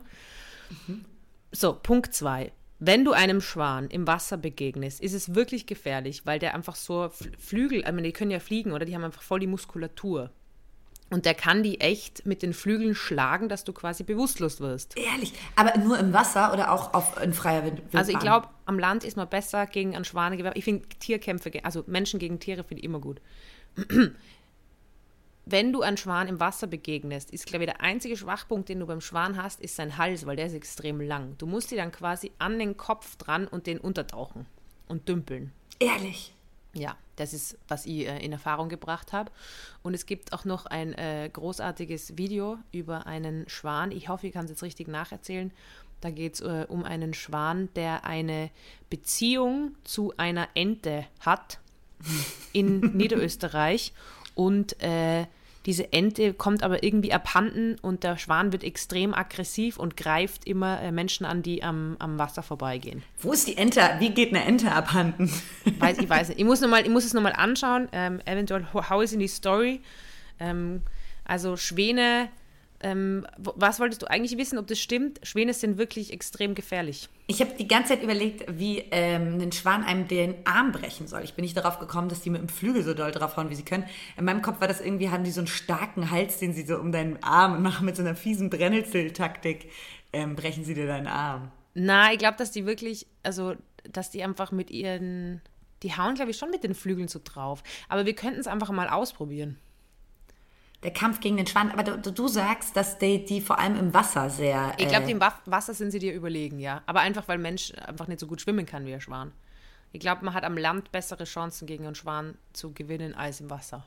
So, 1.52 1.74
Punkt 1.74 2.14
2. 2.14 2.52
Wenn 2.84 3.06
du 3.06 3.12
einem 3.12 3.42
Schwan 3.42 3.90
im 3.90 4.08
Wasser 4.08 4.38
begegnest, 4.38 5.02
ist 5.02 5.14
es 5.14 5.36
wirklich 5.36 5.68
gefährlich, 5.68 6.26
weil 6.26 6.40
der 6.40 6.56
einfach 6.56 6.76
so 6.76 7.04
Fl- 7.04 7.38
Flügel, 7.38 7.82
ich 7.82 7.86
meine, 7.86 8.02
die 8.02 8.12
können 8.12 8.32
ja 8.32 8.40
fliegen, 8.40 8.72
oder? 8.72 8.86
Die 8.86 8.96
haben 8.96 9.04
einfach 9.04 9.22
voll 9.22 9.40
die 9.40 9.46
Muskulatur. 9.46 10.32
Und 11.12 11.26
der 11.26 11.36
kann 11.36 11.62
die 11.62 11.80
echt 11.80 12.26
mit 12.26 12.42
den 12.42 12.54
Flügeln 12.54 12.96
schlagen, 12.96 13.50
dass 13.50 13.66
du 13.66 13.74
quasi 13.74 14.04
bewusstlos 14.04 14.62
wirst. 14.62 14.98
ehrlich. 14.98 15.34
Aber 15.56 15.78
nur 15.78 16.00
im 16.00 16.12
Wasser 16.12 16.54
oder 16.54 16.72
auch 16.72 16.94
auf, 16.96 17.22
in 17.22 17.34
freier 17.34 17.66
Wind 17.66 17.78
Wildbahn? 17.80 18.00
Also 18.00 18.12
ich 18.14 18.20
glaube, 18.20 18.48
am 18.66 18.80
Land 18.80 19.04
ist 19.04 19.16
man 19.16 19.30
besser 19.30 19.68
gegen 19.68 19.94
einen 19.96 20.06
Schwanegewehr. 20.06 20.56
Ich 20.56 20.64
finde 20.64 20.88
Tierkämpfe, 21.00 21.52
also 21.64 21.84
Menschen 21.86 22.18
gegen 22.18 22.40
Tiere 22.40 22.64
finde 22.64 22.80
ich 22.80 22.86
immer 22.86 23.00
gut. 23.00 23.22
Wenn 25.46 25.74
du 25.74 25.82
einen 25.82 25.98
Schwan 25.98 26.28
im 26.28 26.40
Wasser 26.40 26.68
begegnest, 26.68 27.32
ist, 27.32 27.48
glaube 27.48 27.66
ich, 27.66 27.72
der 27.72 27.82
einzige 27.82 28.16
Schwachpunkt, 28.16 28.70
den 28.70 28.80
du 28.80 28.86
beim 28.86 29.02
Schwan 29.02 29.42
hast, 29.42 29.60
ist 29.60 29.76
sein 29.76 29.98
Hals, 29.98 30.26
weil 30.26 30.36
der 30.36 30.46
ist 30.46 30.54
extrem 30.54 31.02
lang. 31.02 31.36
Du 31.38 31.48
musst 31.48 31.72
die 31.72 31.76
dann 31.76 31.92
quasi 31.92 32.32
an 32.38 32.60
den 32.60 32.78
Kopf 32.78 33.16
dran 33.16 33.48
und 33.48 33.66
den 33.68 33.80
untertauchen 33.80 34.46
und 34.88 35.10
dümpeln. 35.10 35.52
Ehrlich. 35.80 36.34
Ja, 36.74 36.96
das 37.18 37.34
ist, 37.34 37.58
was 37.68 37.86
ich 37.86 38.08
äh, 38.08 38.24
in 38.24 38.32
Erfahrung 38.32 38.70
gebracht 38.70 39.14
habe. 39.14 39.32
Und 39.84 39.94
es 39.94 40.06
gibt 40.06 40.32
auch 40.32 40.46
noch 40.46 40.66
ein 40.68 40.94
äh, 40.94 41.30
großartiges 41.32 42.18
Video 42.18 42.58
über 42.72 43.08
einen 43.08 43.50
Schwan. 43.50 43.92
Ich 43.92 44.10
hoffe, 44.10 44.28
ich 44.28 44.34
kann 44.34 44.46
es 44.46 44.52
jetzt 44.52 44.64
richtig 44.64 44.88
nacherzählen. 44.88 45.52
Da 46.00 46.12
geht 46.12 46.36
es 46.36 46.42
äh, 46.42 46.66
um 46.70 46.84
einen 46.84 47.14
Schwan, 47.14 47.70
der 47.76 48.06
eine 48.06 48.52
Beziehung 48.90 49.76
zu 49.84 50.14
einer 50.18 50.48
Ente 50.54 51.06
hat 51.20 51.60
in 52.54 52.80
Niederösterreich. 52.98 53.94
Und 54.36 54.82
äh, 54.82 55.26
diese 55.66 55.94
Ente 55.94 56.34
kommt 56.34 56.64
aber 56.64 56.84
irgendwie 56.84 57.14
abhanden 57.14 57.78
und 57.82 58.04
der 58.04 58.18
Schwan 58.18 58.52
wird 58.52 58.64
extrem 58.64 59.14
aggressiv 59.14 59.78
und 59.78 59.96
greift 59.96 60.48
immer 60.48 60.82
äh, 60.82 60.92
Menschen 60.92 61.26
an, 61.26 61.44
die 61.44 61.64
am, 61.64 61.98
am 62.00 62.18
Wasser 62.18 62.42
vorbeigehen. 62.42 63.04
Wo 63.20 63.32
ist 63.32 63.48
die 63.48 63.58
Ente? 63.58 63.82
Wie 64.00 64.10
geht 64.10 64.30
eine 64.30 64.44
Ente 64.44 64.72
abhanden? 64.72 65.32
Weiß, 65.78 66.00
ich 66.00 66.10
weiß 66.10 66.28
nicht. 66.30 66.40
Ich 66.40 66.46
muss, 66.46 66.62
noch 66.62 66.70
mal, 66.70 66.82
ich 66.82 66.90
muss 66.90 67.06
es 67.06 67.14
nochmal 67.14 67.34
anschauen. 67.34 67.90
Ähm, 67.92 68.20
eventuell 68.26 68.66
How 68.74 69.04
is 69.04 69.14
in 69.14 69.20
die 69.20 69.28
Story. 69.28 69.82
Ähm, 70.40 70.82
also 71.26 71.58
Schwäne, 71.58 72.30
ähm, 72.84 73.26
was 73.38 73.80
wolltest 73.80 74.02
du 74.02 74.10
eigentlich 74.10 74.38
wissen, 74.38 74.58
ob 74.58 74.68
das 74.68 74.80
stimmt? 74.80 75.20
Schwäne 75.24 75.54
sind 75.54 75.78
wirklich 75.78 76.12
extrem 76.12 76.56
gefährlich. 76.56 77.10
Ich 77.28 77.40
habe 77.42 77.52
die 77.58 77.68
ganze 77.68 77.94
Zeit 77.94 78.04
überlegt, 78.04 78.46
wie 78.58 78.80
ähm, 78.92 79.40
ein 79.40 79.52
Schwan 79.52 79.84
einem 79.84 80.08
den 80.08 80.36
Arm 80.46 80.72
brechen 80.72 81.08
soll. 81.08 81.22
Ich 81.24 81.34
bin 81.34 81.44
nicht 81.44 81.56
darauf 81.56 81.80
gekommen, 81.80 82.10
dass 82.10 82.22
die 82.22 82.30
mit 82.30 82.42
dem 82.42 82.50
Flügel 82.50 82.84
so 82.84 82.94
doll 82.94 83.12
draufhauen, 83.12 83.50
wie 83.50 83.56
sie 83.56 83.64
können. 83.64 83.86
In 84.18 84.26
meinem 84.26 84.42
Kopf 84.42 84.60
war 84.62 84.68
das 84.68 84.82
irgendwie, 84.82 85.10
haben 85.10 85.24
die 85.24 85.32
so 85.32 85.42
einen 85.42 85.48
starken 85.48 86.12
Hals, 86.12 86.40
den 86.40 86.54
sie 86.54 86.66
so 86.66 86.78
um 86.78 86.92
deinen 86.92 87.22
Arm 87.24 87.62
machen 87.62 87.86
mit 87.86 87.96
so 87.96 88.02
einer 88.02 88.16
fiesen 88.16 88.50
Brennnesseltaktik, 88.50 89.70
ähm, 90.14 90.36
brechen 90.36 90.66
sie 90.66 90.74
dir 90.74 90.88
deinen 90.88 91.08
Arm. 91.08 91.52
Na, 91.74 92.12
ich 92.12 92.20
glaube, 92.20 92.38
dass 92.38 92.52
die 92.52 92.66
wirklich, 92.66 93.08
also, 93.24 93.56
dass 93.90 94.10
die 94.10 94.24
einfach 94.24 94.52
mit 94.52 94.72
ihren, 94.72 95.42
die 95.84 95.96
hauen, 95.96 96.16
glaube 96.16 96.32
ich, 96.32 96.38
schon 96.38 96.52
mit 96.52 96.64
den 96.64 96.76
Flügeln 96.76 97.08
so 97.08 97.22
drauf. 97.24 97.64
Aber 97.88 98.06
wir 98.06 98.14
könnten 98.14 98.40
es 98.40 98.48
einfach 98.48 98.72
mal 98.72 98.90
ausprobieren. 98.90 99.58
Der 100.84 100.92
Kampf 100.92 101.20
gegen 101.20 101.38
den 101.38 101.46
Schwan, 101.46 101.70
aber 101.72 101.84
du, 101.84 102.12
du 102.12 102.28
sagst, 102.28 102.76
dass 102.76 102.98
die, 102.98 103.24
die 103.24 103.40
vor 103.40 103.60
allem 103.60 103.76
im 103.78 103.94
Wasser 103.94 104.30
sehr. 104.32 104.74
Ich 104.78 104.88
glaube, 104.88 105.06
äh, 105.08 105.12
im 105.12 105.20
Wa- 105.22 105.40
Wasser 105.46 105.74
sind 105.76 105.92
sie 105.92 106.00
dir 106.00 106.14
überlegen, 106.14 106.60
ja. 106.60 106.82
Aber 106.88 107.02
einfach, 107.02 107.28
weil 107.28 107.38
Mensch 107.38 107.72
einfach 107.86 108.08
nicht 108.08 108.20
so 108.20 108.26
gut 108.26 108.42
schwimmen 108.42 108.66
kann 108.66 108.86
wie 108.86 108.94
ein 108.94 109.02
Schwan. 109.02 109.32
Ich 109.92 110.00
glaube, 110.00 110.26
man 110.26 110.34
hat 110.34 110.44
am 110.44 110.58
Land 110.58 110.92
bessere 110.92 111.26
Chancen 111.26 111.68
gegen 111.68 111.86
einen 111.86 111.94
Schwan 111.96 112.36
zu 112.54 112.74
gewinnen 112.74 113.14
als 113.14 113.42
im 113.42 113.50
Wasser. 113.52 113.86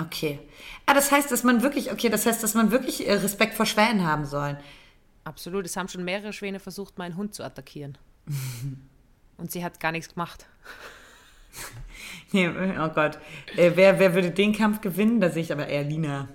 Okay. 0.00 0.38
Ah, 0.86 0.94
das 0.94 1.10
heißt, 1.10 1.32
dass 1.32 1.42
man 1.42 1.62
wirklich, 1.62 1.90
okay, 1.90 2.08
das 2.08 2.24
heißt, 2.24 2.40
dass 2.42 2.54
man 2.54 2.70
wirklich 2.70 3.08
äh, 3.08 3.14
Respekt 3.14 3.54
vor 3.54 3.66
Schwänen 3.66 4.06
haben 4.06 4.24
soll. 4.26 4.56
Absolut. 5.24 5.66
Es 5.66 5.76
haben 5.76 5.88
schon 5.88 6.04
mehrere 6.04 6.32
Schwäne 6.32 6.60
versucht, 6.60 6.96
meinen 6.98 7.16
Hund 7.16 7.34
zu 7.34 7.42
attackieren. 7.42 7.98
Und 9.36 9.50
sie 9.50 9.64
hat 9.64 9.80
gar 9.80 9.90
nichts 9.90 10.12
gemacht. 10.14 10.46
Nee, 12.32 12.48
oh 12.48 12.88
Gott. 12.88 13.18
Äh, 13.56 13.72
wer, 13.74 13.98
wer 13.98 14.14
würde 14.14 14.30
den 14.30 14.52
Kampf 14.52 14.80
gewinnen? 14.80 15.20
Da 15.20 15.30
sehe 15.30 15.42
ich 15.42 15.52
aber 15.52 15.66
eher 15.66 15.84
Lina. 15.84 16.28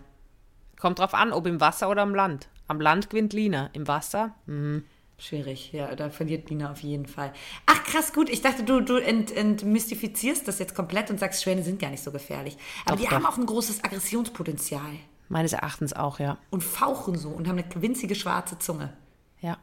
Kommt 0.79 0.99
drauf 0.99 1.13
an, 1.13 1.31
ob 1.31 1.45
im 1.47 1.61
Wasser 1.61 1.89
oder 1.89 2.01
am 2.01 2.15
Land. 2.15 2.49
Am 2.67 2.81
Land 2.81 3.09
gewinnt 3.09 3.33
Lina. 3.33 3.69
Im 3.73 3.87
Wasser? 3.87 4.33
hm, 4.45 4.83
Schwierig, 5.19 5.71
ja, 5.71 5.95
da 5.95 6.09
verliert 6.09 6.49
Lina 6.49 6.71
auf 6.71 6.81
jeden 6.81 7.05
Fall. 7.05 7.31
Ach, 7.67 7.83
krass, 7.83 8.11
gut. 8.11 8.29
Ich 8.29 8.41
dachte, 8.41 8.63
du, 8.63 8.81
du 8.81 8.97
ent, 8.97 9.31
entmystifizierst 9.31 10.45
das 10.47 10.59
jetzt 10.59 10.75
komplett 10.75 11.09
und 11.11 11.19
sagst, 11.19 11.43
Schwäne 11.43 11.63
sind 11.63 11.79
gar 11.79 11.91
nicht 11.91 12.03
so 12.03 12.11
gefährlich. 12.11 12.57
Aber 12.85 12.95
Doch, 12.95 13.01
die 13.03 13.07
doch. 13.07 13.15
haben 13.15 13.25
auch 13.25 13.37
ein 13.37 13.45
großes 13.45 13.83
Aggressionspotenzial 13.83 14.81
Meines 15.29 15.53
Erachtens 15.53 15.93
auch, 15.93 16.19
ja. 16.19 16.37
und 16.49 16.63
fauchen 16.63 17.17
so 17.17 17.29
und 17.29 17.47
haben 17.47 17.57
eine 17.59 17.81
winzige 17.81 18.15
schwarze 18.15 18.59
Zunge. 18.59 18.91
Ja. 19.39 19.57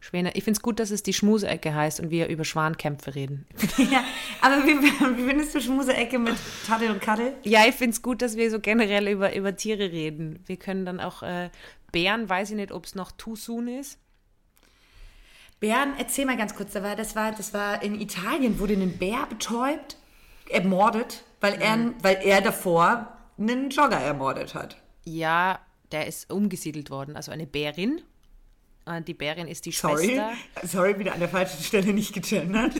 Schwäne. 0.00 0.32
Ich 0.34 0.44
finde 0.44 0.56
es 0.56 0.62
gut, 0.62 0.80
dass 0.80 0.90
es 0.90 1.02
die 1.02 1.12
Schmuseecke 1.12 1.74
heißt 1.74 2.00
und 2.00 2.10
wir 2.10 2.28
über 2.28 2.44
Schwankämpfe 2.44 3.14
reden. 3.14 3.46
ja, 3.76 4.02
aber 4.40 4.56
wie, 4.64 4.80
wie 4.82 5.28
findest 5.28 5.54
du 5.54 5.60
Schmuseecke 5.60 6.18
mit 6.18 6.36
Taddel 6.66 6.90
und 6.90 7.02
Kaddel? 7.02 7.34
Ja, 7.42 7.66
ich 7.68 7.74
finde 7.74 7.92
es 7.92 8.02
gut, 8.02 8.22
dass 8.22 8.36
wir 8.36 8.50
so 8.50 8.60
generell 8.60 9.08
über, 9.08 9.34
über 9.36 9.54
Tiere 9.54 9.92
reden. 9.92 10.42
Wir 10.46 10.56
können 10.56 10.86
dann 10.86 11.00
auch 11.00 11.22
äh, 11.22 11.50
Bären, 11.92 12.28
weiß 12.28 12.50
ich 12.50 12.56
nicht, 12.56 12.72
ob 12.72 12.86
es 12.86 12.94
noch 12.94 13.12
too 13.12 13.36
soon 13.36 13.68
ist. 13.68 13.98
Bären, 15.60 15.92
erzähl 15.98 16.24
mal 16.24 16.38
ganz 16.38 16.54
kurz, 16.54 16.72
da 16.72 16.82
war, 16.82 16.96
das, 16.96 17.14
war, 17.14 17.32
das 17.32 17.52
war 17.52 17.82
in 17.82 18.00
Italien, 18.00 18.58
wurde 18.58 18.72
ein 18.72 18.96
Bär 18.96 19.26
betäubt, 19.28 19.98
ermordet, 20.48 21.24
weil, 21.40 21.60
er, 21.60 21.92
weil 22.00 22.16
er 22.22 22.40
davor 22.40 23.18
einen 23.38 23.68
Jogger 23.68 23.98
ermordet 23.98 24.54
hat. 24.54 24.76
Ja, 25.04 25.60
der 25.92 26.06
ist 26.06 26.32
umgesiedelt 26.32 26.88
worden, 26.90 27.14
also 27.14 27.30
eine 27.30 27.46
Bärin. 27.46 28.00
Äh, 28.98 29.02
Die 29.02 29.14
Bärin 29.14 29.46
ist 29.48 29.64
die 29.66 29.72
Sorry, 29.72 30.06
Schwester. 30.06 30.32
sorry, 30.64 30.98
wieder 30.98 31.12
an 31.14 31.20
der 31.20 31.28
falschen 31.28 31.62
Stelle 31.62 31.92
nicht 31.92 32.12
gegendert. 32.12 32.72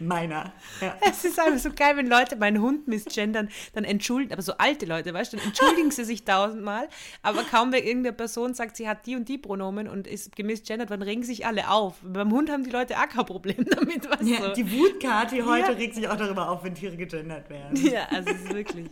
Meiner. 0.00 0.52
Ja. 0.82 0.96
Es 1.08 1.24
ist 1.24 1.38
einfach 1.40 1.58
so 1.58 1.70
geil, 1.72 1.96
wenn 1.96 2.08
Leute 2.08 2.36
meinen 2.36 2.60
Hund 2.60 2.86
misgendern, 2.88 3.48
dann 3.72 3.84
entschuldigen, 3.84 4.34
aber 4.34 4.42
so 4.42 4.52
alte 4.58 4.84
Leute, 4.84 5.14
weißt 5.14 5.32
du, 5.32 5.36
dann 5.38 5.46
entschuldigen 5.46 5.90
sie 5.90 6.04
sich 6.04 6.24
tausendmal, 6.24 6.88
aber 7.22 7.42
kaum 7.44 7.72
wenn 7.72 7.84
irgendeine 7.84 8.12
Person 8.14 8.52
sagt, 8.52 8.76
sie 8.76 8.86
hat 8.86 9.06
die 9.06 9.16
und 9.16 9.28
die 9.30 9.38
Pronomen 9.38 9.88
und 9.88 10.06
ist 10.06 10.36
gemisgendert, 10.36 10.90
dann 10.90 11.00
regen 11.00 11.22
sich 11.22 11.46
alle 11.46 11.70
auf. 11.70 11.94
Beim 12.02 12.30
Hund 12.32 12.50
haben 12.50 12.64
die 12.64 12.70
Leute 12.70 12.96
auch 12.98 13.08
kein 13.08 13.24
Problem 13.24 13.64
damit, 13.70 14.10
weißt 14.10 14.22
Ja, 14.28 14.48
du. 14.48 14.52
die 14.54 14.70
Wutkati 14.78 15.40
heute 15.40 15.68
Ja. 15.72 15.78
regt 15.78 15.94
sich 15.94 16.06
auch 16.06 16.16
darüber 16.18 16.50
auf, 16.50 16.62
wenn 16.64 16.74
Tiere 16.74 16.96
gegendert 16.98 17.48
werden. 17.48 17.74
Ja, 17.86 18.06
also 18.10 18.28
es 18.30 18.42
ist 18.42 18.52
wirklich. 18.52 18.90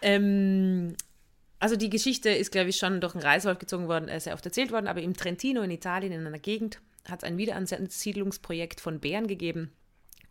ähm, 0.00 0.94
also 1.62 1.76
die 1.76 1.90
Geschichte 1.90 2.28
ist, 2.28 2.50
glaube 2.50 2.70
ich, 2.70 2.76
schon 2.76 3.00
durch 3.00 3.14
einen 3.14 3.22
Reiswolf 3.22 3.60
gezogen 3.60 3.86
worden, 3.86 4.08
äh, 4.08 4.18
sehr 4.18 4.34
oft 4.34 4.44
erzählt 4.44 4.72
worden, 4.72 4.88
aber 4.88 5.00
im 5.00 5.14
Trentino 5.14 5.62
in 5.62 5.70
Italien, 5.70 6.10
in 6.12 6.26
einer 6.26 6.40
Gegend, 6.40 6.80
hat 7.08 7.22
es 7.22 7.24
ein 7.24 7.36
Wiederansiedlungsprojekt 7.38 8.80
von 8.80 8.98
Bären 8.98 9.28
gegeben. 9.28 9.70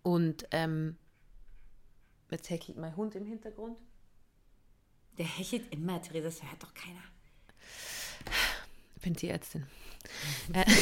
Und 0.04 0.46
ähm, 0.52 0.98
jetzt 2.30 2.50
heckelt 2.50 2.78
mein 2.78 2.98
Hund 2.98 3.16
im 3.16 3.26
Hintergrund. 3.26 3.78
Der 5.18 5.26
hechelt 5.26 5.74
immer, 5.74 6.02
Theresa, 6.02 6.26
das 6.26 6.44
hört 6.44 6.62
doch 6.64 6.74
keiner. 6.74 7.00
Ich 8.98 9.02
bin 9.02 9.16
Tierärztin. 9.16 9.68
Äh, 10.52 10.66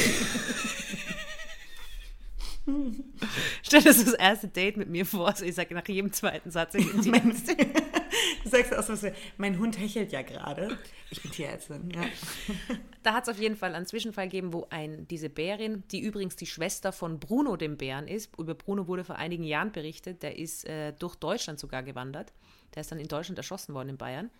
Stell 3.62 3.82
dir 3.82 3.94
das 3.94 4.14
erste 4.14 4.48
Date 4.48 4.76
mit 4.76 4.88
mir 4.88 5.06
vor. 5.06 5.28
Also 5.28 5.44
ich 5.44 5.54
sage 5.54 5.76
nach 5.76 5.86
jedem 5.86 6.12
zweiten 6.12 6.50
Satz, 6.50 6.74
ich 6.74 6.90
bin 6.90 7.02
Tierärztin. 7.02 7.56
du 8.44 8.48
sagst 8.48 8.74
auch 8.74 8.82
so, 8.82 9.08
mein 9.36 9.58
Hund 9.58 9.78
hechelt 9.78 10.12
ja 10.12 10.22
gerade. 10.22 10.78
Ich 11.10 11.22
bin 11.22 11.30
Tierärztin, 11.30 11.90
ja. 11.90 12.02
Da 13.02 13.14
hat 13.14 13.24
es 13.24 13.30
auf 13.30 13.40
jeden 13.40 13.56
Fall 13.56 13.74
einen 13.74 13.86
Zwischenfall 13.86 14.26
gegeben, 14.26 14.52
wo 14.52 14.66
ein, 14.70 15.08
diese 15.08 15.30
Bärin, 15.30 15.84
die 15.90 16.00
übrigens 16.00 16.36
die 16.36 16.46
Schwester 16.46 16.92
von 16.92 17.18
Bruno 17.18 17.56
dem 17.56 17.76
Bären 17.76 18.06
ist, 18.06 18.30
über 18.38 18.54
Bruno 18.54 18.86
wurde 18.88 19.04
vor 19.04 19.16
einigen 19.16 19.44
Jahren 19.44 19.72
berichtet, 19.72 20.22
der 20.22 20.38
ist 20.38 20.66
äh, 20.66 20.92
durch 20.92 21.16
Deutschland 21.16 21.58
sogar 21.58 21.82
gewandert. 21.82 22.32
Der 22.74 22.82
ist 22.82 22.92
dann 22.92 23.00
in 23.00 23.08
Deutschland 23.08 23.38
erschossen 23.38 23.74
worden 23.74 23.90
in 23.90 23.96
Bayern. 23.96 24.30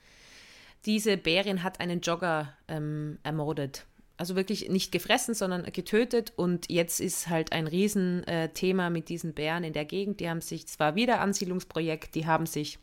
Diese 0.85 1.17
Bärin 1.17 1.63
hat 1.63 1.81
einen 1.81 2.01
Jogger 2.01 2.55
ähm, 2.69 3.19
ermordet 3.23 3.87
also 4.21 4.37
wirklich 4.37 4.69
nicht 4.69 4.93
gefressen, 4.93 5.35
sondern 5.35 5.65
getötet. 5.65 6.35
Und 6.37 6.71
jetzt 6.71 7.01
ist 7.01 7.31
halt 7.31 7.53
ein 7.53 7.67
Riesenthema 7.67 8.87
äh, 8.89 8.91
mit 8.91 9.09
diesen 9.09 9.33
Bären 9.33 9.65
in 9.65 9.73
der 9.73 9.87
Gegend. 9.87 10.21
Die 10.21 10.29
haben 10.29 10.43
sich, 10.43 10.67
zwar 10.67 10.95
wieder 10.95 11.23
Ansiedlungsprojekt, 11.23 12.15
die 12.15 12.27
haben 12.27 12.45
sich 12.45 12.79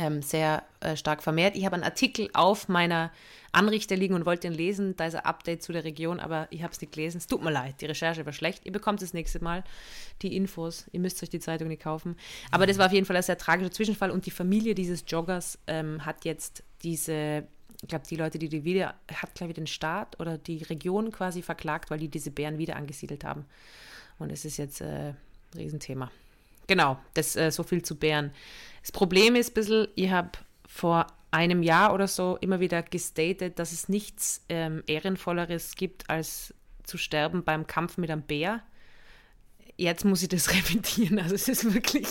ähm, 0.00 0.22
sehr 0.22 0.62
äh, 0.80 0.96
stark 0.96 1.22
vermehrt. 1.22 1.56
Ich 1.56 1.66
habe 1.66 1.74
einen 1.74 1.84
Artikel 1.84 2.30
auf 2.32 2.68
meiner 2.68 3.12
Anrichte 3.52 3.94
liegen 3.94 4.14
und 4.14 4.24
wollte 4.24 4.46
ihn 4.46 4.54
lesen. 4.54 4.96
Da 4.96 5.06
ist 5.06 5.14
ein 5.14 5.26
Update 5.26 5.62
zu 5.62 5.72
der 5.72 5.84
Region, 5.84 6.20
aber 6.20 6.48
ich 6.50 6.62
habe 6.62 6.72
es 6.72 6.80
nicht 6.80 6.94
gelesen. 6.94 7.18
Es 7.18 7.26
tut 7.26 7.42
mir 7.42 7.50
leid, 7.50 7.80
die 7.82 7.86
Recherche 7.86 8.24
war 8.24 8.32
schlecht. 8.32 8.64
Ihr 8.64 8.72
bekommt 8.72 9.02
das 9.02 9.12
nächste 9.12 9.44
Mal 9.44 9.62
die 10.22 10.34
Infos. 10.36 10.86
Ihr 10.92 11.00
müsst 11.00 11.22
euch 11.22 11.28
die 11.28 11.38
Zeitung 11.38 11.68
nicht 11.68 11.82
kaufen. 11.82 12.16
Aber 12.50 12.66
das 12.66 12.78
war 12.78 12.86
auf 12.86 12.92
jeden 12.92 13.04
Fall 13.04 13.16
ein 13.16 13.22
sehr 13.22 13.36
tragischer 13.36 13.72
Zwischenfall 13.72 14.10
und 14.10 14.24
die 14.24 14.30
Familie 14.30 14.74
dieses 14.74 15.04
Joggers 15.06 15.58
ähm, 15.66 16.04
hat 16.06 16.24
jetzt 16.24 16.62
diese 16.82 17.44
ich 17.82 17.88
glaube, 17.88 18.04
die 18.06 18.16
Leute, 18.16 18.38
die 18.38 18.50
die 18.50 18.64
wieder, 18.64 18.94
hat, 19.10 19.34
glaube 19.34 19.52
ich, 19.52 19.54
den 19.54 19.66
Staat 19.66 20.20
oder 20.20 20.36
die 20.36 20.62
Region 20.64 21.10
quasi 21.12 21.40
verklagt, 21.40 21.90
weil 21.90 21.98
die 21.98 22.08
diese 22.08 22.30
Bären 22.30 22.58
wieder 22.58 22.76
angesiedelt 22.76 23.24
haben. 23.24 23.46
Und 24.18 24.30
es 24.30 24.44
ist 24.44 24.58
jetzt 24.58 24.82
äh, 24.82 25.08
ein 25.08 25.16
Riesenthema. 25.56 26.10
Genau, 26.70 27.00
das 27.14 27.34
äh, 27.34 27.50
so 27.50 27.64
viel 27.64 27.82
zu 27.82 27.96
Bären. 27.96 28.30
Das 28.82 28.92
Problem 28.92 29.34
ist 29.34 29.50
ein 29.50 29.54
bisschen, 29.54 29.88
ich 29.96 30.08
habe 30.08 30.30
vor 30.68 31.08
einem 31.32 31.64
Jahr 31.64 31.92
oder 31.92 32.06
so 32.06 32.38
immer 32.40 32.60
wieder 32.60 32.84
gestatet, 32.84 33.58
dass 33.58 33.72
es 33.72 33.88
nichts 33.88 34.44
ähm, 34.48 34.84
Ehrenvolleres 34.86 35.74
gibt, 35.74 36.08
als 36.08 36.54
zu 36.84 36.96
sterben 36.96 37.42
beim 37.42 37.66
Kampf 37.66 37.98
mit 37.98 38.08
einem 38.08 38.22
Bär. 38.22 38.62
Jetzt 39.78 40.04
muss 40.04 40.22
ich 40.22 40.28
das 40.28 40.48
repetieren. 40.54 41.18
Also 41.18 41.34
es 41.34 41.48
ist 41.48 41.74
wirklich 41.74 42.06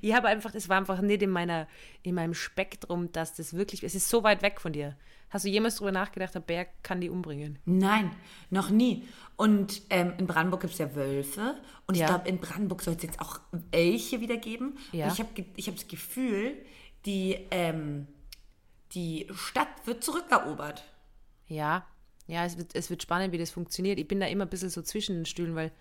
ich 0.00 0.14
habe 0.14 0.28
einfach, 0.28 0.54
es 0.54 0.68
war 0.68 0.76
einfach 0.78 1.00
nicht 1.00 1.22
in 1.22 1.30
meiner, 1.30 1.66
in 2.02 2.14
meinem 2.14 2.34
Spektrum, 2.34 3.10
dass 3.12 3.34
das 3.34 3.54
wirklich, 3.54 3.82
es 3.82 3.94
ist 3.94 4.08
so 4.08 4.22
weit 4.22 4.42
weg 4.42 4.60
von 4.60 4.72
dir. 4.72 4.96
Hast 5.32 5.46
du 5.46 5.48
jemals 5.48 5.76
darüber 5.76 5.92
nachgedacht, 5.92 6.34
der 6.34 6.40
Bär 6.40 6.66
kann 6.82 7.00
die 7.00 7.08
umbringen? 7.08 7.58
Nein, 7.64 8.14
noch 8.50 8.68
nie. 8.68 9.08
Und 9.36 9.80
ähm, 9.88 10.12
in 10.18 10.26
Brandenburg 10.26 10.60
gibt 10.60 10.74
es 10.74 10.78
ja 10.78 10.94
Wölfe. 10.94 11.56
Und 11.86 11.96
ja. 11.96 12.04
ich 12.04 12.10
glaube, 12.10 12.28
in 12.28 12.38
Brandenburg 12.38 12.82
soll 12.82 12.94
es 12.94 13.02
jetzt 13.02 13.18
auch 13.18 13.40
Elche 13.70 14.20
wieder 14.20 14.36
geben. 14.36 14.76
Ja. 14.92 15.06
Und 15.06 15.14
ich 15.14 15.20
habe 15.20 15.30
ich 15.56 15.68
hab 15.68 15.76
das 15.76 15.88
Gefühl, 15.88 16.54
die, 17.06 17.38
ähm, 17.50 18.08
die 18.92 19.26
Stadt 19.34 19.86
wird 19.86 20.04
zurückerobert. 20.04 20.84
Ja, 21.46 21.86
ja, 22.26 22.44
es 22.44 22.58
wird, 22.58 22.74
es 22.74 22.90
wird 22.90 23.02
spannend, 23.02 23.32
wie 23.32 23.38
das 23.38 23.50
funktioniert. 23.50 23.98
Ich 23.98 24.06
bin 24.06 24.20
da 24.20 24.26
immer 24.26 24.44
ein 24.44 24.50
bisschen 24.50 24.68
so 24.68 24.82
zwischen 24.82 25.16
den 25.16 25.26
Stühlen, 25.26 25.54
weil 25.54 25.72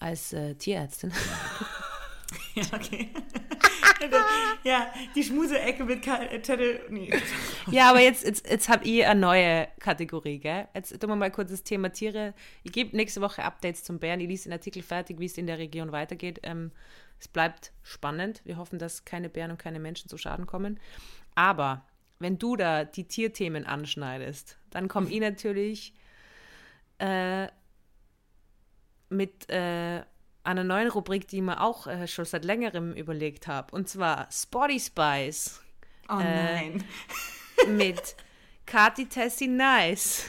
als 0.00 0.32
äh, 0.32 0.56
Tierärztin 0.56 1.12
Ja, 2.54 2.64
okay. 2.72 3.10
ja, 4.64 4.92
die 5.14 5.22
Schmuse-Ecke 5.22 5.84
mit 5.84 6.04
Zettel. 6.04 6.80
Nee. 6.88 7.10
Ja, 7.70 7.90
aber 7.90 8.00
jetzt, 8.00 8.24
jetzt, 8.24 8.48
jetzt 8.48 8.68
habe 8.68 8.84
ich 8.84 9.04
eine 9.06 9.20
neue 9.20 9.68
Kategorie, 9.78 10.38
gell? 10.38 10.66
Jetzt 10.74 10.98
tun 10.98 11.10
wir 11.10 11.16
mal 11.16 11.30
kurz 11.30 11.50
das 11.50 11.62
Thema 11.62 11.92
Tiere. 11.92 12.34
Ich 12.64 12.72
gebe 12.72 12.96
nächste 12.96 13.20
Woche 13.20 13.44
Updates 13.44 13.84
zum 13.84 13.98
Bären. 13.98 14.20
Ich 14.20 14.28
lese 14.28 14.44
den 14.44 14.54
Artikel 14.54 14.82
fertig, 14.82 15.20
wie 15.20 15.26
es 15.26 15.38
in 15.38 15.46
der 15.46 15.58
Region 15.58 15.92
weitergeht. 15.92 16.40
Ähm, 16.42 16.72
es 17.18 17.28
bleibt 17.28 17.72
spannend. 17.82 18.40
Wir 18.44 18.56
hoffen, 18.56 18.78
dass 18.78 19.04
keine 19.04 19.28
Bären 19.28 19.50
und 19.50 19.58
keine 19.58 19.78
Menschen 19.78 20.08
zu 20.08 20.16
Schaden 20.16 20.46
kommen. 20.46 20.80
Aber 21.34 21.84
wenn 22.18 22.38
du 22.38 22.56
da 22.56 22.84
die 22.84 23.04
Tierthemen 23.04 23.66
anschneidest, 23.66 24.58
dann 24.70 24.88
komme 24.88 25.10
ich 25.10 25.20
natürlich 25.20 25.94
äh, 26.98 27.48
mit. 29.10 29.48
Äh, 29.50 30.02
einer 30.42 30.64
neuen 30.64 30.90
Rubrik, 30.90 31.28
die 31.28 31.36
ich 31.36 31.42
mir 31.42 31.60
auch 31.60 31.86
äh, 31.86 32.06
schon 32.06 32.24
seit 32.24 32.44
längerem 32.44 32.92
überlegt 32.92 33.46
habe. 33.46 33.74
Und 33.74 33.88
zwar 33.88 34.28
Spotty 34.30 34.80
Spice. 34.80 35.60
Oh 36.08 36.18
äh, 36.18 36.70
nein. 36.70 36.84
mit 37.68 38.16
Kati 38.66 39.06
Tessie 39.06 39.48
Nice. 39.48 40.24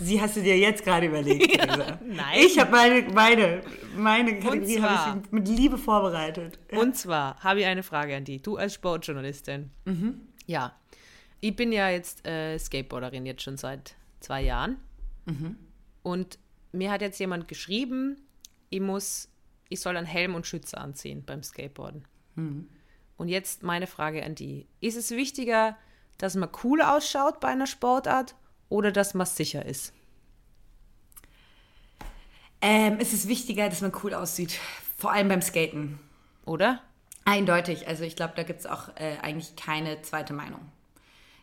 Sie 0.00 0.20
hast 0.20 0.36
du 0.36 0.42
dir 0.42 0.56
jetzt 0.56 0.84
gerade 0.84 1.06
überlegt, 1.06 1.56
ja, 1.56 1.98
Nein. 2.04 2.38
Ich 2.38 2.58
habe 2.58 2.70
meine, 2.70 3.02
meine, 3.12 3.62
meine 3.96 4.38
Kategorie 4.38 4.80
habe 4.80 5.20
ich 5.24 5.32
mit 5.32 5.48
Liebe 5.48 5.76
vorbereitet. 5.76 6.58
Und 6.72 6.96
zwar 6.96 7.42
habe 7.42 7.60
ich 7.60 7.66
eine 7.66 7.82
Frage 7.82 8.16
an 8.16 8.24
dich. 8.24 8.42
Du 8.42 8.56
als 8.56 8.74
Sportjournalistin. 8.74 9.70
Mhm. 9.86 10.20
Ja. 10.46 10.76
Ich 11.40 11.54
bin 11.56 11.72
ja 11.72 11.88
jetzt 11.88 12.26
äh, 12.26 12.58
Skateboarderin 12.58 13.26
jetzt 13.26 13.42
schon 13.42 13.56
seit 13.56 13.96
zwei 14.20 14.42
Jahren. 14.42 14.78
Mhm. 15.26 15.56
Und 16.02 16.38
mir 16.72 16.90
hat 16.90 17.00
jetzt 17.00 17.18
jemand 17.18 17.48
geschrieben, 17.48 18.16
ich 18.70 18.80
muss, 18.80 19.28
ich 19.68 19.80
soll 19.80 19.96
einen 19.96 20.06
Helm 20.06 20.34
und 20.34 20.46
Schütze 20.46 20.78
anziehen 20.78 21.24
beim 21.24 21.42
Skateboarden. 21.42 22.04
Mhm. 22.34 22.68
Und 23.16 23.28
jetzt 23.28 23.62
meine 23.62 23.86
Frage 23.86 24.24
an 24.24 24.34
die. 24.34 24.66
Ist 24.80 24.96
es 24.96 25.10
wichtiger, 25.10 25.76
dass 26.18 26.34
man 26.34 26.50
cool 26.62 26.82
ausschaut 26.82 27.40
bei 27.40 27.48
einer 27.48 27.66
Sportart 27.66 28.34
oder 28.68 28.92
dass 28.92 29.14
man 29.14 29.26
sicher 29.26 29.64
ist? 29.64 29.92
Ähm, 32.60 32.98
es 33.00 33.12
ist 33.12 33.28
wichtiger, 33.28 33.68
dass 33.68 33.80
man 33.80 33.92
cool 34.02 34.14
aussieht. 34.14 34.58
Vor 34.96 35.12
allem 35.12 35.28
beim 35.28 35.42
Skaten. 35.42 35.98
Oder? 36.44 36.82
Eindeutig. 37.24 37.86
Also 37.86 38.04
ich 38.04 38.16
glaube, 38.16 38.34
da 38.36 38.42
gibt 38.42 38.60
es 38.60 38.66
auch 38.66 38.88
äh, 38.96 39.18
eigentlich 39.22 39.54
keine 39.56 40.02
zweite 40.02 40.32
Meinung. 40.32 40.60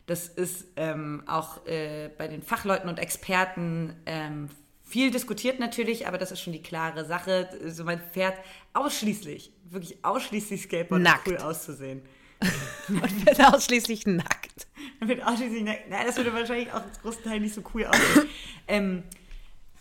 Das 0.08 0.28
ist 0.28 0.66
ähm, 0.76 1.24
auch 1.26 1.66
äh, 1.66 2.10
bei 2.18 2.28
den 2.28 2.42
Fachleuten 2.42 2.90
und 2.90 3.00
Experten 3.00 3.96
ähm, 4.06 4.50
viel 4.96 5.12
diskutiert 5.12 5.60
natürlich, 5.60 6.08
aber 6.08 6.18
das 6.18 6.32
ist 6.32 6.40
schon 6.40 6.54
die 6.54 6.62
klare 6.62 7.04
Sache. 7.04 7.50
So 7.68 7.84
man 7.84 8.00
fährt 8.14 8.38
ausschließlich, 8.72 9.52
wirklich 9.70 9.98
ausschließlich 10.06 10.62
Skateboard, 10.62 11.02
nackt. 11.02 11.28
um 11.28 11.34
cool 11.34 11.40
auszusehen. 11.42 12.02
Und 12.88 13.26
wird 13.26 13.44
ausschließlich 13.44 14.06
nackt. 14.06 14.68
Man 15.02 15.10
wird 15.10 15.22
ausschließlich 15.22 15.64
nackt. 15.64 15.90
Nein, 15.90 16.06
das 16.06 16.16
würde 16.16 16.34
wahrscheinlich 16.34 16.72
auch 16.72 16.82
zum 16.94 17.02
großen 17.02 17.24
Teil 17.26 17.42
nicht 17.42 17.54
so 17.54 17.62
cool 17.74 17.86
aussehen. 17.88 18.30
ähm, 18.70 19.04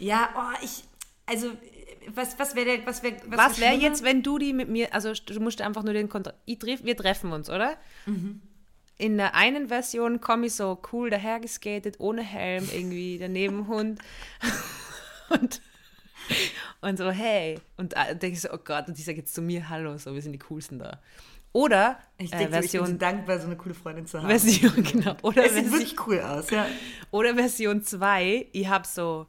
ja, 0.00 0.30
oh, 0.36 0.64
ich, 0.64 0.82
also 1.26 1.52
was, 2.12 2.36
was 2.40 2.56
wäre 2.56 2.80
was 2.84 3.04
wär, 3.04 3.12
was, 3.26 3.38
was 3.38 3.60
wäre 3.60 3.74
jetzt, 3.74 4.02
wenn 4.02 4.24
du 4.24 4.38
die 4.38 4.52
mit 4.52 4.68
mir, 4.68 4.92
also 4.92 5.12
du 5.12 5.38
musst 5.38 5.60
einfach 5.60 5.84
nur 5.84 5.94
den 5.94 6.08
Kontra 6.08 6.34
wir 6.44 6.96
treffen 6.96 7.30
uns, 7.30 7.48
oder? 7.48 7.76
Mhm. 8.06 8.42
In 8.98 9.16
der 9.16 9.36
einen 9.36 9.68
Version 9.68 10.20
komme 10.20 10.46
ich 10.46 10.54
so 10.54 10.82
cool 10.92 11.08
dahergeskatet, 11.08 12.00
ohne 12.00 12.22
Helm, 12.22 12.68
irgendwie 12.72 13.18
daneben 13.18 13.68
Hund. 13.68 14.00
und, 15.30 15.60
und 16.80 16.98
so, 16.98 17.10
hey. 17.10 17.58
Und 17.76 17.94
da 17.94 18.14
denke 18.14 18.34
ich 18.34 18.40
so, 18.40 18.50
oh 18.52 18.58
Gott, 18.62 18.88
und 18.88 18.98
die 18.98 19.02
sagt 19.02 19.18
jetzt 19.18 19.34
zu 19.34 19.42
mir, 19.42 19.68
hallo, 19.68 19.96
so, 19.98 20.14
wir 20.14 20.22
sind 20.22 20.32
die 20.32 20.38
Coolsten 20.38 20.78
da. 20.78 21.00
Oder 21.52 21.98
ich 22.18 22.30
denke, 22.30 22.46
äh, 22.46 22.60
Version, 22.60 22.84
ich 22.84 22.90
bin 22.90 22.98
so 22.98 22.98
dankbar, 22.98 23.38
so 23.38 23.46
eine 23.46 23.56
coole 23.56 23.74
Freundin 23.74 24.06
zu 24.06 24.18
haben. 24.18 24.28
Version, 24.28 24.82
genau. 24.82 25.16
Oder 25.22 25.46
es 25.46 25.54
sieht 25.54 25.70
wirklich 25.70 26.06
cool 26.06 26.20
aus, 26.20 26.50
ja. 26.50 26.66
Oder 27.12 27.34
Version 27.34 27.82
2, 27.82 28.48
ich 28.52 28.68
habe 28.68 28.86
so 28.86 29.26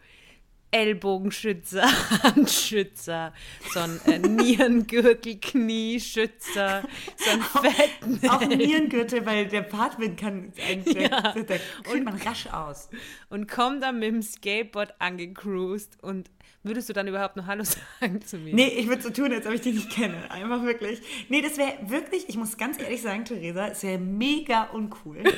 Ellbogenschützer, 0.71 1.83
Handschützer, 2.23 3.33
so 3.73 3.79
ein 3.79 3.99
äh, 4.05 4.19
Nierengürtel, 4.19 5.39
Knieschützer, 5.39 6.83
so 7.15 7.29
ein 7.29 7.41
fetten 7.41 8.29
Auch, 8.29 8.41
auch 8.41 8.47
Nierengürtel, 8.47 9.25
weil 9.25 9.47
der 9.47 9.63
Fahrtwind 9.63 10.19
kann, 10.19 10.51
ja. 10.85 11.09
da 11.09 11.31
kriegt 11.31 11.51
und, 11.93 12.03
man 12.03 12.17
rasch 12.17 12.47
aus. 12.47 12.89
Und 13.29 13.47
komm 13.49 13.79
dann 13.79 13.99
mit 13.99 14.09
dem 14.09 14.21
Skateboard 14.21 14.95
angecruised 14.99 15.97
und 16.01 16.29
würdest 16.63 16.89
du 16.89 16.93
dann 16.93 17.07
überhaupt 17.07 17.37
noch 17.37 17.45
Hallo 17.45 17.63
sagen 18.01 18.21
zu 18.21 18.37
mir? 18.37 18.53
Nee, 18.53 18.67
ich 18.67 18.87
würde 18.87 19.01
so 19.01 19.11
tun, 19.11 19.31
als 19.31 19.45
ob 19.47 19.53
ich 19.53 19.61
dich 19.61 19.75
nicht 19.75 19.89
kenne. 19.91 20.29
Einfach 20.29 20.63
wirklich. 20.63 21.01
Nee, 21.29 21.41
das 21.41 21.57
wäre 21.57 21.77
wirklich, 21.87 22.27
ich 22.27 22.37
muss 22.37 22.57
ganz 22.57 22.79
ehrlich 22.81 23.01
sagen, 23.01 23.23
Theresa, 23.23 23.67
es 23.67 23.83
wäre 23.83 23.99
mega 23.99 24.63
uncool. 24.63 25.23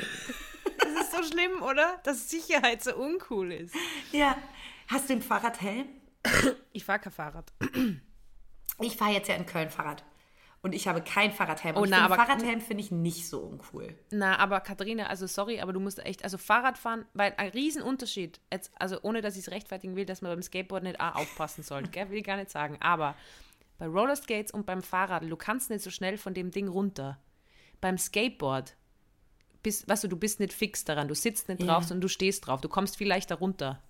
Das 0.79 0.89
ist 0.89 1.11
so 1.11 1.23
schlimm, 1.23 1.63
oder? 1.63 1.99
Dass 2.03 2.29
Sicherheit 2.29 2.83
so 2.83 2.95
uncool 2.95 3.51
ist. 3.51 3.73
Ja, 4.11 4.37
Hast 4.87 5.09
du 5.09 5.13
einen 5.13 5.21
Fahrradhelm? 5.21 5.87
Ich 6.73 6.85
fahre 6.85 6.99
kein 6.99 7.13
Fahrrad. 7.13 7.53
Ich 8.79 8.97
fahre 8.97 9.11
jetzt 9.11 9.27
ja 9.27 9.35
in 9.35 9.45
Köln 9.45 9.69
Fahrrad. 9.69 10.03
Und 10.61 10.73
ich 10.73 10.87
habe 10.87 11.01
kein 11.01 11.31
Fahrradhelm. 11.31 11.77
Oh, 11.77 11.81
und 11.81 11.89
na, 11.89 12.03
aber 12.03 12.15
Fahrradhelm 12.15 12.61
finde 12.61 12.83
ich 12.83 12.91
nicht 12.91 13.27
so 13.27 13.39
uncool. 13.39 13.95
Na, 14.11 14.37
aber 14.39 14.59
Katharina, 14.59 15.07
also 15.07 15.27
sorry, 15.27 15.61
aber 15.61 15.71
du 15.71 15.79
musst 15.79 16.03
echt, 16.05 16.23
also 16.23 16.37
Fahrradfahren, 16.37 17.05
weil 17.13 17.33
ein 17.37 17.49
Riesenunterschied, 17.51 18.39
jetzt, 18.51 18.71
also 18.75 18.99
ohne 19.03 19.21
dass 19.21 19.35
ich 19.35 19.41
es 19.41 19.51
rechtfertigen 19.51 19.95
will, 19.95 20.05
dass 20.05 20.21
man 20.21 20.31
beim 20.31 20.41
Skateboard 20.41 20.83
nicht 20.83 20.99
auch 20.99 21.15
aufpassen 21.15 21.63
sollte, 21.63 21.89
gell, 21.91 22.09
will 22.09 22.17
ich 22.17 22.23
gar 22.23 22.37
nicht 22.37 22.49
sagen. 22.49 22.77
Aber 22.79 23.15
bei 23.77 23.87
Rollerskates 23.87 24.51
und 24.51 24.65
beim 24.65 24.81
Fahrrad, 24.81 25.23
du 25.23 25.37
kannst 25.37 25.69
nicht 25.69 25.83
so 25.83 25.91
schnell 25.91 26.17
von 26.17 26.33
dem 26.33 26.51
Ding 26.51 26.67
runter. 26.67 27.19
Beim 27.79 27.97
Skateboard, 27.97 28.75
bist, 29.61 29.87
weißt 29.87 30.05
du, 30.05 30.07
du 30.07 30.17
bist 30.17 30.39
nicht 30.39 30.53
fix 30.53 30.83
daran, 30.85 31.07
du 31.07 31.15
sitzt 31.15 31.49
nicht 31.49 31.61
drauf, 31.61 31.83
ja. 31.83 31.87
sondern 31.87 32.01
du 32.01 32.07
stehst 32.07 32.47
drauf, 32.47 32.61
du 32.61 32.69
kommst 32.69 32.97
viel 32.97 33.07
leichter 33.07 33.35
runter. 33.35 33.81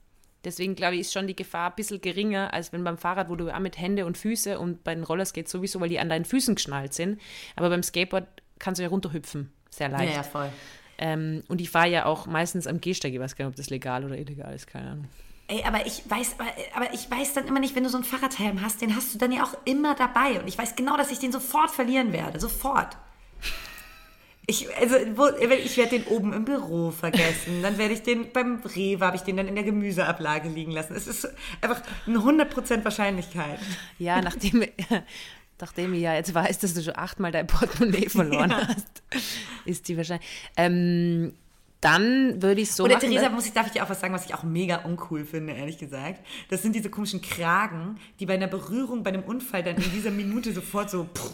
Deswegen 0.47 0.75
glaube 0.75 0.95
ich, 0.95 1.01
ist 1.01 1.11
schon 1.11 1.27
die 1.27 1.35
Gefahr 1.35 1.71
ein 1.71 1.75
bisschen 1.75 1.99
geringer, 1.99 2.53
als 2.53 2.71
wenn 2.71 2.81
beim 2.85 2.97
Fahrrad, 2.97 3.27
wo 3.27 3.35
du 3.35 3.53
auch 3.53 3.59
mit 3.59 3.77
Hände 3.77 4.05
und 4.05 4.17
Füße 4.17 4.57
und 4.57 4.81
bei 4.85 4.95
den 4.95 5.03
Rollerskates 5.03 5.51
sowieso, 5.51 5.81
weil 5.81 5.89
die 5.89 5.99
an 5.99 6.07
deinen 6.07 6.23
Füßen 6.23 6.55
geschnallt 6.55 6.93
sind. 6.93 7.19
Aber 7.57 7.69
beim 7.69 7.83
Skateboard 7.83 8.25
kannst 8.57 8.79
du 8.79 8.83
ja 8.83 8.87
runterhüpfen. 8.87 9.51
Sehr 9.69 9.89
leicht. 9.89 10.11
Ja, 10.11 10.15
ja, 10.15 10.23
voll. 10.23 10.49
Ähm, 10.99 11.43
und 11.49 11.59
ich 11.59 11.69
fahre 11.69 11.89
ja 11.89 12.05
auch 12.05 12.27
meistens 12.27 12.65
am 12.65 12.79
Gehsteig. 12.79 13.13
Ich 13.13 13.19
weiß 13.19 13.35
gar 13.35 13.43
nicht, 13.43 13.51
ob 13.51 13.57
das 13.57 13.69
legal 13.69 14.05
oder 14.05 14.17
illegal 14.17 14.53
ist, 14.55 14.67
keine 14.67 14.91
Ahnung. 14.91 15.09
Ey, 15.49 15.63
aber 15.65 15.85
ich 15.85 16.09
weiß, 16.09 16.37
aber, 16.39 16.49
aber 16.75 16.93
ich 16.93 17.11
weiß 17.11 17.33
dann 17.33 17.45
immer 17.45 17.59
nicht, 17.59 17.75
wenn 17.75 17.83
du 17.83 17.89
so 17.89 17.97
einen 17.97 18.05
Fahrradhelm 18.05 18.61
hast, 18.61 18.81
den 18.81 18.95
hast 18.95 19.13
du 19.13 19.17
dann 19.17 19.33
ja 19.33 19.43
auch 19.43 19.57
immer 19.65 19.95
dabei. 19.95 20.39
Und 20.39 20.47
ich 20.47 20.57
weiß 20.57 20.77
genau, 20.77 20.95
dass 20.95 21.11
ich 21.11 21.19
den 21.19 21.33
sofort 21.33 21.71
verlieren 21.71 22.13
werde. 22.13 22.39
Sofort. 22.39 22.95
Ich, 24.49 24.73
also, 24.77 24.95
wo, 25.15 25.27
ich 25.27 25.75
werde 25.75 25.99
den 25.99 26.07
oben 26.07 26.31
im 26.31 26.45
Büro 26.45 26.91
vergessen. 26.91 27.61
Dann 27.61 27.77
werde 27.77 27.93
ich 27.93 28.03
den 28.03 28.31
beim 28.31 28.61
Rewe, 28.63 29.05
habe 29.05 29.17
ich 29.17 29.23
den 29.23 29.35
dann 29.35 29.47
in 29.49 29.55
der 29.55 29.65
Gemüseablage 29.65 30.47
liegen 30.47 30.71
lassen. 30.71 30.95
Es 30.95 31.05
ist 31.05 31.27
einfach 31.59 31.81
eine 32.05 32.19
100% 32.19 32.85
Wahrscheinlichkeit. 32.85 33.59
Ja, 33.99 34.21
nachdem, 34.21 34.63
nachdem 35.59 35.93
ich 35.93 35.99
ja 36.01 36.13
jetzt 36.15 36.33
weiß, 36.33 36.59
dass 36.59 36.73
du 36.73 36.81
schon 36.81 36.95
achtmal 36.95 37.33
dein 37.33 37.45
Portemonnaie 37.45 38.07
verloren 38.07 38.49
Ja. 38.57 38.67
hast, 38.69 39.03
ist 39.65 39.89
die 39.89 39.97
wahrscheinlich. 39.97 40.25
Ähm, 40.55 41.33
dann 41.81 42.41
würde 42.41 42.61
ich 42.61 42.71
so 42.71 42.83
Oder 42.83 42.95
machen. 42.95 43.09
Theresa, 43.09 43.29
ne? 43.29 43.35
muss 43.35 43.45
ich, 43.45 43.53
darf 43.53 43.67
ich 43.67 43.73
dir 43.73 43.83
auch 43.83 43.89
was 43.89 43.99
sagen, 43.99 44.13
was 44.13 44.25
ich 44.25 44.33
auch 44.33 44.43
mega 44.43 44.77
uncool 44.77 45.25
finde, 45.25 45.53
ehrlich 45.53 45.77
gesagt. 45.77 46.25
Das 46.49 46.63
sind 46.63 46.75
diese 46.75 46.89
komischen 46.89 47.21
Kragen, 47.21 47.99
die 48.19 48.25
bei 48.25 48.33
einer 48.33 48.47
Berührung, 48.47 49.03
bei 49.03 49.09
einem 49.09 49.23
Unfall 49.23 49.63
dann 49.63 49.75
in 49.75 49.91
dieser 49.91 50.11
Minute 50.11 50.53
sofort 50.53 50.89
so. 50.89 51.05
Pff, 51.05 51.31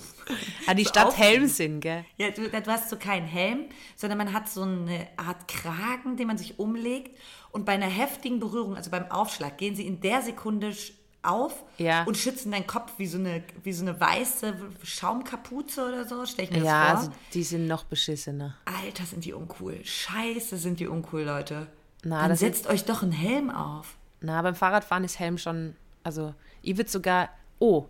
ah, 0.67 0.73
die 0.73 0.83
so 0.83 0.89
Stadt. 0.89 1.17
Helm 1.17 1.47
sind, 1.47 1.81
gell? 1.81 2.03
Ja, 2.17 2.31
du, 2.31 2.49
du 2.49 2.67
hast 2.67 2.89
so 2.89 2.97
keinen 2.97 3.25
Helm, 3.25 3.65
sondern 3.95 4.17
man 4.17 4.33
hat 4.33 4.49
so 4.49 4.63
eine 4.63 5.07
Art 5.17 5.47
Kragen, 5.47 6.17
den 6.17 6.27
man 6.27 6.37
sich 6.37 6.59
umlegt. 6.59 7.17
Und 7.51 7.65
bei 7.65 7.73
einer 7.73 7.87
heftigen 7.87 8.39
Berührung, 8.39 8.75
also 8.75 8.89
beim 8.89 9.09
Aufschlag, 9.11 9.57
gehen 9.57 9.75
sie 9.75 9.87
in 9.87 10.01
der 10.01 10.21
Sekunde 10.21 10.73
auf 11.23 11.63
Ja. 11.77 12.03
und 12.03 12.17
schützen 12.17 12.51
deinen 12.51 12.67
Kopf 12.67 12.91
wie 12.97 13.07
so 13.07 13.17
eine, 13.17 13.43
wie 13.63 13.73
so 13.73 13.83
eine 13.83 13.99
weiße 13.99 14.53
Schaumkapuze 14.83 15.87
oder 15.87 16.05
so. 16.07 16.25
Stell 16.25 16.45
ich 16.45 16.51
mir 16.51 16.63
Ja, 16.63 16.91
das 16.91 16.99
also 16.99 17.11
vor. 17.11 17.19
die 17.33 17.43
sind 17.43 17.67
noch 17.67 17.83
beschissener. 17.85 18.55
Alter, 18.65 19.05
sind 19.05 19.25
die 19.25 19.33
uncool. 19.33 19.79
Scheiße, 19.83 20.57
sind 20.57 20.79
die 20.79 20.87
uncool, 20.87 21.23
Leute. 21.23 21.67
Na, 22.03 22.27
Dann 22.27 22.35
setzt 22.37 22.67
euch 22.67 22.85
doch 22.85 23.01
einen 23.03 23.11
Helm 23.13 23.49
auf. 23.49 23.95
Na, 24.21 24.41
beim 24.41 24.55
Fahrradfahren 24.55 25.03
ist 25.03 25.19
Helm 25.19 25.37
schon, 25.37 25.75
also 26.03 26.33
ich 26.61 26.77
würde 26.77 26.89
sogar, 26.89 27.29
oh, 27.59 27.85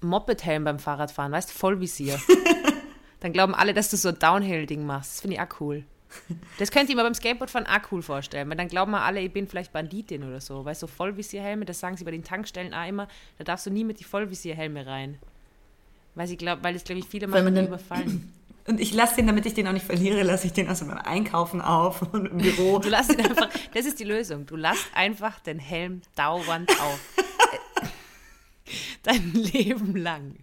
Moped-Helm 0.00 0.64
beim 0.64 0.78
Fahrradfahren, 0.78 1.30
weißt 1.32 1.50
du, 1.50 1.54
Vollvisier. 1.54 2.18
Dann 3.20 3.32
glauben 3.32 3.54
alle, 3.54 3.74
dass 3.74 3.90
du 3.90 3.96
so 3.96 4.08
ein 4.08 4.18
Downhill-Ding 4.18 4.84
machst. 4.86 5.12
Das 5.12 5.20
finde 5.20 5.36
ich 5.36 5.42
auch 5.42 5.60
cool. 5.60 5.84
Das 6.58 6.70
könnte 6.70 6.90
ich 6.90 6.96
mir 6.96 7.02
beim 7.02 7.14
Skateboardfahren 7.14 7.66
auch 7.66 7.92
cool 7.92 8.02
vorstellen, 8.02 8.48
weil 8.48 8.56
dann 8.56 8.68
glauben 8.68 8.90
wir 8.92 9.02
alle, 9.02 9.20
ich 9.20 9.32
bin 9.32 9.46
vielleicht 9.46 9.72
Banditin 9.72 10.24
oder 10.24 10.40
so. 10.40 10.64
Weißt 10.64 10.82
du, 10.82 10.86
so 10.86 10.92
Vollvisierhelme, 10.92 11.64
das 11.64 11.80
sagen 11.80 11.96
sie 11.96 12.04
bei 12.04 12.10
den 12.10 12.24
Tankstellen 12.24 12.74
auch 12.74 12.86
immer, 12.86 13.08
da 13.38 13.44
darfst 13.44 13.66
du 13.66 13.70
nie 13.70 13.84
mit 13.84 14.00
die 14.00 14.04
Vollvisierhelme 14.04 14.86
rein. 14.86 15.18
Weil, 16.14 16.26
sie 16.26 16.36
glaub, 16.36 16.62
weil 16.62 16.74
das, 16.74 16.84
glaube 16.84 16.98
ich, 16.98 17.06
viele 17.06 17.30
Weil 17.30 17.44
machen, 17.44 17.66
überfallen. 17.66 18.32
Und 18.66 18.80
ich 18.80 18.92
lasse 18.92 19.16
den, 19.16 19.26
damit 19.26 19.46
ich 19.46 19.54
den 19.54 19.66
auch 19.66 19.72
nicht 19.72 19.86
verliere, 19.86 20.22
lasse 20.22 20.46
ich 20.46 20.52
den 20.52 20.68
also 20.68 20.86
beim 20.86 20.98
Einkaufen 20.98 21.60
auf 21.60 22.02
und 22.12 22.26
im 22.26 22.38
Büro. 22.38 22.78
Du 22.78 22.88
lässt 22.88 23.10
ihn 23.10 23.20
einfach, 23.20 23.48
das 23.74 23.86
ist 23.86 23.98
die 23.98 24.04
Lösung. 24.04 24.46
Du 24.46 24.54
lässt 24.54 24.86
einfach 24.94 25.40
den 25.40 25.58
Helm 25.58 26.02
dauernd 26.14 26.70
auf. 26.80 27.00
Dein 29.02 29.32
Leben 29.32 29.96
lang. 29.96 30.36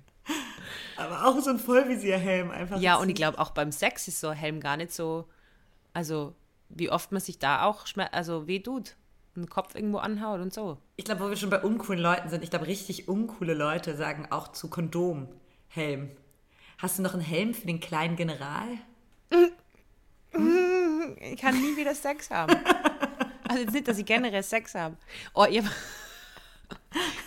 Aber 0.98 1.28
auch 1.28 1.40
so 1.40 1.52
ein 1.52 1.60
Vollvisierhelm 1.60 2.52
einfach. 2.52 2.82
Ja, 2.82 2.96
und 2.96 3.08
ich 3.08 3.16
glaube, 3.16 3.40
auch 3.40 3.52
beim 3.52 3.72
Sex 3.72 4.08
ist 4.08 4.20
so 4.20 4.30
ein 4.30 4.38
Helm 4.38 4.60
gar 4.60 4.76
nicht 4.76 4.92
so, 4.92 5.26
also 5.98 6.36
wie 6.70 6.92
oft 6.92 7.12
man 7.12 7.22
sich 7.22 7.40
da 7.40 7.64
auch 7.64 7.88
schmer 7.88 8.14
also 8.14 8.46
weh 8.46 8.60
tut, 8.60 8.96
einen 9.36 9.50
Kopf 9.50 9.74
irgendwo 9.74 9.98
anhaut 9.98 10.42
und 10.42 10.54
so. 10.54 10.78
Ich 10.96 11.06
glaube, 11.06 11.22
wo 11.24 11.30
wir 11.30 11.36
schon 11.36 11.50
bei 11.50 11.60
uncoolen 11.60 12.00
Leuten 12.00 12.30
sind, 12.30 12.44
ich 12.44 12.52
glaube, 12.52 12.68
richtig 12.68 13.08
uncoole 13.08 13.56
Leute 13.56 13.98
sagen 13.98 14.28
auch 14.30 14.50
zu 14.50 14.70
Kondom 14.70 15.28
Helm. 15.70 16.12
Hast 16.78 17.00
du 17.00 17.02
noch 17.02 17.14
einen 17.14 17.24
Helm 17.24 17.56
für 17.56 17.66
den 17.66 17.80
kleinen 17.80 18.16
General? 18.16 18.68
Ich 21.20 21.40
kann 21.40 21.60
nie 21.60 21.76
wieder 21.78 21.96
Sex 21.96 22.30
haben. 22.30 22.54
Also 23.48 23.62
jetzt 23.64 23.74
nicht, 23.74 23.88
dass 23.88 23.98
ich 23.98 24.06
generell 24.06 24.44
Sex 24.44 24.76
habe. 24.76 24.98
Oh, 25.34 25.46
ihr 25.46 25.64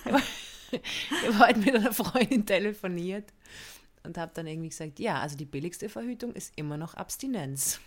ich 0.04 0.12
war, 0.12 0.22
ich 0.70 1.38
war 1.38 1.48
heute 1.48 1.58
mit 1.58 1.74
einer 1.74 1.92
Freundin 1.92 2.46
telefoniert 2.46 3.32
und 4.04 4.16
habe 4.16 4.30
dann 4.34 4.46
irgendwie 4.46 4.68
gesagt, 4.68 5.00
ja, 5.00 5.18
also 5.20 5.36
die 5.36 5.46
billigste 5.46 5.88
Verhütung 5.88 6.34
ist 6.34 6.52
immer 6.56 6.76
noch 6.76 6.94
Abstinenz. 6.94 7.80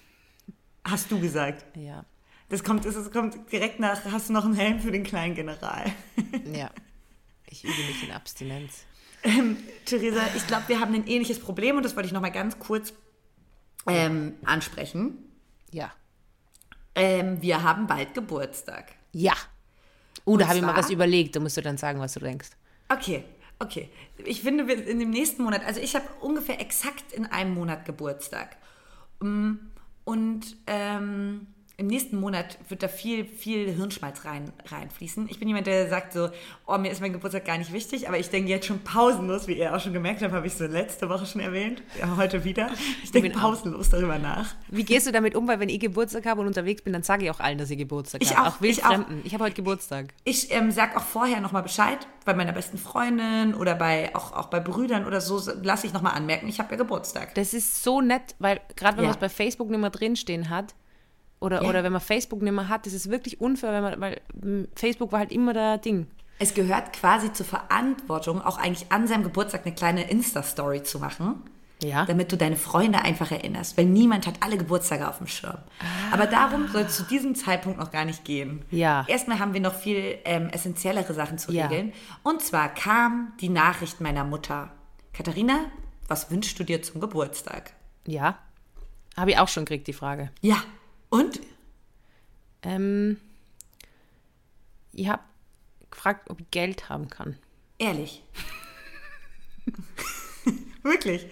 Hast 0.86 1.12
du 1.12 1.20
gesagt. 1.20 1.66
Ja, 1.78 2.06
Das 2.50 2.64
kommt, 2.64 2.86
das 2.86 3.12
kommt 3.12 3.52
direkt 3.52 3.80
nach, 3.80 4.04
hast 4.06 4.30
du 4.30 4.34
noch 4.34 4.46
einen 4.46 4.56
Helm 4.56 4.80
für 4.80 4.92
den 4.92 5.04
kleinen 5.04 5.36
General? 5.36 5.92
ja. 6.54 6.70
Ich 7.48 7.64
übe 7.64 7.74
mich 7.74 8.04
in 8.04 8.12
Abstinenz. 8.12 8.86
Theresa, 9.86 10.22
ich 10.36 10.46
glaube, 10.48 10.68
wir 10.68 10.80
haben 10.80 10.94
ein 10.94 11.08
ähnliches 11.08 11.40
Problem 11.40 11.78
und 11.78 11.84
das 11.84 11.96
wollte 11.96 12.08
ich 12.08 12.14
noch 12.14 12.22
mal 12.22 12.32
ganz 12.32 12.60
kurz 12.60 12.94
ähm, 13.88 14.36
ansprechen. 14.44 15.18
Ja. 15.72 15.92
Ähm, 16.96 17.42
wir 17.42 17.64
haben 17.64 17.88
bald 17.88 18.14
Geburtstag. 18.14 18.94
Ja. 19.12 19.34
Uh, 20.26 20.38
da 20.38 20.48
habe 20.48 20.58
ich 20.58 20.64
mal 20.64 20.76
was 20.76 20.90
überlegt. 20.90 21.36
Da 21.36 21.40
musst 21.40 21.58
du 21.58 21.62
dann 21.62 21.78
sagen, 21.78 22.00
was 22.00 22.14
du 22.14 22.20
denkst. 22.20 22.50
Okay, 22.90 23.24
okay. 23.60 23.90
Ich 24.26 24.42
finde, 24.42 24.68
wir 24.68 24.86
in 24.88 25.00
dem 25.00 25.10
nächsten 25.10 25.44
Monat, 25.44 25.66
also 25.66 25.80
ich 25.80 25.96
habe 25.96 26.06
ungefähr 26.22 26.60
exakt 26.62 27.12
in 27.12 27.26
einem 27.26 27.54
Monat 27.54 27.86
Geburtstag. 27.86 28.58
Mm, 29.20 29.54
Und 30.06 30.58
ähm, 30.68 31.48
im 31.76 31.88
nächsten 31.88 32.20
Monat 32.20 32.60
wird 32.70 32.84
da 32.84 32.88
viel, 32.88 33.26
viel 33.26 33.72
Hirnschmalz 33.74 34.26
rein, 34.26 34.54
reinfließen. 34.68 35.28
Ich 35.30 35.40
bin 35.40 35.48
jemand, 35.48 35.66
der 35.66 35.90
sagt 35.90 36.14
so, 36.14 36.30
oh, 36.68 36.78
mir 36.78 36.92
ist 36.92 37.02
mein 37.02 37.14
Geburtstag 37.14 37.46
gar 37.46 37.58
nicht 37.58 37.74
wichtig, 37.74 38.08
aber 38.08 38.20
ich 38.20 38.30
denke 38.30 38.50
jetzt 38.52 38.68
schon 38.68 38.80
pausenlos, 38.84 39.48
wie 39.48 39.54
ihr 39.54 39.76
auch 39.76 39.80
schon 39.80 39.92
gemerkt 39.94 40.22
habt, 40.22 40.34
habe 40.34 40.46
ich 40.46 40.54
so 40.54 40.66
letzte 40.66 41.10
Woche 41.10 41.26
schon 41.26 41.42
erwähnt, 41.42 41.82
ja, 42.00 42.16
heute 42.16 42.44
wieder. 42.44 42.70
Ich 43.04 43.12
denke 43.12 43.32
pausenlos 43.32 43.90
darüber 43.90 44.20
nach. 44.20 44.54
Wie 44.70 44.84
gehst 44.84 45.08
du 45.08 45.12
damit 45.12 45.36
um? 45.36 45.48
Weil 45.48 45.60
wenn 45.60 45.70
ich 45.70 45.80
Geburtstag 45.80 46.26
habe 46.28 46.42
und 46.42 46.48
unterwegs 46.48 46.84
bin, 46.84 46.94
dann 46.94 47.02
sage 47.04 47.26
ich 47.26 47.32
auch 47.32 47.40
allen, 47.40 47.58
dass 47.58 47.72
ich 47.72 47.78
Geburtstag 47.80 48.22
Ich 48.22 48.36
habe. 48.38 48.50
auch, 48.50 48.56
Auch 48.58 48.62
wild 48.62 48.78
ich. 48.78 49.26
Ich 49.26 49.34
habe 49.34 49.44
heute 49.46 49.56
Geburtstag. 49.56 50.14
Ich 50.26 50.52
ähm, 50.54 50.70
sag 50.70 50.96
auch 50.96 51.02
vorher 51.04 51.42
nochmal 51.42 51.64
Bescheid, 51.64 52.08
bei 52.26 52.36
meiner 52.36 52.52
besten 52.54 52.78
Freundin 52.78 53.56
oder 53.56 53.74
bei, 53.76 54.16
auch, 54.16 54.32
auch 54.34 54.46
bei 54.48 54.60
Brüdern 54.60 55.06
oder 55.06 55.22
so, 55.22 55.42
lasse 55.64 55.88
ich 55.88 55.94
nochmal 55.94 56.14
anmerken, 56.14 56.48
ich 56.48 56.60
habe 56.60 56.70
ja 56.72 56.78
Geburtstag. 56.78 57.34
Das 57.36 57.54
ist 57.56 57.84
so 57.84 58.00
nett, 58.00 58.36
weil 58.40 58.62
gerade 58.76 58.98
wenn 58.98 59.06
Ja. 59.06 59.10
man 59.10 59.16
es 59.16 59.20
bei 59.22 59.30
Facebook 59.30 59.70
nicht 59.70 59.80
mehr 59.80 59.90
drinstehen 59.90 60.50
hat, 60.50 60.76
oder, 61.44 61.62
Ja. 61.64 61.70
oder 61.70 61.84
wenn 61.84 61.92
man 61.92 62.02
Facebook 62.02 62.42
nicht 62.42 62.54
mehr 62.54 62.70
hat, 62.70 62.86
das 62.86 62.94
ist 62.94 63.10
wirklich 63.10 63.40
unfair, 63.42 63.82
man, 63.82 64.00
weil 64.02 64.22
Facebook 64.76 65.12
war 65.12 65.20
halt 65.20 65.32
immer 65.32 65.54
der 65.54 65.78
Ding. 65.78 66.08
Es 66.40 66.54
gehört 66.54 66.94
quasi 66.94 67.32
zur 67.32 67.46
Verantwortung, 67.46 68.42
auch 68.42 68.58
eigentlich 68.58 68.92
an 68.92 69.08
seinem 69.08 69.24
Geburtstag 69.24 69.66
eine 69.66 69.76
kleine 69.76 70.10
Insta-Story 70.10 70.84
zu 70.84 71.00
machen. 71.00 71.42
Ja. 71.82 72.06
Damit 72.06 72.32
du 72.32 72.38
deine 72.38 72.56
Freunde 72.56 73.00
einfach 73.02 73.30
erinnerst, 73.32 73.78
weil 73.78 73.86
niemand 73.86 74.26
hat 74.26 74.36
alle 74.40 74.58
Geburtstage 74.58 75.06
auf 75.06 75.18
dem 75.18 75.28
Schirm. 75.28 75.58
Aber 76.14 76.28
darum 76.28 76.70
soll 76.70 76.84
es 76.84 76.96
zu 76.96 77.04
diesem 77.04 77.36
Zeitpunkt 77.36 77.78
noch 77.78 77.92
gar 77.92 78.06
nicht 78.06 78.24
gehen. 78.24 78.64
Ja. 78.72 79.04
Erstmal 79.10 79.40
haben 79.40 79.54
wir 79.54 79.60
noch 79.60 79.74
viel 79.76 80.18
ähm, 80.24 80.48
essentiellere 80.50 81.14
Sachen 81.14 81.38
zu 81.38 81.52
Ja. 81.52 81.68
regeln. 81.68 81.92
Und 82.24 82.42
zwar 82.42 82.70
kam 82.74 83.34
die 83.42 83.50
Nachricht 83.50 84.00
meiner 84.00 84.24
Mutter. 84.24 84.72
Katharina, 85.12 85.66
was 86.08 86.32
wünschst 86.32 86.58
du 86.58 86.64
dir 86.64 86.82
zum 86.82 87.02
Geburtstag? 87.02 87.74
Ja. 88.08 88.38
Habe 89.18 89.32
ich 89.32 89.38
auch 89.40 89.50
schon 89.50 89.66
gekriegt, 89.66 89.88
die 89.88 89.94
Frage. 89.94 90.32
Ja. 90.40 90.64
Und? 91.14 91.40
Ähm, 92.64 93.18
ich 94.94 95.08
habe 95.08 95.22
gefragt, 95.92 96.30
ob 96.32 96.42
ich 96.42 96.50
Geld 96.50 96.90
haben 96.90 97.08
kann. 97.08 97.38
Ehrlich. 97.78 98.24
Wirklich. 100.84 101.28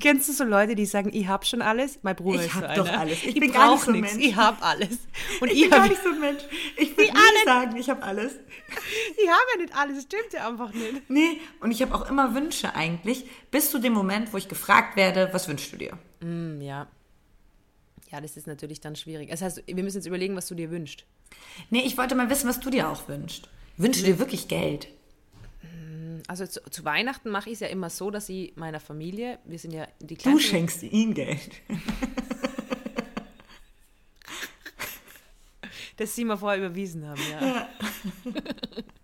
Kennst 0.00 0.28
du 0.28 0.32
so 0.32 0.42
Leute, 0.44 0.74
die 0.74 0.86
sagen, 0.86 1.10
ich 1.12 1.28
habe 1.28 1.44
schon 1.44 1.62
alles? 1.62 2.00
Mein 2.02 2.16
Bruder 2.16 2.40
Ich 2.40 2.46
ist 2.46 2.52
so 2.54 2.60
hab 2.62 2.74
doch 2.74 2.88
einer. 2.88 2.98
alles. 3.00 3.18
Ich 3.22 3.28
Ich, 3.36 3.40
bin 3.40 3.52
gar 3.52 3.72
nicht 3.72 3.84
so 3.84 3.92
ein. 3.92 4.00
Mensch. 4.00 4.24
Ich 4.24 4.34
habe 4.34 4.60
alles. 4.62 4.98
Und 5.40 5.50
Ich 5.52 5.54
ich, 5.56 5.60
bin 5.62 5.70
gar 5.70 5.80
habe 5.80 5.88
nicht 5.90 6.02
so 6.02 6.08
ein 6.10 6.20
Mensch. 6.20 6.42
Ich 6.76 6.90
würde 6.96 7.12
nie 7.12 7.16
alle. 7.16 7.44
sagen, 7.44 7.76
ich 7.76 7.88
habe 7.90 8.02
alles. 8.02 8.32
ich 8.32 9.28
hab 9.28 9.40
ja 9.54 9.62
nicht 9.62 9.76
alles. 9.76 9.94
Das 9.96 10.04
stimmt 10.04 10.32
ja 10.32 10.48
einfach 10.48 10.72
nicht. 10.72 11.08
Nee, 11.08 11.40
und 11.60 11.70
ich 11.70 11.80
habe 11.82 11.94
auch 11.94 12.08
immer 12.10 12.34
Wünsche 12.34 12.74
eigentlich, 12.74 13.24
bis 13.52 13.70
zu 13.70 13.78
dem 13.78 13.92
Moment, 13.92 14.32
wo 14.32 14.36
ich 14.36 14.48
gefragt 14.48 14.96
werde, 14.96 15.30
was 15.32 15.46
wünschst 15.48 15.72
du 15.72 15.76
dir? 15.76 15.96
Hm, 16.20 16.60
ja. 16.60 16.88
Ja, 18.10 18.20
das 18.20 18.36
ist 18.36 18.46
natürlich 18.46 18.80
dann 18.80 18.96
schwierig. 18.96 19.30
Das 19.30 19.40
heißt, 19.42 19.62
wir 19.66 19.82
müssen 19.84 19.98
jetzt 19.98 20.06
überlegen, 20.06 20.34
was 20.36 20.48
du 20.48 20.54
dir 20.54 20.70
wünschst. 20.70 21.04
Nee, 21.70 21.82
ich 21.84 21.96
wollte 21.96 22.14
mal 22.14 22.28
wissen, 22.28 22.48
was 22.48 22.58
du 22.60 22.70
dir 22.70 22.88
auch 22.88 23.08
wünschst. 23.08 23.48
Wünschst 23.76 24.02
du 24.02 24.06
dir 24.06 24.18
wirklich 24.18 24.48
Geld? 24.48 24.88
Also 26.26 26.46
zu, 26.46 26.60
zu 26.70 26.84
Weihnachten 26.84 27.30
mache 27.30 27.48
ich 27.50 27.54
es 27.54 27.60
ja 27.60 27.68
immer 27.68 27.90
so, 27.90 28.10
dass 28.10 28.28
ich 28.28 28.54
meiner 28.56 28.80
Familie, 28.80 29.38
wir 29.44 29.58
sind 29.58 29.72
ja 29.72 29.86
die 30.00 30.16
Du 30.16 30.22
kleinste, 30.22 30.48
schenkst 30.48 30.82
ihm 30.82 31.14
Geld. 31.14 31.50
das 35.96 36.14
sie 36.14 36.24
mir 36.24 36.36
vorher 36.38 36.58
überwiesen 36.58 37.06
haben, 37.06 37.20
ja. 37.30 37.68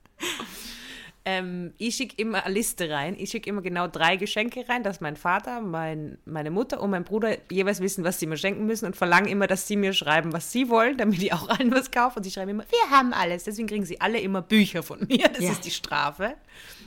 ähm, 1.29 1.75
ich 1.77 1.97
schicke 1.97 2.15
immer 2.23 2.45
eine 2.45 2.55
Liste 2.55 2.89
rein. 2.89 3.17
Ich 3.19 3.31
schicke 3.31 3.51
immer 3.51 3.61
genau 3.61 3.89
drei 3.89 4.15
Geschenke 4.17 4.65
rein, 4.69 4.85
dass 4.85 5.01
mein 5.01 5.17
Vater, 5.17 5.61
mein, 5.61 6.19
meine 6.25 6.53
Mutter 6.53 6.81
und 6.81 6.91
mein 6.91 7.03
Bruder 7.03 7.37
jeweils 7.51 7.81
wissen, 7.81 8.05
was 8.05 8.21
sie 8.21 8.27
mir 8.29 8.37
schenken 8.37 8.65
müssen 8.65 8.87
und 8.87 8.97
verlangen 8.97 9.27
immer, 9.29 9.49
dass 9.49 9.67
sie 9.67 9.75
mir 9.77 9.93
schreiben, 9.93 10.33
was 10.33 10.53
sie 10.53 10.69
wollen, 10.69 10.97
damit 10.97 11.21
ich 11.21 11.33
auch 11.33 11.49
allen 11.59 11.73
was 11.73 11.91
kaufe. 11.91 12.21
Und 12.21 12.23
sie 12.23 12.31
schreiben 12.31 12.53
immer, 12.53 12.65
wir 12.71 12.97
haben 12.97 13.13
alles. 13.13 13.43
Deswegen 13.43 13.67
kriegen 13.67 13.85
sie 13.85 14.01
alle 14.01 14.21
immer 14.21 14.41
Bücher 14.41 14.85
von 14.85 15.01
mir. 15.09 15.29
Das 15.29 15.41
Ja. 15.41 15.51
ist 15.51 15.65
die 15.65 15.73
Strafe. 15.73 16.37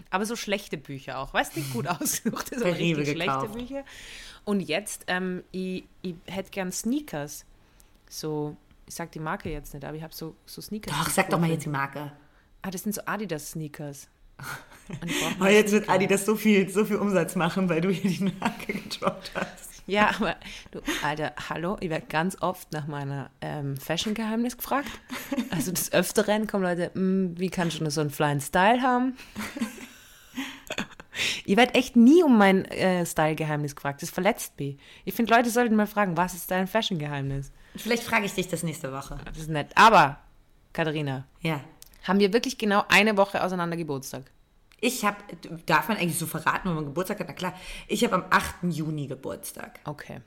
Aber 0.09 0.25
so 0.25 0.37
schlechte 0.37 0.77
Bücher 0.77 1.19
auch. 1.19 1.33
Weißt 1.33 1.57
du, 1.57 1.61
gut 1.73 1.87
ausgesucht. 2.01 2.49
So 2.55 2.63
Rewe 2.63 2.99
richtig 2.99 3.09
schlechte 3.15 3.25
gekauft. 3.25 3.53
Bücher. 3.53 3.83
Und 4.45 4.61
jetzt, 4.61 5.03
ähm, 5.07 5.43
ich, 5.51 5.83
ich 6.01 6.15
hätte 6.27 6.49
gern 6.51 6.71
Sneakers. 6.71 7.43
So, 8.09 8.55
ich 8.87 8.95
sag 8.95 9.11
die 9.11 9.19
Marke 9.19 9.51
jetzt 9.51 9.73
nicht, 9.73 9.83
aber 9.83 9.97
ich 9.97 10.01
habe 10.01 10.15
so, 10.15 10.33
so 10.45 10.61
Sneakers. 10.61 10.93
Doch, 10.97 11.09
sag 11.09 11.29
doch 11.29 11.39
mal 11.39 11.49
jetzt 11.49 11.65
die 11.65 11.69
Marke. 11.69 12.13
Ah, 12.61 12.71
das 12.71 12.83
sind 12.83 12.95
so 12.95 13.01
Adidas-Sneakers. 13.05 14.07
Aber 15.39 15.51
jetzt 15.51 15.71
wird 15.71 15.83
Sneaker. 15.85 15.95
Adi 15.95 16.07
das 16.07 16.25
so 16.25 16.35
viel, 16.35 16.69
so 16.69 16.83
viel 16.85 16.95
Umsatz 16.97 17.35
machen, 17.35 17.69
weil 17.69 17.81
du 17.81 17.89
hier 17.89 18.09
die 18.09 18.33
Marke 18.39 18.73
gedroppt 18.73 19.31
hast. 19.35 19.69
Ja, 19.85 20.11
aber 20.19 20.35
du, 20.69 20.81
Alter, 21.03 21.33
hallo, 21.49 21.77
ich 21.79 21.89
werde 21.89 22.05
ganz 22.07 22.37
oft 22.41 22.71
nach 22.73 22.85
meiner 22.85 23.31
ähm, 23.41 23.75
Fashion-Geheimnis 23.75 24.55
gefragt. 24.57 24.87
Also 25.49 25.71
des 25.71 25.91
Öfteren 25.93 26.45
kommen 26.45 26.63
Leute, 26.63 26.91
"Mm, 26.93 27.39
wie 27.39 27.49
kannst 27.49 27.79
du 27.79 27.83
nur 27.83 27.89
so 27.91 28.01
einen 28.01 28.11
flying 28.11 28.39
Style 28.39 28.83
haben? 28.83 29.17
Ich 31.43 31.57
werde 31.57 31.73
echt 31.73 31.95
nie 31.95 32.23
um 32.23 32.37
mein 32.37 32.65
äh, 32.65 33.05
Style-Geheimnis 33.05 33.75
gefragt. 33.75 34.01
Das 34.03 34.09
verletzt 34.09 34.53
mich. 34.59 34.77
Ich 35.05 35.13
finde, 35.15 35.33
Leute 35.35 35.49
sollten 35.49 35.75
mal 35.75 35.87
fragen, 35.87 36.15
was 36.15 36.33
ist 36.33 36.49
dein 36.51 36.67
Fashion-Geheimnis? 36.67 37.51
Vielleicht 37.75 38.03
frage 38.03 38.25
ich 38.25 38.33
dich 38.33 38.47
das 38.47 38.63
nächste 38.63 38.93
Woche. 38.93 39.17
Das 39.25 39.37
ist 39.37 39.49
nett. 39.49 39.67
Aber, 39.75 40.19
Katharina, 40.71 41.25
Ja. 41.41 41.61
Haben 42.03 42.19
wir 42.19 42.33
wirklich 42.33 42.57
genau 42.57 42.83
eine 42.89 43.17
Woche 43.17 43.43
auseinander 43.43 43.77
Geburtstag? 43.77 44.31
Ich 44.81 45.03
habe, 45.03 45.17
darf 45.65 45.89
man 45.89 45.97
eigentlich 45.97 46.17
so 46.17 46.25
verraten, 46.25 46.69
wenn 46.69 46.75
man 46.75 46.85
Geburtstag 46.85 47.19
hat? 47.19 47.27
Na 47.27 47.33
klar, 47.33 47.53
ich 47.87 48.03
habe 48.03 48.15
am 48.15 48.25
8. 48.29 48.55
Juni 48.69 49.07
Geburtstag. 49.07 49.79
Okay. 49.83 50.21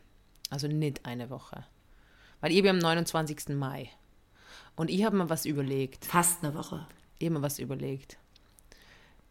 Also 0.50 0.68
nicht 0.68 1.06
eine 1.06 1.30
Woche. 1.30 1.64
Weil 2.40 2.52
ich 2.52 2.60
bin 2.62 2.72
am 2.72 2.78
29. 2.78 3.50
Mai. 3.50 3.88
Und 4.76 4.90
ich 4.90 5.04
habe 5.04 5.16
mir 5.16 5.30
was 5.30 5.46
überlegt. 5.46 6.04
Fast 6.04 6.44
eine 6.44 6.54
Woche. 6.54 6.86
Ich 7.18 7.26
habe 7.26 7.38
mir 7.38 7.42
was 7.42 7.58
überlegt. 7.58 8.18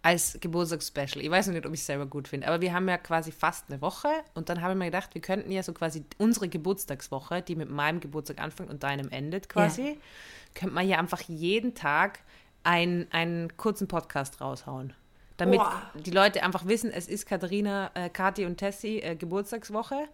Als 0.02 0.38
Geburtstagsspecial. 0.42 1.24
Ich 1.24 1.30
weiß 1.30 1.48
noch 1.48 1.54
nicht, 1.54 1.66
ob 1.68 1.74
ich 1.74 1.82
es 1.82 1.86
selber 1.86 2.08
gut 2.08 2.28
finde, 2.28 2.48
aber 2.48 2.60
wir 2.60 2.74
haben 2.74 2.89
ja 2.89 2.98
quasi 2.98 3.32
fast 3.32 3.70
eine 3.70 3.82
Woche 3.82 4.08
und 4.34 4.50
dann 4.50 4.62
habe 4.62 4.74
ich 4.74 4.80
mir 4.80 4.86
gedacht, 4.86 5.14
wir 5.14 5.22
könnten 5.22 5.52
ja 5.52 5.62
so 5.62 5.74
quasi 5.74 6.04
unsere 6.18 6.50
Geburtstagswoche, 6.50 7.44
die 7.44 7.56
mit 7.56 7.70
meinem 7.70 8.00
Geburtstag 8.00 8.42
anfängt 8.42 8.72
und 8.72 8.82
deinem 8.82 9.10
endet 9.10 9.48
quasi, 9.48 10.00
könnte 10.56 10.76
man 10.76 10.88
ja 10.88 10.97
einfach 10.97 11.22
jeden 11.22 11.74
Tag 11.76 12.20
ein, 12.64 13.08
einen 13.12 13.56
kurzen 13.58 13.88
Podcast 13.88 14.41
raushauen. 14.41 14.93
Damit 15.38 15.60
Boah. 15.60 15.82
die 15.95 16.12
Leute 16.12 16.43
einfach 16.43 16.68
wissen, 16.68 16.91
es 16.91 17.08
ist 17.08 17.26
Katharina, 17.26 17.89
äh, 17.95 18.10
Kathi 18.10 18.45
und 18.45 18.58
Tessie 18.58 19.02
äh, 19.02 19.16
Geburtstagswoche. 19.16 20.08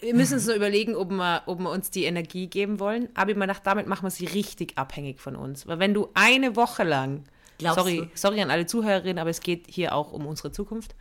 Wir 0.00 0.14
müssen 0.14 0.34
uns 0.34 0.46
nur 0.46 0.54
überlegen, 0.54 0.94
ob 0.94 1.10
wir, 1.10 1.42
ob 1.46 1.58
wir 1.60 1.70
uns 1.70 1.90
die 1.90 2.04
Energie 2.04 2.46
geben 2.46 2.78
wollen. 2.78 3.08
Aber 3.14 3.30
ich 3.30 3.36
mir 3.36 3.46
gedacht, 3.46 3.62
damit 3.64 3.86
machen 3.86 4.04
wir 4.04 4.10
sie 4.10 4.26
richtig 4.26 4.76
abhängig 4.76 5.18
von 5.18 5.34
uns. 5.34 5.66
Weil 5.66 5.78
wenn 5.78 5.94
du 5.94 6.10
eine 6.14 6.56
Woche 6.56 6.84
lang, 6.84 7.24
Glaubst 7.56 7.78
sorry, 7.78 7.96
du? 7.96 8.08
sorry 8.14 8.40
an 8.42 8.50
alle 8.50 8.66
Zuhörerinnen, 8.66 9.18
aber 9.18 9.30
es 9.30 9.40
geht 9.40 9.66
hier 9.68 9.94
auch 9.94 10.12
um 10.12 10.26
unsere 10.26 10.52
Zukunft. 10.52 10.94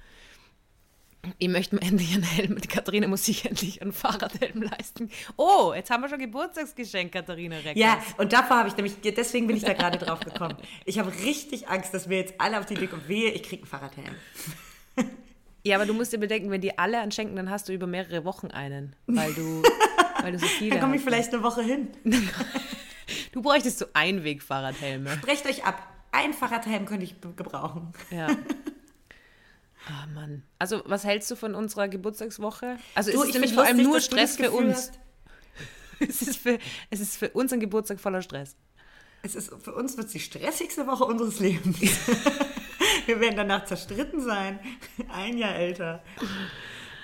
Ich 1.37 1.47
möchte 1.47 1.75
mir 1.75 1.81
endlich 1.87 2.13
einen 2.13 2.23
Helm. 2.23 2.59
Die 2.61 2.67
Katharina 2.67 3.07
muss 3.07 3.25
sich 3.25 3.45
endlich 3.45 3.81
einen 3.81 3.93
Fahrradhelm 3.93 4.61
leisten. 4.63 5.09
Oh, 5.35 5.73
jetzt 5.75 5.89
haben 5.89 6.01
wir 6.01 6.09
schon 6.09 6.19
Geburtstagsgeschenk, 6.19 7.11
Katharina 7.11 7.57
Reckers. 7.57 7.75
Ja, 7.75 7.99
und 8.17 8.33
davor 8.33 8.57
habe 8.57 8.69
ich 8.69 8.75
nämlich, 8.75 8.95
deswegen 9.03 9.47
bin 9.47 9.57
ich 9.57 9.63
da 9.63 9.73
gerade 9.73 9.97
drauf 9.97 10.19
gekommen. 10.19 10.57
Ich 10.85 10.99
habe 10.99 11.11
richtig 11.23 11.67
Angst, 11.69 11.93
dass 11.93 12.09
wir 12.09 12.17
jetzt 12.17 12.35
alle 12.39 12.59
auf 12.59 12.65
die 12.65 12.73
Idee 12.75 12.87
kommen, 12.87 13.07
wehe, 13.07 13.31
ich 13.31 13.43
kriege 13.43 13.63
einen 13.63 13.69
Fahrradhelm. 13.69 14.15
Ja, 15.63 15.75
aber 15.75 15.85
du 15.85 15.93
musst 15.93 16.13
dir 16.13 16.17
bedenken, 16.17 16.49
wenn 16.49 16.61
die 16.61 16.77
alle 16.77 16.99
anschenken, 17.01 17.35
dann 17.35 17.49
hast 17.49 17.67
du 17.67 17.73
über 17.73 17.87
mehrere 17.87 18.23
Wochen 18.23 18.47
einen. 18.47 18.95
Weil 19.05 19.33
du, 19.33 19.61
weil 20.21 20.31
du 20.31 20.39
so 20.39 20.45
viele 20.45 20.71
Dann 20.71 20.79
komme 20.79 20.95
ich 20.95 21.01
hast. 21.01 21.09
vielleicht 21.09 21.33
eine 21.33 21.43
Woche 21.43 21.61
hin. 21.63 21.89
Du 23.31 23.41
bräuchtest 23.41 23.79
so 23.79 23.85
Einweg-Fahrradhelme. 23.93 25.17
Brecht 25.21 25.45
euch 25.45 25.63
ab. 25.63 25.81
Ein 26.11 26.33
Fahrradhelm 26.33 26.85
könnte 26.85 27.05
ich 27.05 27.15
gebrauchen. 27.21 27.93
Ja. 28.09 28.27
Ah, 29.87 30.07
Mann. 30.13 30.43
Also, 30.59 30.81
was 30.85 31.03
hältst 31.05 31.31
du 31.31 31.35
von 31.35 31.55
unserer 31.55 31.87
Geburtstagswoche? 31.87 32.77
Also, 32.95 33.11
Du, 33.11 33.17
es 33.17 33.23
ist 33.23 33.29
ich 33.29 33.33
nämlich 33.35 33.53
vor 33.53 33.63
allem 33.63 33.81
nur 33.81 34.01
Stress 34.01 34.35
für 34.37 34.51
uns. 34.51 34.91
Es 35.99 36.21
ist 36.21 36.37
für, 36.37 36.59
es 36.91 36.99
ist 36.99 37.17
für 37.17 37.29
uns 37.29 37.51
ein 37.51 37.59
Geburtstag 37.59 37.99
voller 37.99 38.21
Stress. 38.21 38.55
Es 39.23 39.33
ist, 39.33 39.51
für 39.63 39.73
uns 39.73 39.97
wird 39.97 40.05
es 40.05 40.13
die 40.13 40.19
stressigste 40.19 40.85
Woche 40.85 41.05
unseres 41.05 41.39
Lebens. 41.39 41.79
Wir 43.07 43.19
werden 43.19 43.35
danach 43.35 43.65
zerstritten 43.65 44.21
sein. 44.21 44.59
Ein 45.09 45.37
Jahr 45.37 45.55
älter. 45.55 46.03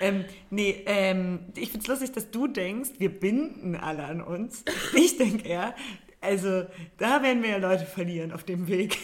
Ähm, 0.00 0.24
nee, 0.50 0.82
ähm, 0.86 1.46
ich 1.56 1.70
finde 1.70 1.80
es 1.80 1.86
lustig, 1.88 2.12
dass 2.12 2.30
du 2.30 2.46
denkst, 2.46 2.90
wir 2.98 3.08
binden 3.08 3.74
alle 3.74 4.04
an 4.04 4.20
uns. 4.20 4.64
Ich 4.94 5.16
denke 5.16 5.48
eher, 5.48 5.74
also 6.20 6.66
da 6.98 7.22
werden 7.22 7.42
wir 7.42 7.50
ja 7.50 7.56
Leute 7.56 7.86
verlieren 7.86 8.32
auf 8.32 8.44
dem 8.44 8.68
Weg. 8.68 8.98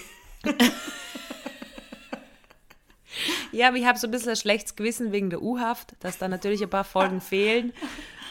Ja, 3.53 3.69
aber 3.69 3.77
ich 3.77 3.87
habe 3.87 3.99
so 3.99 4.07
ein 4.07 4.11
bisschen 4.11 4.31
ein 4.31 4.37
schlechtes 4.37 4.77
Gewissen 4.77 5.13
wegen 5.13 5.31
der 5.31 5.43
U-Haft, 5.43 5.95
dass 6.01 6.19
da 6.19 6.29
natürlich 6.29 6.63
ein 6.63 6.71
paar 6.71 6.85
Folgen 6.85 7.21
fehlen. 7.21 7.73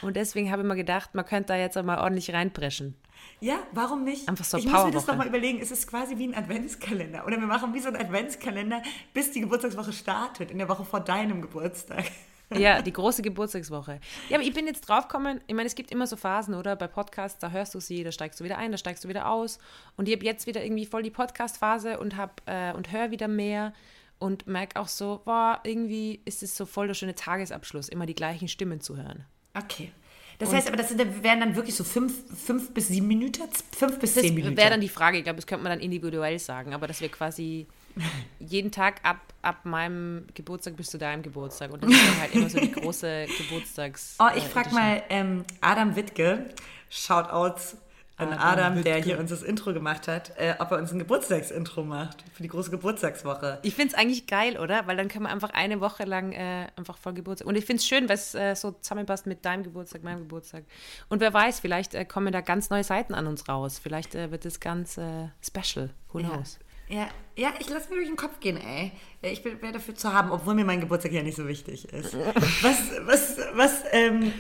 Und 0.02 0.16
deswegen 0.16 0.52
habe 0.52 0.62
ich 0.62 0.68
mir 0.68 0.76
gedacht, 0.76 1.14
man 1.14 1.26
könnte 1.26 1.48
da 1.48 1.58
jetzt 1.58 1.78
einmal 1.78 2.00
ordentlich 2.00 2.34
reinpreschen. 2.34 2.96
Ja, 3.42 3.60
warum 3.72 4.04
nicht? 4.04 4.28
Einfach 4.28 4.46
so 4.46 4.58
ich 4.58 4.66
muss 4.66 4.74
mir 4.74 4.92
das 4.92 5.06
Powerwoche. 5.06 5.08
doch 5.08 5.18
mal 5.18 5.28
überlegen. 5.28 5.60
Es 5.62 5.72
ist 5.72 5.88
quasi 5.88 6.18
wie 6.18 6.28
ein 6.28 6.36
Adventskalender. 6.36 7.26
Oder 7.26 7.38
wir 7.38 7.48
machen 7.48 7.74
wie 7.74 7.80
so 7.80 7.90
ein 7.90 7.96
Adventskalender, 7.96 8.82
bis 9.14 9.32
die 9.32 9.42
Geburtstagswoche 9.42 9.94
startet, 9.94 10.52
in 10.52 10.58
der 10.58 10.70
Woche 10.70 10.86
vor 10.86 11.00
deinem 11.00 11.42
Geburtstag. 11.42 12.06
Ja, 12.52 12.82
die 12.82 12.92
große 12.92 13.22
Geburtstagswoche. 13.22 14.00
Ja, 14.28 14.38
aber 14.38 14.44
ich 14.44 14.52
bin 14.52 14.66
jetzt 14.66 14.82
draufgekommen, 14.82 15.40
ich 15.46 15.54
meine, 15.54 15.68
es 15.68 15.76
gibt 15.76 15.92
immer 15.92 16.08
so 16.08 16.16
Phasen, 16.16 16.56
oder? 16.56 16.76
Bei 16.76 16.88
Podcasts, 16.88 17.38
da 17.38 17.52
hörst 17.52 17.76
du 17.76 17.80
sie, 17.80 18.04
da 18.04 18.12
steigst 18.12 18.40
du 18.40 18.44
wieder 18.44 18.58
ein, 18.58 18.72
da 18.72 18.80
steigst 18.80 19.04
du 19.04 19.08
wieder 19.08 19.30
aus. 19.30 19.60
Und 19.98 20.08
ich 20.08 20.16
habe 20.16 20.26
jetzt 20.26 20.48
wieder 20.48 20.64
irgendwie 20.64 20.88
voll 20.88 21.04
die 21.04 21.12
Podcast-Phase 21.12 22.00
und, 22.00 22.18
hab, 22.18 22.42
äh, 22.48 22.74
und 22.74 22.92
höre 22.92 23.12
wieder 23.12 23.28
mehr 23.28 23.72
und 24.20 24.48
merke 24.48 24.80
auch 24.80 24.88
so, 24.88 25.22
boah, 25.26 25.60
irgendwie 25.64 26.22
ist 26.26 26.44
es 26.44 26.56
so 26.56 26.66
voll 26.66 26.88
der 26.88 26.94
schöne 26.94 27.16
Tagesabschluss, 27.16 27.90
immer 27.90 28.06
die 28.06 28.16
gleichen 28.16 28.48
Stimmen 28.48 28.82
zu 28.82 28.98
hören. 28.98 29.26
Okay. 29.58 29.92
Das 30.40 30.54
heißt 30.54 30.70
aber, 30.70 30.78
das 30.78 30.88
sind, 30.88 31.22
wären 31.22 31.42
dann 31.42 31.56
wirklich 31.58 31.76
so 31.76 31.84
fünf, 31.84 32.14
fünf 32.34 32.74
bis 32.74 32.88
sieben 32.88 33.08
Minuten? 33.08 33.42
Fünf 33.78 34.00
bis 34.00 34.14
Das 34.14 34.24
zehn 34.24 34.34
Minuten. 34.34 34.56
wäre 34.56 34.70
dann 34.70 34.80
die 34.80 34.88
Frage, 34.88 35.18
ich 35.18 35.26
glaube, 35.26 35.36
das 35.36 35.46
könnte 35.46 35.64
man 35.64 35.72
dann 35.72 35.82
individuell 35.82 36.40
sagen, 36.40 36.74
aber 36.74 36.88
dass 36.88 37.02
wir 37.02 37.10
quasi 37.10 37.68
jeden 38.40 38.72
Tag 38.72 39.02
ab, 39.04 39.20
ab 39.42 39.66
meinem 39.66 40.28
Geburtstag 40.34 40.78
bis 40.78 40.90
zu 40.92 40.98
deinem 40.98 41.24
Geburtstag 41.24 41.74
und 41.74 41.84
das 41.84 41.92
ist 41.92 42.08
dann 42.08 42.22
halt 42.22 42.36
immer 42.36 42.50
so 42.50 42.58
die 42.58 42.72
große 42.72 43.26
Geburtstags. 43.38 44.16
Oh, 44.20 44.30
ich 44.34 44.46
äh, 44.46 44.48
frage 44.48 44.74
mal 44.74 45.04
ähm, 45.10 45.44
Adam 45.60 45.98
Wittke, 45.98 46.46
Shoutouts 46.90 47.76
an 48.20 48.34
Adam 48.34 48.60
Adam, 48.70 48.84
der 48.84 48.98
hier 48.98 49.20
uns 49.20 49.30
das 49.30 49.44
Intro 49.44 49.74
gemacht 49.74 50.08
hat, 50.08 50.32
äh, 50.38 50.56
ob 50.60 50.72
er 50.72 50.78
uns 50.78 50.92
ein 50.92 51.00
Geburtstagsintro 51.00 51.84
macht 51.84 52.24
für 52.34 52.44
die 52.44 52.50
große 52.50 52.70
Geburtstagswoche. 52.70 53.60
Ich 53.64 53.76
finde 53.76 53.94
es 53.94 54.00
eigentlich 54.00 54.28
geil, 54.28 54.58
oder? 54.58 54.88
Weil 54.88 54.98
dann 54.98 55.08
können 55.08 55.26
wir 55.26 55.32
einfach 55.32 55.52
eine 55.52 55.80
Woche 55.82 56.04
lang 56.04 56.34
äh, 56.34 56.68
einfach 56.76 56.98
voll 56.98 57.14
Geburtstag. 57.14 57.48
Und 57.48 57.56
ich 57.56 57.66
finde 57.66 57.80
es 57.82 57.88
schön, 57.88 58.10
weil 58.10 58.16
es 58.16 58.36
äh, 58.36 58.56
so 58.56 58.72
zusammenpasst 58.72 59.26
mit 59.26 59.46
deinem 59.46 59.64
Geburtstag, 59.64 60.04
meinem 60.04 60.20
Geburtstag. 60.20 60.64
Und 61.10 61.22
wer 61.22 61.34
weiß, 61.34 61.60
vielleicht 61.60 61.96
äh, 61.96 62.06
kommen 62.06 62.34
da 62.34 62.42
ganz 62.42 62.70
neue 62.70 62.84
Seiten 62.84 63.14
an 63.14 63.28
uns 63.28 63.48
raus. 63.48 63.80
Vielleicht 63.82 64.16
äh, 64.16 64.32
wird 64.32 64.46
es 64.46 64.60
ganz 64.60 64.98
äh, 64.98 65.30
special. 65.42 65.90
Who 66.12 66.20
knows? 66.20 66.60
Ja, 66.90 67.08
ja 67.36 67.54
ich 67.60 67.70
lasse 67.70 67.90
mir 67.90 67.96
durch 67.96 68.08
den 68.08 68.18
Kopf 68.18 68.40
gehen, 68.40 68.58
ey. 68.58 68.92
Ich 69.22 69.44
bin 69.44 69.62
wäre 69.62 69.74
dafür 69.74 69.96
zu 69.96 70.12
haben, 70.12 70.32
obwohl 70.32 70.56
mir 70.56 70.66
mein 70.66 70.82
Geburtstag 70.82 71.12
ja 71.12 71.24
nicht 71.24 71.38
so 71.38 71.48
wichtig 71.48 71.86
ist. 71.94 72.16
Was, 72.62 72.78
was, 73.06 73.38
was, 73.54 73.84
ähm, 73.92 74.34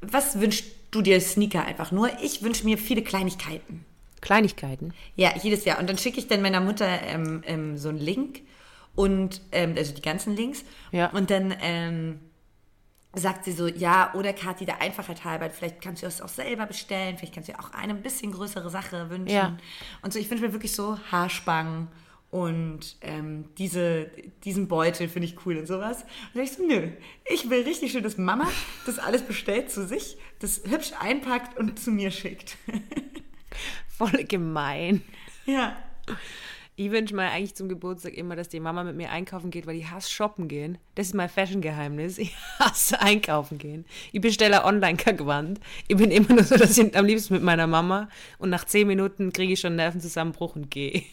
was 0.00 0.40
wünschst 0.40 0.83
du 0.94 1.02
dir 1.02 1.20
Sneaker 1.20 1.64
einfach 1.64 1.92
nur? 1.92 2.10
Ich 2.22 2.42
wünsche 2.42 2.64
mir 2.64 2.78
viele 2.78 3.02
Kleinigkeiten. 3.02 3.84
Kleinigkeiten. 4.20 4.94
Ja, 5.16 5.32
jedes 5.42 5.64
Jahr. 5.64 5.78
Und 5.78 5.88
dann 5.88 5.98
schicke 5.98 6.18
ich 6.18 6.28
dann 6.28 6.42
meiner 6.42 6.60
Mutter 6.60 6.86
ähm, 7.02 7.42
ähm, 7.46 7.76
so 7.76 7.90
einen 7.90 7.98
Link 7.98 8.40
und 8.94 9.42
ähm, 9.52 9.74
also 9.76 9.94
die 9.94 10.02
ganzen 10.02 10.34
Links. 10.34 10.64
Ja. 10.92 11.10
Und 11.10 11.30
dann 11.30 11.54
ähm, 11.60 12.20
sagt 13.12 13.44
sie 13.44 13.52
so, 13.52 13.66
ja, 13.66 14.12
oder 14.14 14.32
Kathi, 14.32 14.64
der 14.64 14.80
Einfachheit 14.80 15.24
halber, 15.24 15.50
vielleicht 15.50 15.80
kannst 15.80 16.02
du 16.02 16.06
das 16.06 16.20
auch 16.20 16.28
selber 16.28 16.66
bestellen, 16.66 17.16
vielleicht 17.18 17.34
kannst 17.34 17.48
du 17.48 17.52
dir 17.52 17.60
auch 17.60 17.72
eine 17.72 17.92
ein 17.92 18.02
bisschen 18.02 18.32
größere 18.32 18.70
Sache 18.70 19.10
wünschen. 19.10 19.34
Ja. 19.34 19.56
Und 20.02 20.12
so, 20.12 20.18
ich 20.18 20.30
wünsche 20.30 20.44
mir 20.44 20.52
wirklich 20.52 20.72
so 20.72 20.98
Haarspangen 21.10 21.88
und 22.34 22.96
ähm, 23.00 23.44
diese, 23.58 24.10
diesen 24.42 24.66
Beutel 24.66 25.06
finde 25.06 25.28
ich 25.28 25.46
cool 25.46 25.56
und 25.56 25.66
sowas. 25.68 26.04
Und 26.34 26.40
ich 26.40 26.50
so, 26.50 26.66
nö, 26.66 26.88
ich 27.32 27.48
will 27.48 27.62
richtig 27.62 27.92
schön, 27.92 28.02
dass 28.02 28.18
Mama 28.18 28.48
das 28.86 28.98
alles 28.98 29.22
bestellt 29.22 29.70
zu 29.70 29.86
sich, 29.86 30.16
das 30.40 30.62
hübsch 30.68 30.90
einpackt 30.98 31.56
und 31.56 31.78
zu 31.78 31.92
mir 31.92 32.10
schickt. 32.10 32.56
Voll 33.86 34.24
gemein. 34.24 35.02
ja. 35.46 35.76
Ich 36.74 36.90
wünsche 36.90 37.14
mir 37.14 37.30
eigentlich 37.30 37.54
zum 37.54 37.68
Geburtstag 37.68 38.14
immer, 38.14 38.34
dass 38.34 38.48
die 38.48 38.58
Mama 38.58 38.82
mit 38.82 38.96
mir 38.96 39.10
einkaufen 39.10 39.52
geht, 39.52 39.68
weil 39.68 39.76
ich 39.76 39.92
hasse 39.92 40.10
shoppen 40.10 40.48
gehen. 40.48 40.78
Das 40.96 41.06
ist 41.06 41.14
mein 41.14 41.28
Fashion-Geheimnis. 41.28 42.18
Ich 42.18 42.34
hasse 42.58 43.00
einkaufen 43.00 43.58
gehen. 43.58 43.84
Ich 44.10 44.20
bestelle 44.20 44.64
online 44.64 44.96
kein 44.96 45.16
Gewand. 45.16 45.60
Ich 45.86 45.96
bin 45.96 46.10
immer 46.10 46.34
nur 46.34 46.42
so, 46.42 46.56
dass 46.56 46.76
ich 46.76 46.96
am 46.96 47.06
liebsten 47.06 47.34
mit 47.34 47.44
meiner 47.44 47.68
Mama 47.68 48.08
und 48.38 48.50
nach 48.50 48.64
zehn 48.64 48.88
Minuten 48.88 49.32
kriege 49.32 49.52
ich 49.52 49.60
schon 49.60 49.68
einen 49.68 49.76
Nervenzusammenbruch 49.76 50.56
und 50.56 50.68
gehe. 50.72 51.04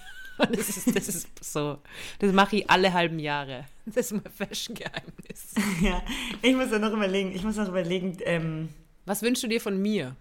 Das 0.52 0.70
ist, 0.70 0.96
das 0.96 1.08
ist 1.08 1.44
so. 1.44 1.80
Das 2.20 2.32
mache 2.34 2.58
ich 2.58 2.70
alle 2.70 2.94
halben 2.94 3.20
Jahre. 3.20 3.66
Das 3.86 4.12
ist 4.12 4.14
mein 4.14 4.32
Fashion-Geheimnis. 4.32 5.54
Ja, 5.82 6.04
ich 6.42 6.56
muss 6.56 6.72
ja 6.72 6.80
noch 6.80 6.94
überlegen, 6.94 7.34
ich 7.34 7.44
muss 7.44 7.56
noch 7.56 7.68
überlegen, 7.68 8.18
ähm, 8.26 8.70
Was 9.06 9.22
wünschst 9.22 9.44
du 9.44 9.48
dir 9.48 9.60
von 9.62 9.82
mir? 9.82 10.16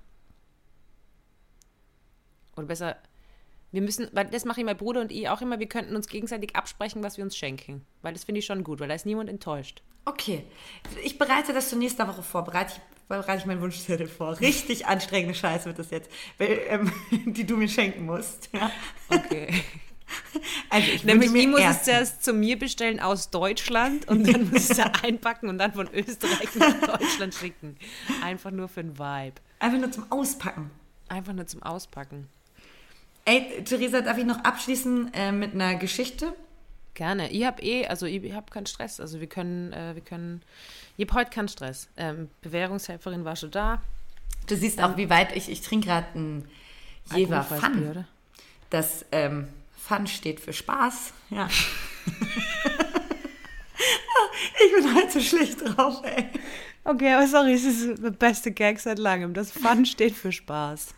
Oder 2.57 2.67
besser, 2.67 2.97
wir 3.73 3.83
müssen, 3.83 4.09
weil 4.13 4.27
das 4.27 4.45
mache 4.45 4.61
ich 4.61 4.67
mein 4.67 4.77
Bruder 4.77 5.01
und 5.01 5.13
ich 5.13 5.29
auch 5.29 5.41
immer, 5.41 5.59
wir 5.61 5.69
könnten 5.69 5.95
uns 5.95 6.09
gegenseitig 6.09 6.57
absprechen, 6.57 7.03
was 7.03 7.17
wir 7.17 7.25
uns 7.25 7.37
schenken. 7.37 7.87
Weil 8.03 8.13
das 8.15 8.25
finde 8.25 8.41
ich 8.41 8.47
schon 8.47 8.65
gut, 8.65 8.81
weil 8.81 8.89
da 8.89 8.95
ist 8.95 9.07
niemand 9.07 9.31
enttäuscht. 9.31 9.83
okay, 10.07 10.45
ich 11.05 11.19
bereite 11.19 11.53
das 11.53 11.69
zur 11.69 11.79
nächsten 11.79 12.07
Woche 12.07 12.23
vor, 12.23 12.43
bereite 12.45 12.75
ich, 12.75 12.81
bereite 13.09 13.39
ich 13.39 13.47
meinen 13.47 13.61
Wunschzettel 13.61 14.09
vor. 14.09 14.41
Richtig 14.41 14.87
anstrengende 14.87 15.35
Scheiße 15.35 15.67
wird 15.67 15.79
das 15.79 15.91
jetzt, 15.91 16.11
weil, 16.39 16.61
ähm, 16.69 16.93
die 17.33 17.47
du 17.47 17.57
mir 17.57 17.69
schenken 17.69 18.07
musst. 18.07 18.49
Ja. 18.53 18.71
Okay. 19.09 19.63
Also 20.71 20.89
ich 20.93 21.05
Nämlich, 21.05 21.31
mir 21.31 21.49
muss 21.49 21.61
es 21.61 21.83
zuerst 21.83 22.25
zu 22.25 22.33
mir 22.33 22.59
bestellen 22.59 23.01
aus 23.01 23.31
Deutschland 23.31 24.09
und 24.09 24.27
dann 24.33 24.51
muss 24.51 24.71
ich 24.71 24.79
es 24.79 25.03
einpacken 25.03 25.49
und 25.49 25.59
dann 25.59 25.73
von 25.73 25.89
Österreich 25.93 26.55
nach 26.55 26.99
Deutschland 26.99 27.35
schicken. 27.35 27.77
Einfach 28.23 28.51
nur 28.51 28.69
für 28.69 28.83
den 28.83 28.99
Vibe. 28.99 29.35
einfach 29.59 29.79
nur 29.79 29.91
zum 29.91 30.11
Auspacken. 30.11 30.71
Einfach 31.09 31.33
nur 31.33 31.47
zum 31.47 31.63
Auspacken. 31.63 32.29
Ey, 33.25 33.63
Theresa, 33.65 34.01
darf 34.01 34.17
ich 34.19 34.25
noch 34.25 34.39
abschließen 34.45 35.13
äh, 35.13 35.33
mit 35.33 35.55
einer 35.55 35.75
Geschichte? 35.75 36.33
Gerne. 36.95 37.31
Ich 37.31 37.45
habe 37.45 37.63
eh, 37.63 37.87
also 37.87 38.07
ich 38.07 38.33
habe 38.33 38.51
keinen 38.51 38.67
Stress. 38.67 39.01
Also 39.01 39.21
wir 39.21 39.27
können, 39.27 39.73
äh, 39.73 39.95
wir 39.95 40.03
können, 40.03 40.43
ich 40.97 41.07
habe 41.07 41.21
heute 41.21 41.31
keinen 41.31 41.49
Stress. 41.49 41.89
Ähm, 41.97 42.29
Bewährungshelferin 42.43 43.25
war 43.25 43.37
schon 43.37 43.51
da. 43.51 43.83
Du 44.47 44.57
siehst 44.57 44.83
auch, 44.83 44.97
wie 44.97 45.11
weit 45.11 45.37
ich, 45.37 45.49
ich 45.49 45.61
trinke 45.61 45.89
gerade 45.89 46.07
ein 46.15 46.49
Jever 47.15 47.45
Fun. 47.45 48.05
Das 48.71 49.05
ähm, 49.13 49.49
Fun 49.91 50.07
steht 50.07 50.39
für 50.39 50.53
Spaß. 50.53 51.13
Ja. 51.31 51.49
ich 54.65 54.73
bin 54.73 54.95
halt 54.95 55.11
so 55.11 55.19
schlecht 55.19 55.61
drauf, 55.63 56.01
ey. 56.05 56.29
Okay, 56.85 57.13
aber 57.13 57.27
sorry, 57.27 57.55
es 57.55 57.65
ist 57.65 58.01
der 58.01 58.13
beste 58.13 58.53
Gag 58.53 58.79
seit 58.79 59.01
langem. 59.01 59.35
Das 59.35 59.51
Fun 59.51 59.85
steht 59.93 60.15
für 60.15 60.31
Spaß. 60.31 60.95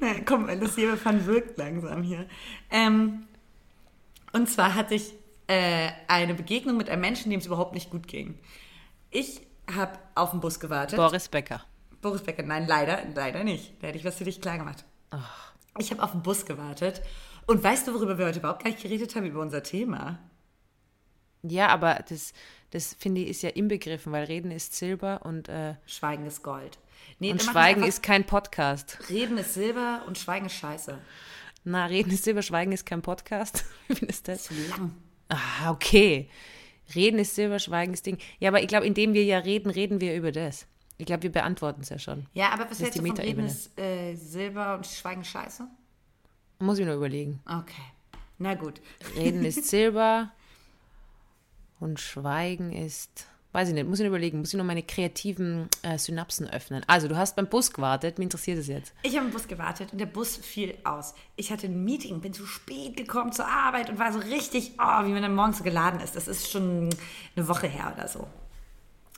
Na, 0.00 0.14
komm, 0.24 0.46
das 0.58 0.74
Jever 0.76 0.96
Fun 0.96 1.26
wirkt 1.26 1.58
langsam 1.58 2.02
hier. 2.02 2.26
Ähm, 2.70 3.24
und 4.32 4.48
zwar 4.48 4.74
hatte 4.74 4.94
ich 4.94 5.12
äh, 5.48 5.90
eine 6.08 6.32
Begegnung 6.32 6.78
mit 6.78 6.88
einem 6.88 7.02
Menschen, 7.02 7.28
dem 7.30 7.40
es 7.40 7.46
überhaupt 7.46 7.74
nicht 7.74 7.90
gut 7.90 8.08
ging. 8.08 8.38
Ich 9.10 9.42
habe 9.70 9.98
auf 10.14 10.30
den 10.30 10.40
Bus 10.40 10.58
gewartet. 10.58 10.96
Boris 10.96 11.28
Becker. 11.28 11.62
Boris 12.00 12.22
Becker, 12.22 12.42
nein, 12.42 12.66
leider, 12.66 13.02
leider 13.14 13.44
nicht. 13.44 13.74
Da 13.82 13.88
hätte 13.88 13.98
ich 13.98 14.04
was 14.06 14.16
für 14.16 14.24
dich 14.24 14.40
klar 14.40 14.56
gemacht. 14.56 14.86
Ich 15.78 15.90
habe 15.90 16.02
auf 16.02 16.12
den 16.12 16.22
Bus 16.22 16.44
gewartet. 16.44 17.02
Und 17.46 17.62
weißt 17.62 17.88
du, 17.88 17.94
worüber 17.94 18.18
wir 18.18 18.26
heute 18.26 18.38
überhaupt 18.38 18.62
gar 18.62 18.70
nicht 18.70 18.82
geredet 18.82 19.16
haben? 19.16 19.26
Über 19.26 19.40
unser 19.40 19.62
Thema. 19.62 20.18
Ja, 21.42 21.68
aber 21.68 22.04
das, 22.08 22.32
das 22.70 22.94
finde 22.94 23.22
ich 23.22 23.28
ist 23.28 23.42
ja 23.42 23.50
inbegriffen, 23.50 24.12
weil 24.12 24.24
Reden 24.24 24.50
ist 24.50 24.74
Silber 24.74 25.22
und, 25.24 25.48
äh, 25.48 25.74
Schweigen 25.86 26.24
ist 26.26 26.42
Gold. 26.42 26.78
Nee, 27.18 27.32
und 27.32 27.42
Schweigen 27.42 27.82
ist 27.82 28.02
kein 28.02 28.24
Podcast. 28.24 28.98
Reden 29.10 29.38
ist 29.38 29.54
Silber 29.54 30.02
und 30.06 30.18
Schweigen 30.18 30.46
ist 30.46 30.54
Scheiße. 30.54 30.98
Na, 31.64 31.86
Reden 31.86 32.12
ist 32.12 32.24
Silber, 32.24 32.42
Schweigen 32.42 32.72
ist 32.72 32.86
kein 32.86 33.02
Podcast. 33.02 33.64
Wie 33.88 33.96
findest 33.96 34.28
du 34.28 34.32
das? 34.32 34.44
Zu 34.44 34.54
lang. 34.68 34.94
Ah, 35.28 35.70
okay. 35.70 36.28
Reden 36.94 37.18
ist 37.18 37.34
Silber, 37.34 37.58
Schweigen 37.58 37.92
ist 37.92 38.06
Ding. 38.06 38.18
Ja, 38.38 38.50
aber 38.50 38.60
ich 38.62 38.68
glaube, 38.68 38.86
indem 38.86 39.14
wir 39.14 39.24
ja 39.24 39.38
reden, 39.38 39.70
reden 39.70 40.00
wir 40.00 40.14
über 40.14 40.30
das. 40.30 40.66
Ich 41.02 41.06
glaube, 41.06 41.24
wir 41.24 41.32
beantworten 41.32 41.80
es 41.80 41.88
ja 41.88 41.98
schon. 41.98 42.26
Ja, 42.32 42.50
aber 42.50 42.66
was 42.66 42.74
ist 42.74 42.82
hältst 42.82 43.00
du 43.00 43.04
von 43.04 43.16
Reden 43.16 43.44
ist 43.44 43.76
äh, 43.76 44.14
Silber 44.14 44.76
und 44.76 44.86
Schweigen 44.86 45.24
Scheiße? 45.24 45.66
Muss 46.60 46.78
ich 46.78 46.86
nur 46.86 46.94
überlegen. 46.94 47.40
Okay. 47.44 47.82
Na 48.38 48.54
gut. 48.54 48.80
Reden 49.16 49.44
ist 49.44 49.64
Silber 49.68 50.30
und 51.80 51.98
Schweigen 51.98 52.72
ist. 52.72 53.26
Weiß 53.50 53.66
ich 53.66 53.74
nicht, 53.74 53.88
muss 53.88 53.98
ich 53.98 54.04
nur 54.04 54.10
überlegen, 54.10 54.38
muss 54.38 54.54
ich 54.54 54.58
noch 54.58 54.64
meine 54.64 54.84
kreativen 54.84 55.68
äh, 55.82 55.98
Synapsen 55.98 56.48
öffnen. 56.48 56.84
Also, 56.86 57.08
du 57.08 57.16
hast 57.16 57.34
beim 57.34 57.48
Bus 57.48 57.72
gewartet, 57.72 58.18
mich 58.18 58.26
interessiert 58.26 58.58
es 58.58 58.68
jetzt. 58.68 58.94
Ich 59.02 59.16
habe 59.16 59.26
im 59.26 59.32
Bus 59.32 59.48
gewartet 59.48 59.90
und 59.90 59.98
der 59.98 60.06
Bus 60.06 60.36
fiel 60.36 60.78
aus. 60.84 61.14
Ich 61.34 61.50
hatte 61.50 61.66
ein 61.66 61.82
Meeting, 61.82 62.20
bin 62.20 62.32
zu 62.32 62.46
spät 62.46 62.96
gekommen 62.96 63.32
zur 63.32 63.48
Arbeit 63.48 63.90
und 63.90 63.98
war 63.98 64.12
so 64.12 64.20
richtig, 64.20 64.74
oh, 64.78 65.04
wie 65.04 65.10
man 65.10 65.22
dann 65.22 65.34
morgens 65.34 65.58
so 65.58 65.64
geladen 65.64 65.98
ist. 65.98 66.14
Das 66.14 66.28
ist 66.28 66.48
schon 66.48 66.90
eine 67.34 67.48
Woche 67.48 67.66
her 67.66 67.92
oder 67.92 68.06
so. 68.06 68.28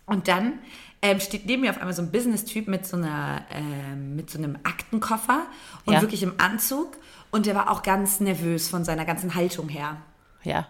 Und 0.07 0.29
dann 0.29 0.59
ähm, 1.03 1.21
steht 1.21 1.47
neben 1.47 1.63
mir 1.63 1.71
auf 1.71 1.79
einmal 1.79 1.95
so 1.95 2.03
ein 2.03 2.11
Business-Typ 2.11 2.69
mit 2.69 2.87
so 2.87 2.97
einer, 2.97 3.43
ähm, 3.51 4.17
mit 4.17 4.31
so 4.31 4.39
einem 4.39 4.57
Aktenkoffer 4.65 5.47
und 5.87 5.95
Ja. 5.95 6.01
wirklich 6.03 6.23
im 6.23 6.35
Anzug. 6.39 6.97
Und 7.31 7.47
der 7.47 7.55
war 7.55 7.71
auch 7.71 7.83
ganz 7.83 8.21
nervös 8.21 8.69
von 8.69 8.85
seiner 8.85 9.05
ganzen 9.05 9.35
Haltung 9.35 9.69
her. 9.69 9.97
Ja. 10.43 10.69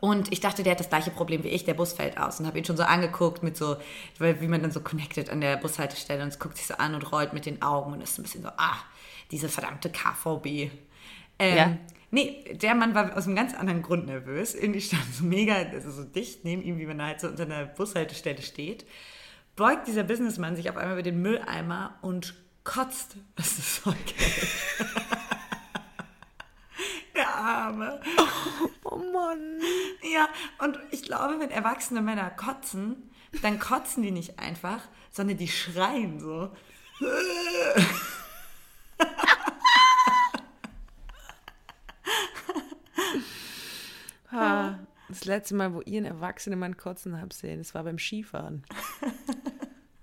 Und 0.00 0.32
ich 0.32 0.40
dachte, 0.40 0.64
der 0.64 0.72
hat 0.72 0.80
das 0.80 0.88
gleiche 0.88 1.10
Problem 1.12 1.44
wie 1.44 1.48
ich, 1.48 1.64
der 1.64 1.74
Bus 1.74 1.92
fällt 1.92 2.18
aus. 2.18 2.40
Und 2.40 2.46
habe 2.46 2.58
ihn 2.58 2.64
schon 2.64 2.76
so 2.76 2.82
angeguckt 2.82 3.42
mit 3.44 3.56
so, 3.56 3.76
wie 4.18 4.48
man 4.48 4.60
dann 4.60 4.72
so 4.72 4.80
connected 4.80 5.30
an 5.30 5.40
der 5.40 5.56
Bushaltestelle 5.56 6.22
und 6.22 6.28
es 6.28 6.38
guckt 6.40 6.56
sich 6.56 6.66
so 6.66 6.74
an 6.74 6.94
und 6.94 7.12
rollt 7.12 7.32
mit 7.32 7.46
den 7.46 7.62
Augen 7.62 7.92
und 7.92 8.00
ist 8.00 8.18
ein 8.18 8.22
bisschen 8.24 8.42
so, 8.42 8.48
ah, 8.56 8.76
diese 9.30 9.48
verdammte 9.48 9.90
KVB. 9.90 10.70
Ähm, 11.38 11.56
Ja. 11.56 11.76
Nee, 12.10 12.44
der 12.54 12.74
Mann 12.74 12.94
war 12.94 13.16
aus 13.16 13.26
einem 13.26 13.36
ganz 13.36 13.54
anderen 13.54 13.82
Grund 13.82 14.06
nervös. 14.06 14.54
Irgendwie 14.54 14.80
stand 14.80 15.12
so 15.12 15.24
mega, 15.24 15.54
also 15.54 15.90
so 15.90 16.04
dicht 16.04 16.44
neben 16.44 16.62
ihm, 16.62 16.78
wie 16.78 16.86
man 16.86 17.02
halt 17.02 17.20
so 17.20 17.28
unter 17.28 17.42
einer 17.44 17.66
Bushaltestelle 17.66 18.42
steht. 18.42 18.86
Beugt 19.56 19.88
dieser 19.88 20.04
Businessmann 20.04 20.54
sich 20.54 20.70
auf 20.70 20.76
einmal 20.76 20.94
über 20.94 21.02
den 21.02 21.20
Mülleimer 21.20 21.98
und 22.02 22.34
kotzt. 22.62 23.16
Das 23.34 23.58
ist 23.58 23.82
so 23.82 23.90
geil. 23.90 23.96
Der 27.14 27.34
Arme. 27.34 28.00
Oh 28.84 28.96
Mann. 28.96 29.60
Ja, 30.12 30.28
und 30.58 30.78
ich 30.90 31.02
glaube, 31.02 31.40
wenn 31.40 31.50
erwachsene 31.50 32.02
Männer 32.02 32.30
kotzen, 32.30 33.10
dann 33.42 33.58
kotzen 33.58 34.02
die 34.02 34.10
nicht 34.10 34.38
einfach, 34.38 34.80
sondern 35.10 35.38
die 35.38 35.48
schreien 35.48 36.20
so. 36.20 36.50
Ha, 44.32 44.78
das 45.08 45.24
letzte 45.24 45.54
Mal, 45.54 45.72
wo 45.74 45.80
ihr 45.82 45.98
einen 45.98 46.06
erwachsenen 46.06 46.58
Mann 46.58 46.76
kotzen 46.76 47.20
habt 47.20 47.32
sehen, 47.32 47.58
das 47.58 47.74
war 47.74 47.84
beim 47.84 47.98
Skifahren. 47.98 48.64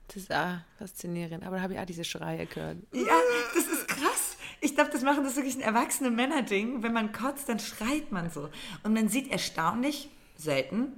Das 0.08 0.22
ist 0.22 0.32
ah, 0.32 0.64
faszinierend. 0.78 1.44
Aber 1.44 1.56
da 1.56 1.64
habe 1.64 1.74
ich 1.74 1.80
auch 1.80 1.86
diese 1.86 2.04
Schreie 2.04 2.46
gehört. 2.46 2.78
Ja, 2.92 3.20
das 3.56 3.66
ist 3.66 3.88
krass. 3.88 4.38
Ich 4.62 4.76
glaube, 4.76 4.92
das 4.92 5.02
machen 5.02 5.24
das 5.24 5.36
wirklich 5.36 5.56
ein 5.56 5.62
erwachsene 5.62 6.12
Männer-Ding. 6.12 6.84
Wenn 6.84 6.94
man 6.94 7.12
kotzt, 7.12 7.50
dann 7.50 7.58
schreit 7.58 8.12
man 8.12 8.30
so. 8.30 8.50
Und 8.84 8.94
man 8.94 9.08
sieht 9.08 9.32
erstaunlich, 9.32 10.10
selten, 10.36 10.94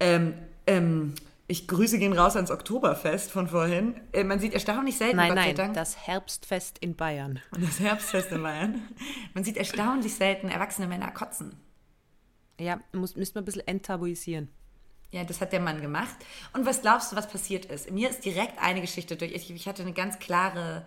ähm, 0.00 0.34
ähm, 0.66 1.14
ich 1.46 1.66
grüße 1.66 1.98
gehen 1.98 2.12
raus 2.12 2.36
ans 2.36 2.50
Oktoberfest 2.50 3.32
von 3.32 3.48
vorhin. 3.48 4.00
Äh, 4.12 4.24
man 4.24 4.38
sieht 4.38 4.54
erstaunlich 4.54 4.96
selten, 4.96 5.16
Nein, 5.16 5.30
Gott 5.30 5.38
sei 5.38 5.46
nein, 5.46 5.56
Dank, 5.56 5.74
das 5.74 6.06
Herbstfest 6.06 6.78
in 6.78 6.94
Bayern. 6.94 7.40
und 7.52 7.64
das 7.64 7.80
Herbstfest 7.80 8.30
in 8.32 8.42
Bayern. 8.42 8.82
Man 9.34 9.44
sieht 9.44 9.56
erstaunlich 9.56 10.14
selten 10.14 10.48
erwachsene 10.48 10.86
Männer 10.86 11.10
kotzen. 11.10 11.56
Ja, 12.60 12.80
muss, 12.92 13.16
müsste 13.16 13.36
man 13.36 13.42
ein 13.42 13.46
bisschen 13.46 13.66
enttabuisieren. 13.66 14.48
Ja, 15.12 15.24
das 15.24 15.40
hat 15.40 15.52
der 15.52 15.60
Mann 15.60 15.80
gemacht. 15.80 16.14
Und 16.52 16.66
was 16.66 16.82
glaubst 16.82 17.10
du, 17.10 17.16
was 17.16 17.28
passiert 17.28 17.64
ist? 17.64 17.90
Mir 17.90 18.10
ist 18.10 18.24
direkt 18.24 18.58
eine 18.60 18.80
Geschichte 18.80 19.16
durch. 19.16 19.32
Ich, 19.32 19.50
ich 19.50 19.66
hatte 19.66 19.82
eine 19.82 19.92
ganz 19.92 20.18
klare, 20.20 20.86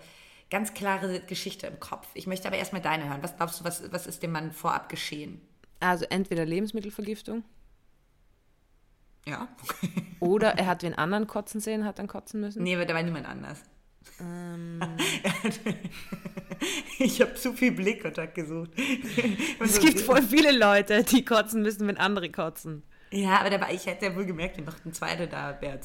ganz 0.49 0.73
klare 0.73 1.19
Geschichte 1.21 1.67
im 1.67 1.79
Kopf. 1.79 2.07
Ich 2.13 2.25
möchte 2.27 2.47
aber 2.47 2.57
erstmal 2.57 2.81
deine 2.81 3.09
hören. 3.09 3.21
Was 3.23 3.35
glaubst 3.35 3.59
du, 3.59 3.63
was, 3.65 3.91
was 3.91 4.07
ist 4.07 4.23
dem 4.23 4.31
Mann 4.31 4.51
vorab 4.53 4.87
geschehen? 4.87 5.41
Also 5.81 6.05
entweder 6.05 6.45
Lebensmittelvergiftung 6.45 7.43
Ja. 9.27 9.49
oder 10.21 10.57
er 10.57 10.65
hat 10.67 10.83
wen 10.83 10.93
anderen 10.93 11.27
kotzen 11.27 11.59
sehen, 11.59 11.83
hat 11.83 11.99
dann 11.99 12.07
kotzen 12.07 12.39
müssen. 12.39 12.63
nee, 12.63 12.75
aber 12.75 12.85
da 12.85 12.93
war 12.93 13.03
niemand 13.03 13.27
anders. 13.27 13.59
ich 16.99 17.21
habe 17.21 17.33
zu 17.35 17.53
viel 17.53 17.71
Blickkontakt 17.71 18.35
gesucht. 18.35 18.71
Es 19.59 19.79
gibt 19.79 20.01
voll 20.01 20.21
viele 20.21 20.51
Leute, 20.51 21.03
die 21.03 21.25
kotzen 21.25 21.61
müssen, 21.61 21.87
wenn 21.87 21.97
andere 21.97 22.29
kotzen. 22.29 22.83
Ja, 23.11 23.39
aber 23.39 23.49
da 23.49 23.61
war, 23.61 23.71
ich 23.71 23.85
hätte 23.85 24.05
ja 24.05 24.15
wohl 24.15 24.25
gemerkt, 24.25 24.57
wenn 24.57 24.65
noch 24.65 24.83
ein 24.85 24.93
zweiter 24.93 25.27
da 25.27 25.59
wäre. 25.61 25.79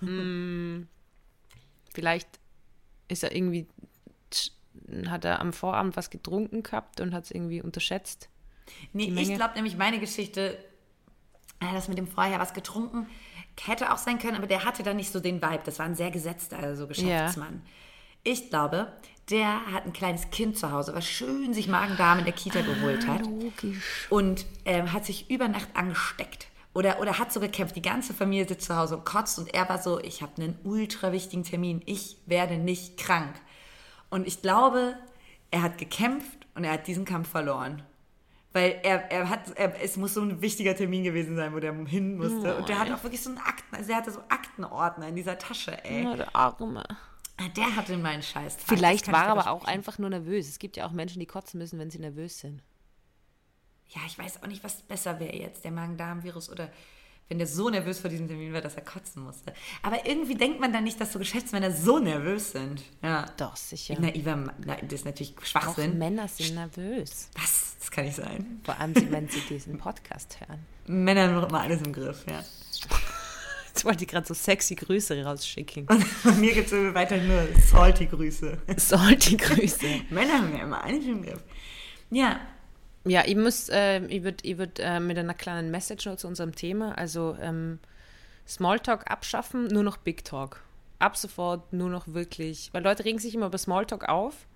Vielleicht 1.94 2.28
ist 3.08 3.22
er 3.22 3.34
irgendwie, 3.34 3.66
hat 5.08 5.24
er 5.24 5.40
am 5.40 5.52
Vorabend 5.52 5.96
was 5.96 6.10
getrunken 6.10 6.62
gehabt 6.62 7.00
und 7.00 7.14
hat 7.14 7.24
es 7.24 7.30
irgendwie 7.30 7.62
unterschätzt. 7.62 8.28
Nee, 8.92 9.12
ich 9.20 9.34
glaube 9.34 9.54
nämlich, 9.54 9.76
meine 9.76 9.98
Geschichte, 9.98 10.58
äh, 11.60 11.72
das 11.72 11.88
mit 11.88 11.98
dem 11.98 12.06
vorher 12.06 12.38
was 12.38 12.54
getrunken, 12.54 13.06
hätte 13.66 13.92
auch 13.92 13.98
sein 13.98 14.18
können, 14.18 14.36
aber 14.36 14.46
der 14.46 14.64
hatte 14.64 14.82
da 14.82 14.94
nicht 14.94 15.12
so 15.12 15.20
den 15.20 15.42
Vibe. 15.42 15.62
Das 15.64 15.78
war 15.78 15.86
ein 15.86 15.94
sehr 15.94 16.10
gesetzter 16.10 16.76
so 16.76 16.86
Geschäftsmann. 16.86 17.62
Ich 18.22 18.50
glaube, 18.50 18.92
der 19.30 19.66
hat 19.72 19.86
ein 19.86 19.92
kleines 19.92 20.30
Kind 20.30 20.58
zu 20.58 20.72
Hause, 20.72 20.94
was 20.94 21.06
schön 21.06 21.54
sich 21.54 21.68
Magen-Darm 21.68 22.18
in 22.18 22.24
der 22.24 22.34
Kita 22.34 22.60
geholt 22.60 23.06
hat 23.06 23.24
Logisch. 23.24 24.06
und 24.10 24.44
ähm, 24.64 24.92
hat 24.92 25.06
sich 25.06 25.30
über 25.30 25.48
Nacht 25.48 25.68
angesteckt. 25.74 26.48
Oder, 26.72 27.00
oder 27.00 27.18
hat 27.18 27.32
so 27.32 27.40
gekämpft. 27.40 27.74
Die 27.74 27.82
ganze 27.82 28.14
Familie 28.14 28.46
sitzt 28.46 28.66
zu 28.66 28.76
Hause 28.76 28.96
und 28.96 29.04
kotzt 29.04 29.38
und 29.38 29.52
er 29.52 29.68
war 29.68 29.78
so, 29.78 29.98
ich 30.00 30.22
habe 30.22 30.40
einen 30.40 30.58
ultra 30.64 31.12
wichtigen 31.12 31.44
Termin, 31.44 31.82
ich 31.86 32.16
werde 32.26 32.58
nicht 32.58 32.96
krank. 32.96 33.34
Und 34.08 34.26
ich 34.26 34.42
glaube, 34.42 34.96
er 35.50 35.62
hat 35.62 35.78
gekämpft 35.78 36.40
Und 36.54 36.64
er 36.64 36.72
hat 36.72 36.86
diesen 36.86 37.04
Kampf 37.04 37.28
verloren. 37.30 37.82
Weil 38.52 38.80
er, 38.82 39.10
er 39.12 39.28
hat, 39.28 39.56
er, 39.56 39.80
es 39.80 39.96
muss 39.96 40.14
so 40.14 40.22
ein 40.22 40.40
wichtiger 40.40 40.74
Termin 40.74 41.04
gewesen 41.04 41.36
sein, 41.36 41.54
wo 41.54 41.60
der 41.60 41.72
hin 41.86 42.16
musste. 42.16 42.56
Und 42.56 42.68
der 42.68 42.80
hat 42.80 42.90
auch 42.90 43.02
wirklich 43.04 43.22
so 43.22 43.30
einen 43.30 43.38
Akten, 43.38 43.76
also 43.76 43.90
er 43.92 43.98
hatte 43.98 44.10
so 44.10 44.20
Aktenordner 44.28 45.06
in 45.08 45.14
dieser 45.14 45.38
Tasche, 45.38 45.82
ey. 45.84 46.02
Na, 46.02 46.16
der 46.16 46.34
Arme. 46.34 46.84
Ah, 47.36 47.48
Der 47.56 47.76
hatte 47.76 47.96
meinen 47.96 48.22
Scheiß. 48.22 48.56
Vielleicht 48.66 49.06
Das 49.06 49.12
kann 49.14 49.20
war 49.28 49.36
er 49.36 49.40
aber 49.40 49.50
auch 49.52 49.64
einfach 49.64 49.98
nur 49.98 50.10
nervös. 50.10 50.48
Es 50.48 50.58
gibt 50.58 50.76
ja 50.76 50.86
auch 50.86 50.90
Menschen, 50.92 51.20
die 51.20 51.26
kotzen 51.26 51.58
müssen, 51.58 51.78
wenn 51.78 51.90
sie 51.90 52.00
nervös 52.00 52.40
sind. 52.40 52.62
Ja, 53.88 54.00
ich 54.06 54.18
weiß 54.18 54.42
auch 54.42 54.46
nicht, 54.46 54.62
was 54.62 54.82
besser 54.82 55.18
wäre 55.20 55.36
jetzt, 55.36 55.64
der 55.64 55.70
Magen-Darm-Virus 55.70 56.50
oder 56.50 56.70
wenn 57.30 57.38
der 57.38 57.46
so 57.46 57.70
nervös 57.70 58.00
vor 58.00 58.10
diesem 58.10 58.26
Termin 58.26 58.52
war, 58.52 58.60
dass 58.60 58.74
er 58.74 58.82
kotzen 58.82 59.22
musste. 59.22 59.54
Aber 59.82 60.04
irgendwie 60.04 60.34
denkt 60.34 60.60
man 60.60 60.72
dann 60.72 60.82
nicht, 60.82 61.00
dass 61.00 61.12
so 61.12 61.20
Geschäftsmänner 61.20 61.70
so 61.70 62.00
nervös 62.00 62.50
sind. 62.50 62.82
Ja. 63.02 63.24
Doch, 63.36 63.56
sicher. 63.56 63.98
Naiver, 64.00 64.52
na, 64.66 64.74
das 64.82 64.92
ist 64.92 65.04
natürlich 65.04 65.34
Auch 65.38 65.44
Schwachsinn. 65.44 65.96
Männer 65.96 66.26
sind 66.26 66.56
nervös. 66.56 67.30
Was? 67.40 67.76
Das 67.78 67.90
kann 67.92 68.04
nicht 68.04 68.16
sein. 68.16 68.60
Vor 68.64 68.78
allem, 68.78 68.94
wenn 69.12 69.28
sie 69.28 69.40
diesen 69.48 69.78
Podcast 69.78 70.38
hören. 70.40 70.58
Männer 70.86 71.28
haben 71.28 71.48
immer 71.48 71.60
alles 71.60 71.80
im 71.82 71.92
Griff, 71.92 72.24
ja. 72.28 72.44
Jetzt 73.68 73.84
wollte 73.84 74.02
ich 74.02 74.10
gerade 74.10 74.26
so 74.26 74.34
sexy 74.34 74.74
Grüße 74.74 75.22
rausschicken. 75.22 75.86
Und 75.86 76.02
von 76.22 76.40
mir 76.40 76.52
gibt 76.52 76.72
es 76.72 76.94
weiterhin 76.94 77.28
nur 77.28 77.46
salty 77.64 78.06
Grüße. 78.06 78.58
Salty 78.76 79.36
Grüße. 79.36 79.86
Männer 80.10 80.38
haben 80.38 80.52
ja 80.52 80.64
immer 80.64 80.82
alles 80.82 81.04
im 81.04 81.22
Griff. 81.22 81.44
Ja, 82.10 82.40
Ja, 83.04 83.24
ich 83.26 83.36
muss, 83.36 83.68
äh, 83.70 84.04
ich 84.06 84.22
würde 84.22 84.38
ich 84.42 84.58
würd, 84.58 84.78
äh, 84.78 85.00
mit 85.00 85.16
einer 85.18 85.34
kleinen 85.34 85.70
Message 85.70 86.06
noch 86.06 86.16
zu 86.16 86.28
unserem 86.28 86.54
Thema, 86.54 86.96
also 86.98 87.36
ähm, 87.40 87.78
Smalltalk 88.46 89.10
abschaffen, 89.10 89.68
nur 89.68 89.82
noch 89.82 89.96
Big 89.96 90.24
Talk. 90.24 90.62
Ab 90.98 91.16
sofort 91.16 91.72
nur 91.72 91.88
noch 91.88 92.08
wirklich, 92.08 92.68
weil 92.72 92.82
Leute 92.82 93.04
regen 93.04 93.18
sich 93.18 93.34
immer 93.34 93.46
über 93.46 93.58
Smalltalk 93.58 94.08
auf. 94.08 94.46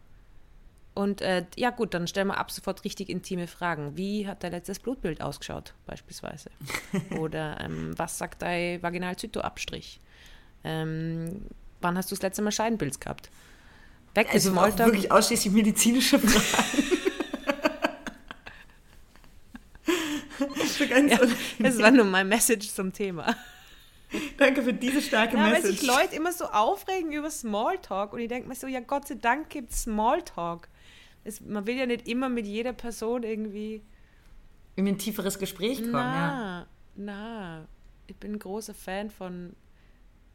Und 0.92 1.22
äh, 1.22 1.44
ja 1.56 1.70
gut, 1.70 1.94
dann 1.94 2.06
stellen 2.06 2.28
wir 2.28 2.38
ab 2.38 2.52
sofort 2.52 2.84
richtig 2.84 3.08
intime 3.08 3.48
Fragen. 3.48 3.96
Wie 3.96 4.28
hat 4.28 4.44
dein 4.44 4.52
letztes 4.52 4.78
Blutbild 4.78 5.22
ausgeschaut, 5.22 5.74
beispielsweise? 5.86 6.50
Oder 7.18 7.60
ähm, 7.60 7.94
was 7.96 8.18
sagt 8.18 8.42
dein 8.42 8.82
Vaginalzytoabstrich? 8.82 10.00
Ähm, 10.62 11.46
wann 11.80 11.96
hast 11.96 12.10
du 12.10 12.14
das 12.14 12.22
letzte 12.22 12.42
Mal 12.42 12.52
Scheidenpilz 12.52 13.00
gehabt? 13.00 13.30
Weg 14.14 14.32
also 14.32 14.50
auch 14.50 14.54
Smalltalk. 14.54 14.92
wirklich 14.92 15.10
ausschließlich 15.10 15.52
medizinische 15.52 16.18
Fragen. 16.20 16.93
So 20.38 20.86
ganz 20.86 21.12
Ja, 21.12 21.18
das 21.58 21.78
war 21.78 21.90
nur 21.90 22.04
mein 22.04 22.28
Message 22.28 22.68
zum 22.68 22.92
Thema. 22.92 23.34
Danke 24.38 24.62
für 24.62 24.72
diese 24.72 25.02
starke 25.02 25.36
Ja, 25.36 25.44
weil 25.44 25.52
Message. 25.54 25.78
sich 25.80 25.86
Leute 25.88 26.14
immer 26.14 26.32
so 26.32 26.44
aufregen 26.44 27.12
über 27.12 27.30
Smalltalk 27.30 28.12
und 28.12 28.20
ich 28.20 28.28
denke 28.28 28.48
mir 28.48 28.54
so, 28.54 28.66
ja 28.66 28.80
Gott 28.80 29.08
sei 29.08 29.16
Dank 29.16 29.50
gibt 29.50 29.72
es 29.72 29.82
Smalltalk. 29.82 30.68
Es, 31.24 31.40
man 31.40 31.66
will 31.66 31.76
ja 31.76 31.86
nicht 31.86 32.06
immer 32.06 32.28
mit 32.28 32.46
jeder 32.46 32.72
Person 32.72 33.22
irgendwie. 33.22 33.82
in 34.76 34.86
ein 34.86 34.98
tieferes 34.98 35.38
Gespräch 35.38 35.78
kommen, 35.78 35.94
ja. 35.94 36.66
Na, 36.66 36.66
na. 36.96 37.68
Ich 38.06 38.16
bin 38.16 38.32
ein 38.32 38.38
großer 38.38 38.74
Fan 38.74 39.10
von, 39.10 39.56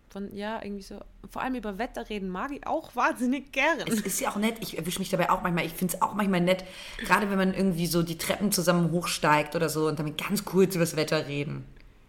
von, 0.10 0.36
ja, 0.36 0.62
irgendwie 0.64 0.82
so, 0.82 1.00
vor 1.30 1.42
allem 1.42 1.56
über 1.56 1.78
Wetter 1.78 2.10
reden 2.10 2.30
mag 2.30 2.52
ich 2.52 2.66
auch 2.66 2.96
wahnsinnig 2.96 3.52
gern. 3.52 3.80
Es 3.88 4.02
ist 4.02 4.20
ja 4.20 4.30
auch 4.30 4.38
nett, 4.38 4.56
ich 4.60 4.78
erwische 4.78 5.00
mich 5.00 5.10
dabei 5.10 5.30
auch 5.30 5.42
manchmal, 5.42 5.66
ich 5.66 5.74
finde 5.74 5.96
es 5.96 6.02
auch 6.02 6.14
manchmal 6.14 6.42
nett, 6.42 6.66
gerade 6.98 7.30
wenn 7.30 7.38
man 7.38 7.54
irgendwie 7.54 7.88
so 7.88 8.04
die 8.04 8.18
Treppen 8.18 8.52
zusammen 8.52 8.92
hochsteigt 8.92 9.56
oder 9.56 9.70
so 9.70 9.88
und 9.88 10.00
damit 10.00 10.18
ganz 10.18 10.46
kurz 10.46 10.76
über 10.76 10.84
das 10.84 10.96
Wetter 10.96 11.28
reden. 11.28 11.66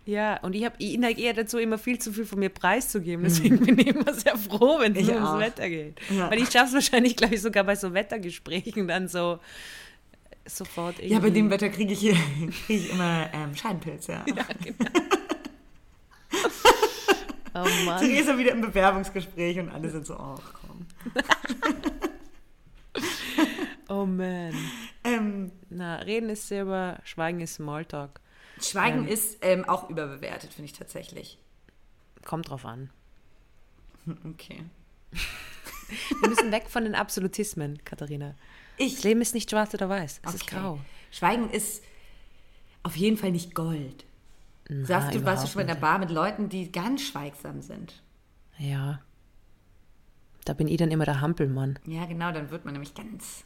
Ja, 0.07 0.39
und 0.41 0.57
ich, 0.57 0.65
hab, 0.65 0.75
ich 0.79 0.99
neige 0.99 1.21
eher 1.23 1.35
dazu, 1.35 1.59
immer 1.59 1.79
viel 1.79 1.99
zu 1.99 2.13
viel 2.13 2.25
von 2.25 2.39
mir 2.39 2.49
preiszugeben. 2.49 3.23
Deswegen 3.23 3.59
bin 3.65 3.79
ich 3.79 3.89
immer 3.89 4.13
sehr 4.13 4.37
froh, 4.37 4.81
wenn 4.81 4.97
es 4.97 5.07
nur 5.07 5.17
ums. 5.17 5.41
Wetter 5.41 5.69
geht. 5.69 6.01
Ja. 6.11 6.31
Weil 6.31 6.39
ich 6.43 6.51
schaffe 6.51 6.69
es 6.69 6.75
wahrscheinlich, 6.75 7.17
glaube 7.17 7.35
ich, 7.35 7.43
sogar 7.43 7.65
bei 7.65 7.77
so 7.77 7.93
Wettergesprächen 7.93 8.89
dann 8.89 9.09
so 9.09 9.39
sofort 10.47 10.99
irgendwie. 10.99 11.15
Ja, 11.15 11.21
bei 11.21 11.31
dem 11.31 11.51
Wetter 11.51 11.69
kriege 11.69 11.93
ich, 11.93 12.01
krieg 12.67 12.77
ich 12.77 12.91
immer 12.91 13.29
ähm, 13.33 13.55
Scheidenpilz, 13.55 14.07
ja. 14.09 14.25
Ja, 14.27 14.47
genau. 14.65 14.91
oh 17.55 17.67
Mann. 17.85 18.01
Theresa 18.01 18.37
wieder 18.39 18.53
im 18.53 18.61
Bewerbungsgespräch 18.61 19.59
und 19.59 19.69
alle 19.71 19.91
sind 19.91 20.07
so, 20.07 20.17
ach 20.17 20.53
komm. 20.55 20.87
Oh 23.89 24.07
man. 24.07 24.55
Ähm, 25.03 25.51
Na, 25.69 25.97
reden 25.97 26.29
ist 26.31 26.47
Silber, 26.47 27.01
Schweigen 27.05 27.41
ist 27.41 27.55
Smalltalk. 27.55 28.21
Schweigen 28.61 29.09
ist 29.09 29.39
ähm, 29.43 29.65
auch 29.69 29.91
überbewertet, 29.91 30.53
finde 30.53 30.67
ich 30.71 30.79
tatsächlich. 30.79 31.39
Kommt 32.25 32.49
drauf 32.51 32.65
an. 32.65 32.91
Okay. 34.25 34.65
Wir 36.21 36.29
müssen 36.29 36.51
weg 36.53 36.67
von 36.71 36.85
den 36.85 36.95
Absolutismen, 36.95 37.85
Katharina. 37.85 38.35
Das 38.79 38.87
Ich. 38.87 39.03
Leben 39.05 39.21
ist 39.21 39.35
nicht 39.35 39.51
schwarz 39.51 39.75
oder 39.75 39.89
weiß. 39.89 40.21
Es 40.25 40.35
ist 40.35 40.43
Okay. 40.45 40.57
grau. 40.57 40.79
Schweigen 41.11 41.51
ist 41.51 41.83
auf 42.83 42.97
jeden 42.97 43.17
Fall 43.17 43.31
nicht 43.33 43.55
Gold. 43.55 44.05
Sagst 44.83 45.15
du, 45.15 45.25
warst 45.25 45.45
du 45.45 45.49
schon 45.49 45.61
mal 45.61 45.63
in 45.63 45.75
der. 45.75 45.75
Bar 45.75 45.99
mit 45.99 46.11
Leuten, 46.11 46.49
die 46.49 46.71
ganz 46.71 47.03
schweigsam 47.03 47.61
sind? 47.61 48.03
Ja. 48.59 49.01
Da 50.45 50.53
bin 50.53 50.69
ich 50.69 50.77
dann 50.77 50.91
immer 50.91 51.05
der 51.05 51.21
Hampelmann. 51.21 51.79
Ja, 51.87 52.07
genau, 52.07 52.33
dann 52.33 52.51
wird 52.51 52.65
man 52.65 52.73
nämlich 52.73 52.95
ganz 52.95 53.45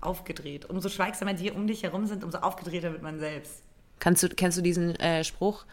aufgedreht. 0.00 0.64
Umso 0.64 0.88
schweigsamer 0.88 1.34
die 1.34 1.50
um 1.50 1.66
dich 1.66 1.82
herum 1.82 2.06
sind, 2.06 2.24
umso 2.24 2.38
aufgedrehter 2.38 2.92
wird 2.92 3.02
man 3.02 3.18
selbst. 3.18 3.62
Kannst 3.98 4.22
du, 4.22 4.28
kennst 4.28 4.56
du 4.56 4.62
diesen 4.62 4.94
äh, 4.96 5.24
Spruch, 5.24 5.66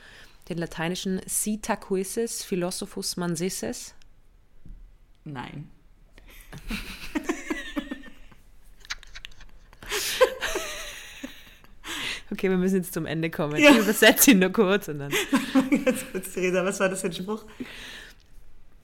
den 0.50 0.58
lateinischen 0.58 1.22
Cita 1.28 1.76
quisis 1.76 2.44
philosophus 2.44 3.18
mansises? 3.18 3.96
Nein. 5.24 5.70
Okay, 12.36 12.50
wir 12.50 12.58
müssen 12.58 12.78
jetzt 12.78 12.94
zum 12.94 13.06
Ende 13.06 13.30
kommen. 13.30 13.56
Ja. 13.58 13.72
Ich 13.72 13.78
übersetze 13.78 14.32
ihn 14.32 14.40
nur 14.40 14.50
kurz 14.52 14.88
und 14.90 15.00
dann. 15.00 15.12
Ganz 15.86 16.04
kurz, 16.12 16.34
Theresa, 16.34 16.66
was 16.66 16.80
war 16.80 16.90
das 16.90 17.02
für 17.02 17.08
ein 17.08 17.14
Spruch? 17.14 17.46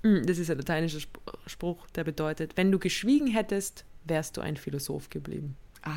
Mm, 0.03 0.23
Das 0.25 0.37
ist 0.37 0.49
ein 0.49 0.57
lateinischer 0.57 0.97
Sp- 1.03 1.19
Spruch, 1.47 1.85
der 1.91 2.03
bedeutet, 2.03 2.55
wenn 2.57 2.71
du 2.71 2.79
geschwiegen 2.79 3.27
hättest, 3.27 3.85
wärst 4.05 4.37
du 4.37 4.41
ein 4.41 4.57
Philosoph 4.57 5.09
geblieben. 5.09 5.55
Ah. 5.83 5.91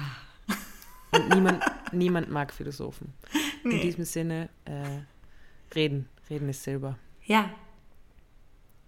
Und 1.12 1.28
niemand, 1.32 1.62
niemand 1.92 2.30
mag 2.30 2.52
Philosophen. 2.52 3.14
In 3.62 3.70
Nee. 3.70 3.80
diesem 3.82 4.04
Sinne, 4.04 4.48
äh, 4.64 5.00
reden. 5.74 6.08
Reden 6.28 6.48
ist 6.48 6.64
Silber. 6.64 6.98
Ja, 7.24 7.50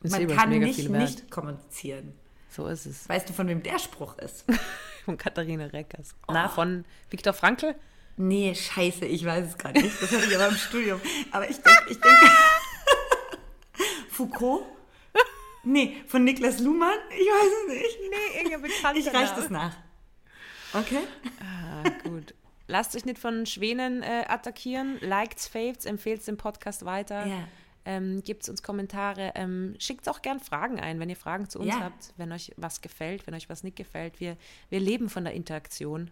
Und 0.03 0.11
man 0.11 0.21
Silber 0.21 0.35
kann 0.35 0.51
nicht 0.51 0.89
nicht 0.91 1.31
kommunizieren. 1.31 2.13
So 2.51 2.67
ist 2.67 2.87
es. 2.87 3.09
Weißt 3.09 3.29
du, 3.29 3.33
von 3.33 3.47
wem 3.49 3.63
der 3.63 3.79
Spruch 3.79 4.19
ist? 4.19 4.45
Von 5.05 5.17
Katharina 5.17 5.67
Reckers. 5.67 6.17
Oh. 6.27 6.33
Na, 6.33 6.49
von 6.49 6.85
Viktor 7.11 7.33
Frankl? 7.33 7.77
Nee, 8.17 8.55
scheiße, 8.55 9.05
ich 9.05 9.25
weiß 9.25 9.47
es 9.49 9.59
gerade 9.59 9.81
nicht. 9.81 10.01
Das 10.03 10.11
hatte 10.11 10.25
ich 10.27 10.35
aber 10.35 10.49
im 10.49 10.57
Studium. 10.57 11.01
Aber 11.33 11.49
ich 11.51 11.57
denke, 11.59 11.85
ich 11.91 12.01
denke. 12.01 12.31
Foucault? 14.11 14.65
Nee, 15.65 15.97
von 16.07 16.25
Niklas 16.25 16.61
Luhmann? 16.61 16.97
Ich 17.11 17.27
weiß 17.27 17.51
es 17.63 17.75
nicht. 17.75 17.99
Nee, 18.09 18.37
irgendein 18.39 18.63
bekannter 18.63 18.99
Ich 19.01 19.13
reich 19.13 19.31
das 19.31 19.51
nach. 19.51 19.77
Okay? 20.73 21.01
Ah, 21.41 21.89
gut. 22.09 22.35
Lasst 22.69 22.97
euch 22.97 23.05
nicht 23.05 23.19
von 23.19 23.47
Schwänen 23.47 24.03
äh, 24.03 24.25
attackieren. 24.29 24.99
Liked, 25.01 25.41
faves, 25.41 25.85
empfehlt 25.85 26.27
den 26.27 26.37
Podcast 26.37 26.85
weiter. 26.85 27.27
Ja. 27.27 27.49
Ähm, 27.85 28.23
Gebt 28.25 28.49
uns 28.49 28.63
Kommentare. 28.63 29.33
Ähm, 29.35 29.75
schickt 29.79 30.09
auch 30.09 30.23
gern 30.23 30.41
Fragen 30.41 30.81
ein, 30.81 30.99
wenn 31.01 31.09
ihr 31.11 31.17
Fragen 31.17 31.49
zu 31.49 31.59
uns 31.61 31.69
Ja. 31.75 31.81
habt, 31.81 32.13
wenn 32.17 32.33
euch 32.33 32.53
was 32.57 32.81
gefällt, 32.81 33.27
wenn 33.27 33.35
euch 33.35 33.49
was 33.49 33.63
nicht 33.63 33.77
gefällt. 33.77 34.21
Wir, 34.21 34.37
wir 34.71 34.81
leben 34.81 35.09
von 35.09 35.25
der 35.25 35.35
Interaktion. 35.35 36.11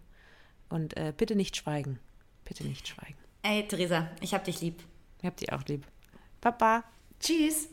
Und 0.69 0.97
äh, 0.97 1.13
bitte 1.15 1.35
nicht 1.35 1.55
schweigen. 1.55 1.99
Bitte 2.43 2.63
nicht 2.63 2.87
schweigen. 2.87 3.17
Ey, 3.43 3.67
Theresa, 3.67 4.09
ich 4.21 4.33
hab 4.33 4.43
dich 4.43 4.61
lieb. 4.61 4.83
Ich 5.19 5.25
hab 5.25 5.37
dich 5.37 5.51
auch 5.51 5.63
lieb. 5.65 5.85
Papa. 6.41 6.83
Tschüss. 7.19 7.69